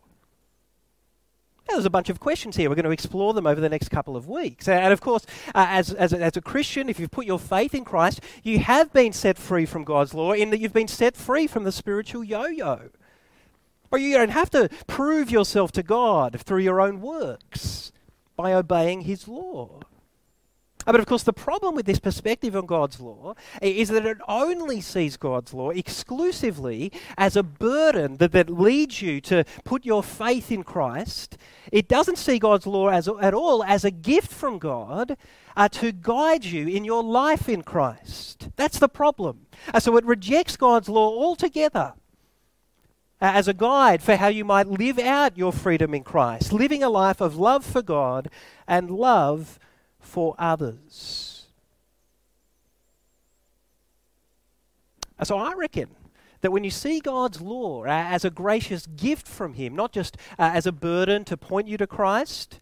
There's 1.68 1.84
a 1.84 1.90
bunch 1.90 2.08
of 2.10 2.20
questions 2.20 2.56
here. 2.56 2.68
We're 2.68 2.76
going 2.76 2.84
to 2.84 2.90
explore 2.90 3.34
them 3.34 3.46
over 3.46 3.60
the 3.60 3.68
next 3.68 3.88
couple 3.88 4.16
of 4.16 4.28
weeks. 4.28 4.68
And 4.68 4.92
of 4.92 5.00
course, 5.00 5.24
uh, 5.54 5.66
as, 5.68 5.92
as, 5.92 6.12
a, 6.12 6.18
as 6.18 6.36
a 6.36 6.42
Christian, 6.42 6.88
if 6.88 7.00
you've 7.00 7.10
put 7.10 7.26
your 7.26 7.38
faith 7.38 7.74
in 7.74 7.84
Christ, 7.84 8.20
you 8.42 8.58
have 8.58 8.92
been 8.92 9.12
set 9.12 9.38
free 9.38 9.64
from 9.64 9.84
God's 9.84 10.12
law 10.12 10.32
in 10.32 10.50
that 10.50 10.60
you've 10.60 10.72
been 10.72 10.88
set 10.88 11.16
free 11.16 11.46
from 11.46 11.64
the 11.64 11.72
spiritual 11.72 12.24
yo 12.24 12.46
yo. 12.46 12.90
Or 13.90 13.98
you 13.98 14.16
don't 14.16 14.30
have 14.30 14.50
to 14.50 14.68
prove 14.86 15.30
yourself 15.30 15.72
to 15.72 15.82
God 15.82 16.40
through 16.40 16.60
your 16.60 16.80
own 16.80 17.00
works 17.00 17.92
by 18.36 18.52
obeying 18.52 19.02
His 19.02 19.28
law. 19.28 19.80
But 20.84 21.00
of 21.00 21.06
course, 21.06 21.22
the 21.22 21.32
problem 21.32 21.74
with 21.74 21.86
this 21.86 22.00
perspective 22.00 22.56
on 22.56 22.66
God's 22.66 23.00
law 23.00 23.34
is 23.60 23.88
that 23.88 24.06
it 24.06 24.18
only 24.28 24.80
sees 24.80 25.16
God's 25.16 25.54
law 25.54 25.70
exclusively 25.70 26.92
as 27.16 27.36
a 27.36 27.42
burden 27.42 28.16
that, 28.18 28.32
that 28.32 28.50
leads 28.50 29.02
you 29.02 29.20
to 29.22 29.44
put 29.64 29.84
your 29.84 30.02
faith 30.02 30.50
in 30.50 30.64
Christ. 30.64 31.36
It 31.70 31.88
doesn't 31.88 32.18
see 32.18 32.38
God's 32.38 32.66
law 32.66 32.88
as, 32.88 33.08
at 33.08 33.34
all 33.34 33.62
as 33.64 33.84
a 33.84 33.90
gift 33.90 34.32
from 34.32 34.58
God 34.58 35.16
uh, 35.56 35.68
to 35.68 35.92
guide 35.92 36.44
you 36.44 36.66
in 36.66 36.84
your 36.84 37.02
life 37.02 37.48
in 37.48 37.62
Christ. 37.62 38.48
That's 38.56 38.78
the 38.78 38.88
problem. 38.88 39.46
Uh, 39.72 39.80
so 39.80 39.96
it 39.96 40.04
rejects 40.04 40.56
God's 40.56 40.88
law 40.88 41.08
altogether 41.08 41.94
uh, 43.20 43.30
as 43.34 43.46
a 43.46 43.54
guide 43.54 44.02
for 44.02 44.16
how 44.16 44.28
you 44.28 44.44
might 44.44 44.66
live 44.66 44.98
out 44.98 45.38
your 45.38 45.52
freedom 45.52 45.94
in 45.94 46.02
Christ, 46.02 46.52
living 46.52 46.82
a 46.82 46.88
life 46.88 47.20
of 47.20 47.36
love 47.36 47.64
for 47.64 47.82
God 47.82 48.28
and 48.66 48.90
love 48.90 49.58
for 50.02 50.34
others. 50.38 51.46
So 55.22 55.38
I 55.38 55.54
reckon 55.54 55.88
that 56.40 56.50
when 56.50 56.64
you 56.64 56.70
see 56.70 57.00
God's 57.00 57.40
law 57.40 57.84
uh, 57.84 57.88
as 57.88 58.24
a 58.24 58.30
gracious 58.30 58.86
gift 58.86 59.26
from 59.26 59.54
Him, 59.54 59.74
not 59.74 59.92
just 59.92 60.16
uh, 60.38 60.50
as 60.52 60.66
a 60.66 60.72
burden 60.72 61.24
to 61.24 61.36
point 61.36 61.68
you 61.68 61.76
to 61.78 61.86
Christ, 61.86 62.60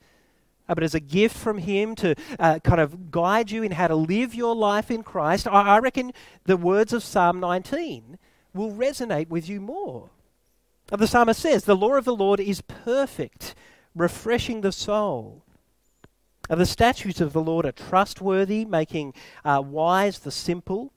uh, 0.68 0.74
but 0.74 0.84
as 0.84 0.94
a 0.94 1.00
gift 1.00 1.36
from 1.36 1.58
Him 1.58 1.94
to 1.96 2.14
uh, 2.38 2.58
kind 2.60 2.80
of 2.80 3.10
guide 3.10 3.50
you 3.50 3.62
in 3.62 3.72
how 3.72 3.88
to 3.88 3.96
live 3.96 4.34
your 4.34 4.54
life 4.54 4.90
in 4.90 5.02
Christ, 5.02 5.48
I, 5.48 5.76
I 5.76 5.78
reckon 5.78 6.12
the 6.44 6.58
words 6.58 6.92
of 6.92 7.02
Psalm 7.02 7.40
19 7.40 8.18
will 8.54 8.70
resonate 8.70 9.28
with 9.28 9.48
you 9.48 9.60
more. 9.60 10.10
The 10.88 11.06
psalmist 11.06 11.40
says, 11.40 11.64
The 11.64 11.76
law 11.76 11.94
of 11.94 12.04
the 12.04 12.14
Lord 12.14 12.40
is 12.40 12.60
perfect, 12.62 13.54
refreshing 13.94 14.60
the 14.60 14.72
soul. 14.72 15.44
The 16.50 16.66
statutes 16.66 17.20
of 17.20 17.32
the 17.32 17.40
Lord 17.40 17.64
are 17.64 17.70
trustworthy, 17.70 18.64
making 18.64 19.14
uh, 19.44 19.62
wise 19.64 20.18
the 20.18 20.32
simple. 20.32 20.92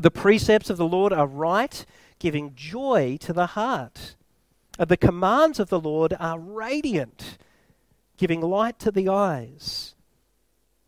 The 0.00 0.10
precepts 0.10 0.68
of 0.68 0.76
the 0.76 0.86
Lord 0.86 1.10
are 1.10 1.26
right, 1.26 1.86
giving 2.18 2.54
joy 2.54 3.16
to 3.22 3.32
the 3.32 3.46
heart. 3.46 4.14
The 4.78 4.98
commands 4.98 5.58
of 5.58 5.70
the 5.70 5.80
Lord 5.80 6.14
are 6.20 6.38
radiant, 6.38 7.38
giving 8.18 8.42
light 8.42 8.78
to 8.80 8.90
the 8.90 9.08
eyes. 9.08 9.94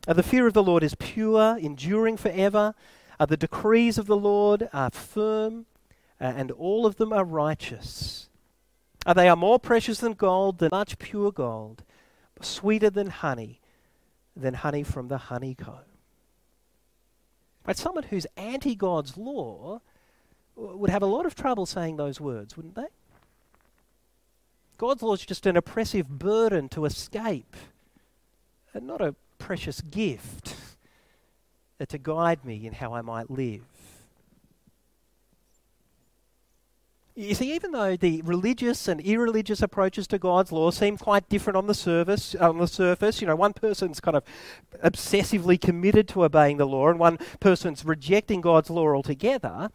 The 0.06 0.22
fear 0.22 0.46
of 0.46 0.52
the 0.52 0.62
Lord 0.62 0.82
is 0.82 0.94
pure, 0.94 1.56
enduring 1.56 2.18
forever. 2.18 2.74
The 3.18 3.36
decrees 3.38 3.96
of 3.96 4.06
the 4.06 4.16
Lord 4.16 4.68
are 4.74 4.90
firm, 4.90 5.64
and 6.20 6.50
all 6.50 6.84
of 6.84 6.96
them 6.96 7.14
are 7.14 7.24
righteous. 7.24 8.28
They 9.14 9.26
are 9.26 9.36
more 9.36 9.58
precious 9.58 10.00
than 10.00 10.12
gold, 10.12 10.58
than 10.58 10.68
much 10.70 10.98
pure 10.98 11.32
gold, 11.32 11.82
sweeter 12.42 12.90
than 12.90 13.06
honey 13.06 13.62
than 14.36 14.54
honey 14.54 14.82
from 14.82 15.08
the 15.08 15.18
honeycomb. 15.18 15.84
But 17.64 17.76
someone 17.76 18.04
who's 18.04 18.26
anti 18.36 18.74
God's 18.74 19.16
law 19.16 19.80
would 20.54 20.90
have 20.90 21.02
a 21.02 21.06
lot 21.06 21.26
of 21.26 21.34
trouble 21.34 21.66
saying 21.66 21.96
those 21.96 22.20
words, 22.20 22.56
wouldn't 22.56 22.76
they? 22.76 22.86
God's 24.78 25.02
law 25.02 25.14
is 25.14 25.24
just 25.24 25.46
an 25.46 25.56
oppressive 25.56 26.08
burden 26.08 26.68
to 26.70 26.84
escape, 26.84 27.56
and 28.74 28.86
not 28.86 29.00
a 29.00 29.14
precious 29.38 29.80
gift 29.80 30.54
to 31.88 31.98
guide 31.98 32.44
me 32.44 32.66
in 32.66 32.74
how 32.74 32.94
I 32.94 33.02
might 33.02 33.30
live. 33.30 33.64
You 37.18 37.34
see, 37.34 37.54
even 37.54 37.72
though 37.72 37.96
the 37.96 38.20
religious 38.26 38.88
and 38.88 39.00
irreligious 39.00 39.62
approaches 39.62 40.06
to 40.08 40.18
God's 40.18 40.52
law 40.52 40.70
seem 40.70 40.98
quite 40.98 41.30
different 41.30 41.56
on 41.56 41.66
the 41.66 41.72
surface, 41.72 42.34
on 42.34 42.58
the 42.58 42.66
surface, 42.66 43.22
you 43.22 43.26
know, 43.26 43.34
one 43.34 43.54
person's 43.54 44.00
kind 44.00 44.18
of 44.18 44.24
obsessively 44.84 45.58
committed 45.58 46.08
to 46.08 46.24
obeying 46.24 46.58
the 46.58 46.66
law, 46.66 46.90
and 46.90 46.98
one 46.98 47.18
person's 47.40 47.86
rejecting 47.86 48.42
God's 48.42 48.68
law 48.68 48.88
altogether. 48.88 49.70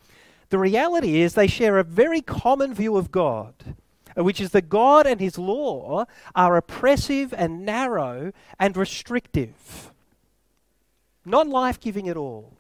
The 0.50 0.60
reality 0.60 1.20
is 1.20 1.34
they 1.34 1.48
share 1.48 1.80
a 1.80 1.84
very 1.84 2.22
common 2.22 2.76
view 2.76 2.96
of 2.96 3.10
God, 3.10 3.74
which 4.16 4.40
is 4.40 4.52
that 4.52 4.70
God 4.70 5.08
and 5.08 5.20
His 5.20 5.40
law 5.40 6.06
are 6.36 6.58
oppressive 6.58 7.34
and 7.36 7.66
narrow 7.66 8.34
and 8.60 8.78
restrictive, 8.78 9.92
not 11.26 11.48
life-giving 11.48 12.08
at 12.08 12.18
all, 12.18 12.54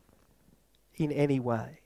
in 0.95 1.11
any 1.11 1.39
way. 1.39 1.80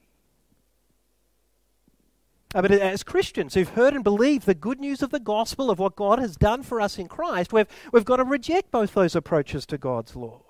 Uh, 2.56 2.62
but 2.62 2.72
as 2.72 3.04
Christians 3.04 3.54
who've 3.54 3.68
heard 3.68 3.94
and 3.94 4.04
believed 4.04 4.46
the 4.46 4.56
good 4.56 4.80
news 4.80 5.02
of 5.02 5.10
the 5.10 5.20
gospel 5.20 5.70
of 5.70 5.78
what 5.78 5.98
God 5.98 6.20
has 6.20 6.38
done 6.38 6.64
for 6.64 6.80
us 6.80 6.98
in 6.98 7.10
Christ, 7.10 7.52
we've, 7.52 7.68
we've 7.92 8.06
got 8.06 8.16
to 8.16 8.24
reject 8.24 8.72
both 8.72 8.94
those 8.94 9.14
approaches 9.14 9.66
to 9.66 9.78
God's 9.78 10.16
law. 10.16 10.45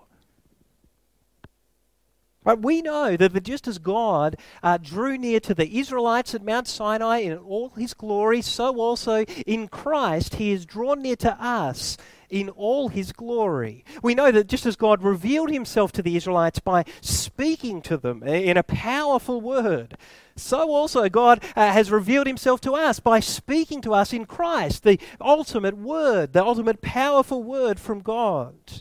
Right, 2.46 2.62
we 2.62 2.84
know 2.84 3.18
that 3.18 3.44
just 3.44 3.68
as 3.68 3.80
God 3.80 4.38
uh, 4.62 4.78
drew 4.78 5.18
near 5.18 5.40
to 5.40 5.56
the 5.56 5.80
Israelites 5.80 6.36
at 6.36 6.44
Mount 6.44 6.68
Sinai 6.68 7.18
in 7.18 7.38
all 7.40 7.70
his 7.70 7.96
glory, 7.96 8.44
so 8.44 8.80
also 8.80 9.24
in 9.48 9.68
Christ 9.68 10.36
he 10.36 10.52
is 10.52 10.64
drawn 10.64 11.02
near 11.02 11.16
to 11.18 11.34
us 11.44 11.98
in 12.30 12.50
all 12.50 12.90
his 12.90 13.12
glory. 13.12 13.84
We 14.04 14.14
know 14.14 14.32
that 14.32 14.48
just 14.48 14.68
as 14.68 14.76
God 14.76 15.02
revealed 15.02 15.50
himself 15.50 15.92
to 15.94 16.04
the 16.04 16.16
Israelites 16.16 16.60
by 16.60 16.86
speaking 17.02 17.82
to 17.84 17.98
them 17.98 18.22
in 18.22 18.58
a 18.58 18.64
powerful 18.64 19.42
word, 19.42 19.98
so 20.36 20.70
also 20.70 21.10
God 21.10 21.44
uh, 21.56 21.72
has 21.72 21.90
revealed 21.90 22.28
himself 22.28 22.62
to 22.62 22.74
us 22.74 23.00
by 23.00 23.22
speaking 23.22 23.82
to 23.82 23.94
us 23.96 24.14
in 24.14 24.26
Christ, 24.26 24.84
the 24.84 25.00
ultimate 25.20 25.78
word, 25.78 26.34
the 26.34 26.44
ultimate 26.44 26.82
powerful 26.82 27.42
word 27.42 27.80
from 27.80 28.02
God. 28.02 28.75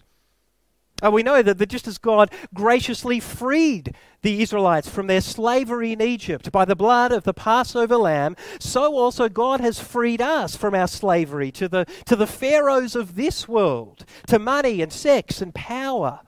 Uh, 1.04 1.10
we 1.10 1.22
know 1.22 1.42
that, 1.42 1.58
that 1.58 1.68
just 1.68 1.86
as 1.86 1.98
God 1.98 2.30
graciously 2.54 3.20
freed 3.20 3.94
the 4.22 4.40
Israelites 4.40 4.88
from 4.88 5.06
their 5.06 5.20
slavery 5.20 5.92
in 5.92 6.00
Egypt 6.00 6.50
by 6.50 6.64
the 6.64 6.74
blood 6.76 7.12
of 7.12 7.24
the 7.24 7.34
Passover 7.34 7.96
lamb, 7.96 8.36
so 8.58 8.96
also 8.96 9.28
God 9.28 9.60
has 9.60 9.78
freed 9.78 10.22
us 10.22 10.56
from 10.56 10.74
our 10.74 10.88
slavery 10.88 11.50
to 11.52 11.68
the, 11.68 11.84
to 12.06 12.16
the 12.16 12.26
pharaohs 12.26 12.96
of 12.96 13.16
this 13.16 13.46
world, 13.46 14.06
to 14.28 14.38
money 14.38 14.80
and 14.80 14.92
sex 14.92 15.42
and 15.42 15.54
power. 15.54 16.20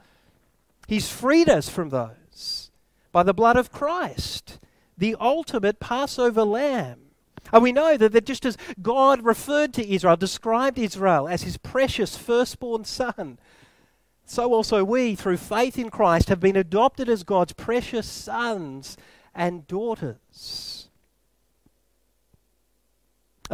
He's 0.86 1.10
freed 1.10 1.48
us 1.48 1.70
from 1.70 1.88
those 1.88 2.70
by 3.12 3.22
the 3.22 3.34
blood 3.34 3.56
of 3.56 3.72
Christ, 3.72 4.58
the 4.98 5.16
ultimate 5.18 5.80
Passover 5.80 6.44
lamb. 6.44 7.00
And 7.52 7.62
we 7.62 7.72
know 7.72 7.96
that, 7.96 8.12
that 8.12 8.26
just 8.26 8.44
as 8.44 8.58
God 8.82 9.24
referred 9.24 9.72
to 9.74 9.88
Israel, 9.88 10.16
described 10.16 10.78
Israel 10.78 11.28
as 11.28 11.42
his 11.42 11.56
precious 11.56 12.16
firstborn 12.16 12.84
son, 12.84 13.38
so 14.28 14.52
also 14.52 14.82
we, 14.82 15.14
through 15.14 15.36
faith 15.36 15.78
in 15.78 15.88
Christ, 15.88 16.28
have 16.28 16.40
been 16.40 16.56
adopted 16.56 17.08
as 17.08 17.22
God's 17.22 17.52
precious 17.52 18.08
sons 18.08 18.96
and 19.32 19.66
daughters. 19.68 20.88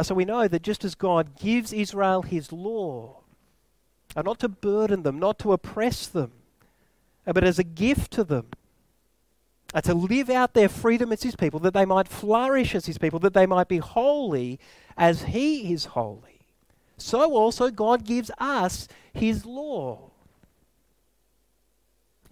So 0.01 0.15
we 0.15 0.25
know 0.25 0.47
that 0.47 0.63
just 0.63 0.83
as 0.83 0.95
God 0.95 1.39
gives 1.39 1.71
Israel 1.71 2.23
his 2.23 2.51
law, 2.51 3.19
and 4.15 4.25
not 4.25 4.39
to 4.39 4.49
burden 4.49 5.03
them, 5.03 5.19
not 5.19 5.37
to 5.39 5.53
oppress 5.53 6.07
them, 6.07 6.31
but 7.25 7.43
as 7.43 7.59
a 7.59 7.63
gift 7.63 8.11
to 8.13 8.23
them, 8.23 8.47
to 9.83 9.93
live 9.93 10.31
out 10.31 10.55
their 10.55 10.69
freedom 10.69 11.11
as 11.11 11.21
his 11.21 11.35
people, 11.35 11.59
that 11.59 11.75
they 11.75 11.85
might 11.85 12.07
flourish 12.07 12.73
as 12.73 12.87
his 12.87 12.97
people, 12.97 13.19
that 13.19 13.35
they 13.35 13.45
might 13.45 13.67
be 13.67 13.77
holy 13.77 14.59
as 14.97 15.23
he 15.23 15.71
is 15.71 15.85
holy. 15.85 16.47
So 16.97 17.31
also 17.33 17.69
God 17.69 18.05
gives 18.05 18.31
us 18.39 18.87
his 19.13 19.45
law 19.45 20.09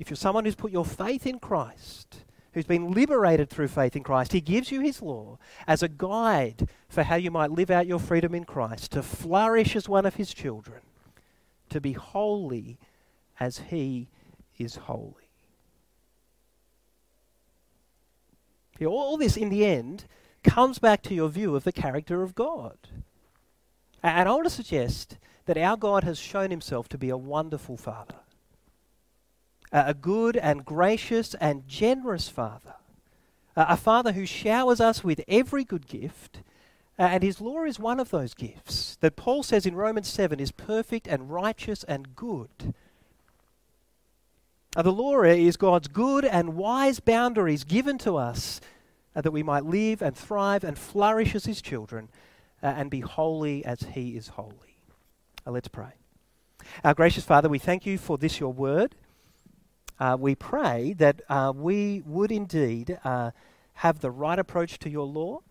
if 0.01 0.09
you're 0.09 0.17
someone 0.17 0.45
who's 0.45 0.55
put 0.55 0.71
your 0.71 0.83
faith 0.83 1.27
in 1.27 1.37
Christ, 1.37 2.25
who's 2.53 2.65
been 2.65 2.89
liberated 2.89 3.51
through 3.51 3.67
faith 3.67 3.95
in 3.95 4.01
Christ, 4.01 4.33
He 4.33 4.41
gives 4.41 4.71
you 4.71 4.81
His 4.81 4.99
law 4.99 5.37
as 5.67 5.83
a 5.83 5.87
guide 5.87 6.67
for 6.89 7.03
how 7.03 7.17
you 7.17 7.29
might 7.29 7.51
live 7.51 7.69
out 7.69 7.85
your 7.85 7.99
freedom 7.99 8.33
in 8.33 8.43
Christ, 8.43 8.93
to 8.93 9.03
flourish 9.03 9.75
as 9.75 9.87
one 9.87 10.07
of 10.07 10.15
His 10.15 10.33
children, 10.33 10.81
to 11.69 11.79
be 11.79 11.91
holy 11.91 12.79
as 13.39 13.59
He 13.69 14.07
is 14.57 14.75
holy. 14.75 15.13
All 18.83 19.17
this, 19.17 19.37
in 19.37 19.49
the 19.49 19.63
end, 19.63 20.05
comes 20.43 20.79
back 20.79 21.03
to 21.03 21.13
your 21.13 21.29
view 21.29 21.55
of 21.55 21.63
the 21.63 21.71
character 21.71 22.23
of 22.23 22.33
God. 22.33 22.75
And 24.01 24.27
I 24.27 24.31
want 24.31 24.45
to 24.45 24.49
suggest 24.49 25.19
that 25.45 25.59
our 25.59 25.77
God 25.77 26.03
has 26.03 26.17
shown 26.17 26.49
Himself 26.49 26.89
to 26.89 26.97
be 26.97 27.09
a 27.09 27.17
wonderful 27.17 27.77
Father 27.77 28.15
a 29.71 29.93
good 29.93 30.35
and 30.35 30.65
gracious 30.65 31.33
and 31.35 31.67
generous 31.67 32.27
Father, 32.27 32.75
a 33.55 33.77
Father 33.77 34.11
who 34.11 34.25
showers 34.25 34.81
us 34.81 35.03
with 35.03 35.21
every 35.27 35.63
good 35.63 35.87
gift. 35.87 36.39
And 36.97 37.23
his 37.23 37.41
law 37.41 37.63
is 37.63 37.79
one 37.79 37.99
of 37.99 38.11
those 38.11 38.33
gifts 38.33 38.97
that 39.01 39.15
Paul 39.15 39.43
says 39.43 39.65
in 39.65 39.75
Romans 39.75 40.07
7 40.07 40.39
is 40.39 40.51
perfect 40.51 41.07
and 41.07 41.31
righteous 41.31 41.83
and 41.85 42.15
good. 42.15 42.73
the 44.75 44.91
law 44.91 45.21
is 45.23 45.57
God's 45.57 45.87
good 45.87 46.25
and 46.25 46.55
wise 46.55 46.99
boundaries 46.99 47.63
given 47.63 47.97
to 47.99 48.17
us 48.17 48.61
uh, 49.15 49.21
that 49.21 49.31
we 49.31 49.43
might 49.43 49.65
live 49.65 50.01
and 50.01 50.15
thrive 50.15 50.63
and 50.63 50.77
flourish 50.77 51.33
as 51.33 51.45
his 51.45 51.61
children 51.61 52.09
uh, 52.61 52.67
and 52.67 52.91
be 52.91 52.99
holy 52.99 53.65
as 53.65 53.81
he 53.93 54.15
is 54.15 54.29
holy. 54.29 54.77
Uh, 55.45 55.51
let's 55.51 55.67
pray. 55.67 55.93
Our 56.83 56.93
gracious 56.93 57.25
Father, 57.25 57.49
we 57.49 57.57
thank 57.57 57.85
you 57.85 57.97
for 57.97 58.17
this, 58.17 58.39
your 58.39 58.53
word 58.53 58.95
uh, 60.01 60.17
we 60.19 60.33
pray 60.33 60.93
that 60.97 61.21
uh, 61.29 61.53
we 61.55 62.01
would 62.07 62.31
indeed 62.31 62.97
uh, 63.03 63.29
have 63.75 63.99
the 63.99 64.09
right 64.09 64.39
approach 64.39 64.79
to 64.79 64.89
your 64.89 65.05
law, 65.05 65.41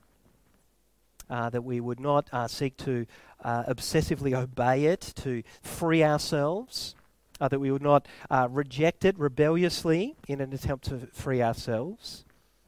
uh, 1.31 1.49
that 1.51 1.63
we 1.63 1.79
would 1.79 2.01
not 2.01 2.29
uh, 2.33 2.49
seek 2.49 2.77
to 2.77 3.07
obsessively 3.45 4.37
obey 4.37 4.87
it 4.87 5.13
to 5.15 5.45
free 5.63 6.03
ourselves, 6.03 6.97
that 7.39 7.61
we 7.61 7.71
would 7.71 7.81
not 7.81 8.09
reject 8.51 9.05
it 9.05 9.17
rebelliously 9.17 10.17
in 10.27 10.41
an 10.41 10.53
attempt 10.53 10.85
to 10.85 11.07
free 11.13 11.41
ourselves, 11.41 12.25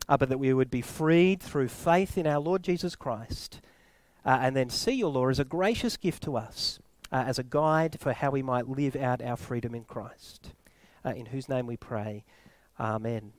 but 0.06 0.28
that 0.28 0.38
we 0.38 0.54
would 0.54 0.70
be 0.70 0.80
freed 0.80 1.42
through 1.42 1.68
faith 1.68 2.16
in 2.16 2.28
our 2.28 2.38
Lord 2.38 2.62
Jesus 2.62 2.94
Christ, 2.94 3.60
and 4.24 4.54
then 4.54 4.70
see 4.70 4.92
your 4.92 5.10
law 5.10 5.28
as 5.28 5.40
a 5.40 5.44
gracious 5.44 5.96
gift 5.96 6.22
to 6.22 6.36
us, 6.36 6.78
as 7.10 7.40
a 7.40 7.42
guide 7.42 7.98
for 7.98 8.12
how 8.12 8.30
we 8.30 8.40
might 8.40 8.68
live 8.68 8.94
out 8.94 9.20
our 9.20 9.36
freedom 9.36 9.74
in 9.74 9.82
Christ 9.82 10.52
uh, 11.05 11.11
in 11.11 11.26
whose 11.26 11.48
name 11.48 11.66
we 11.66 11.76
pray. 11.76 12.24
Amen. 12.78 13.32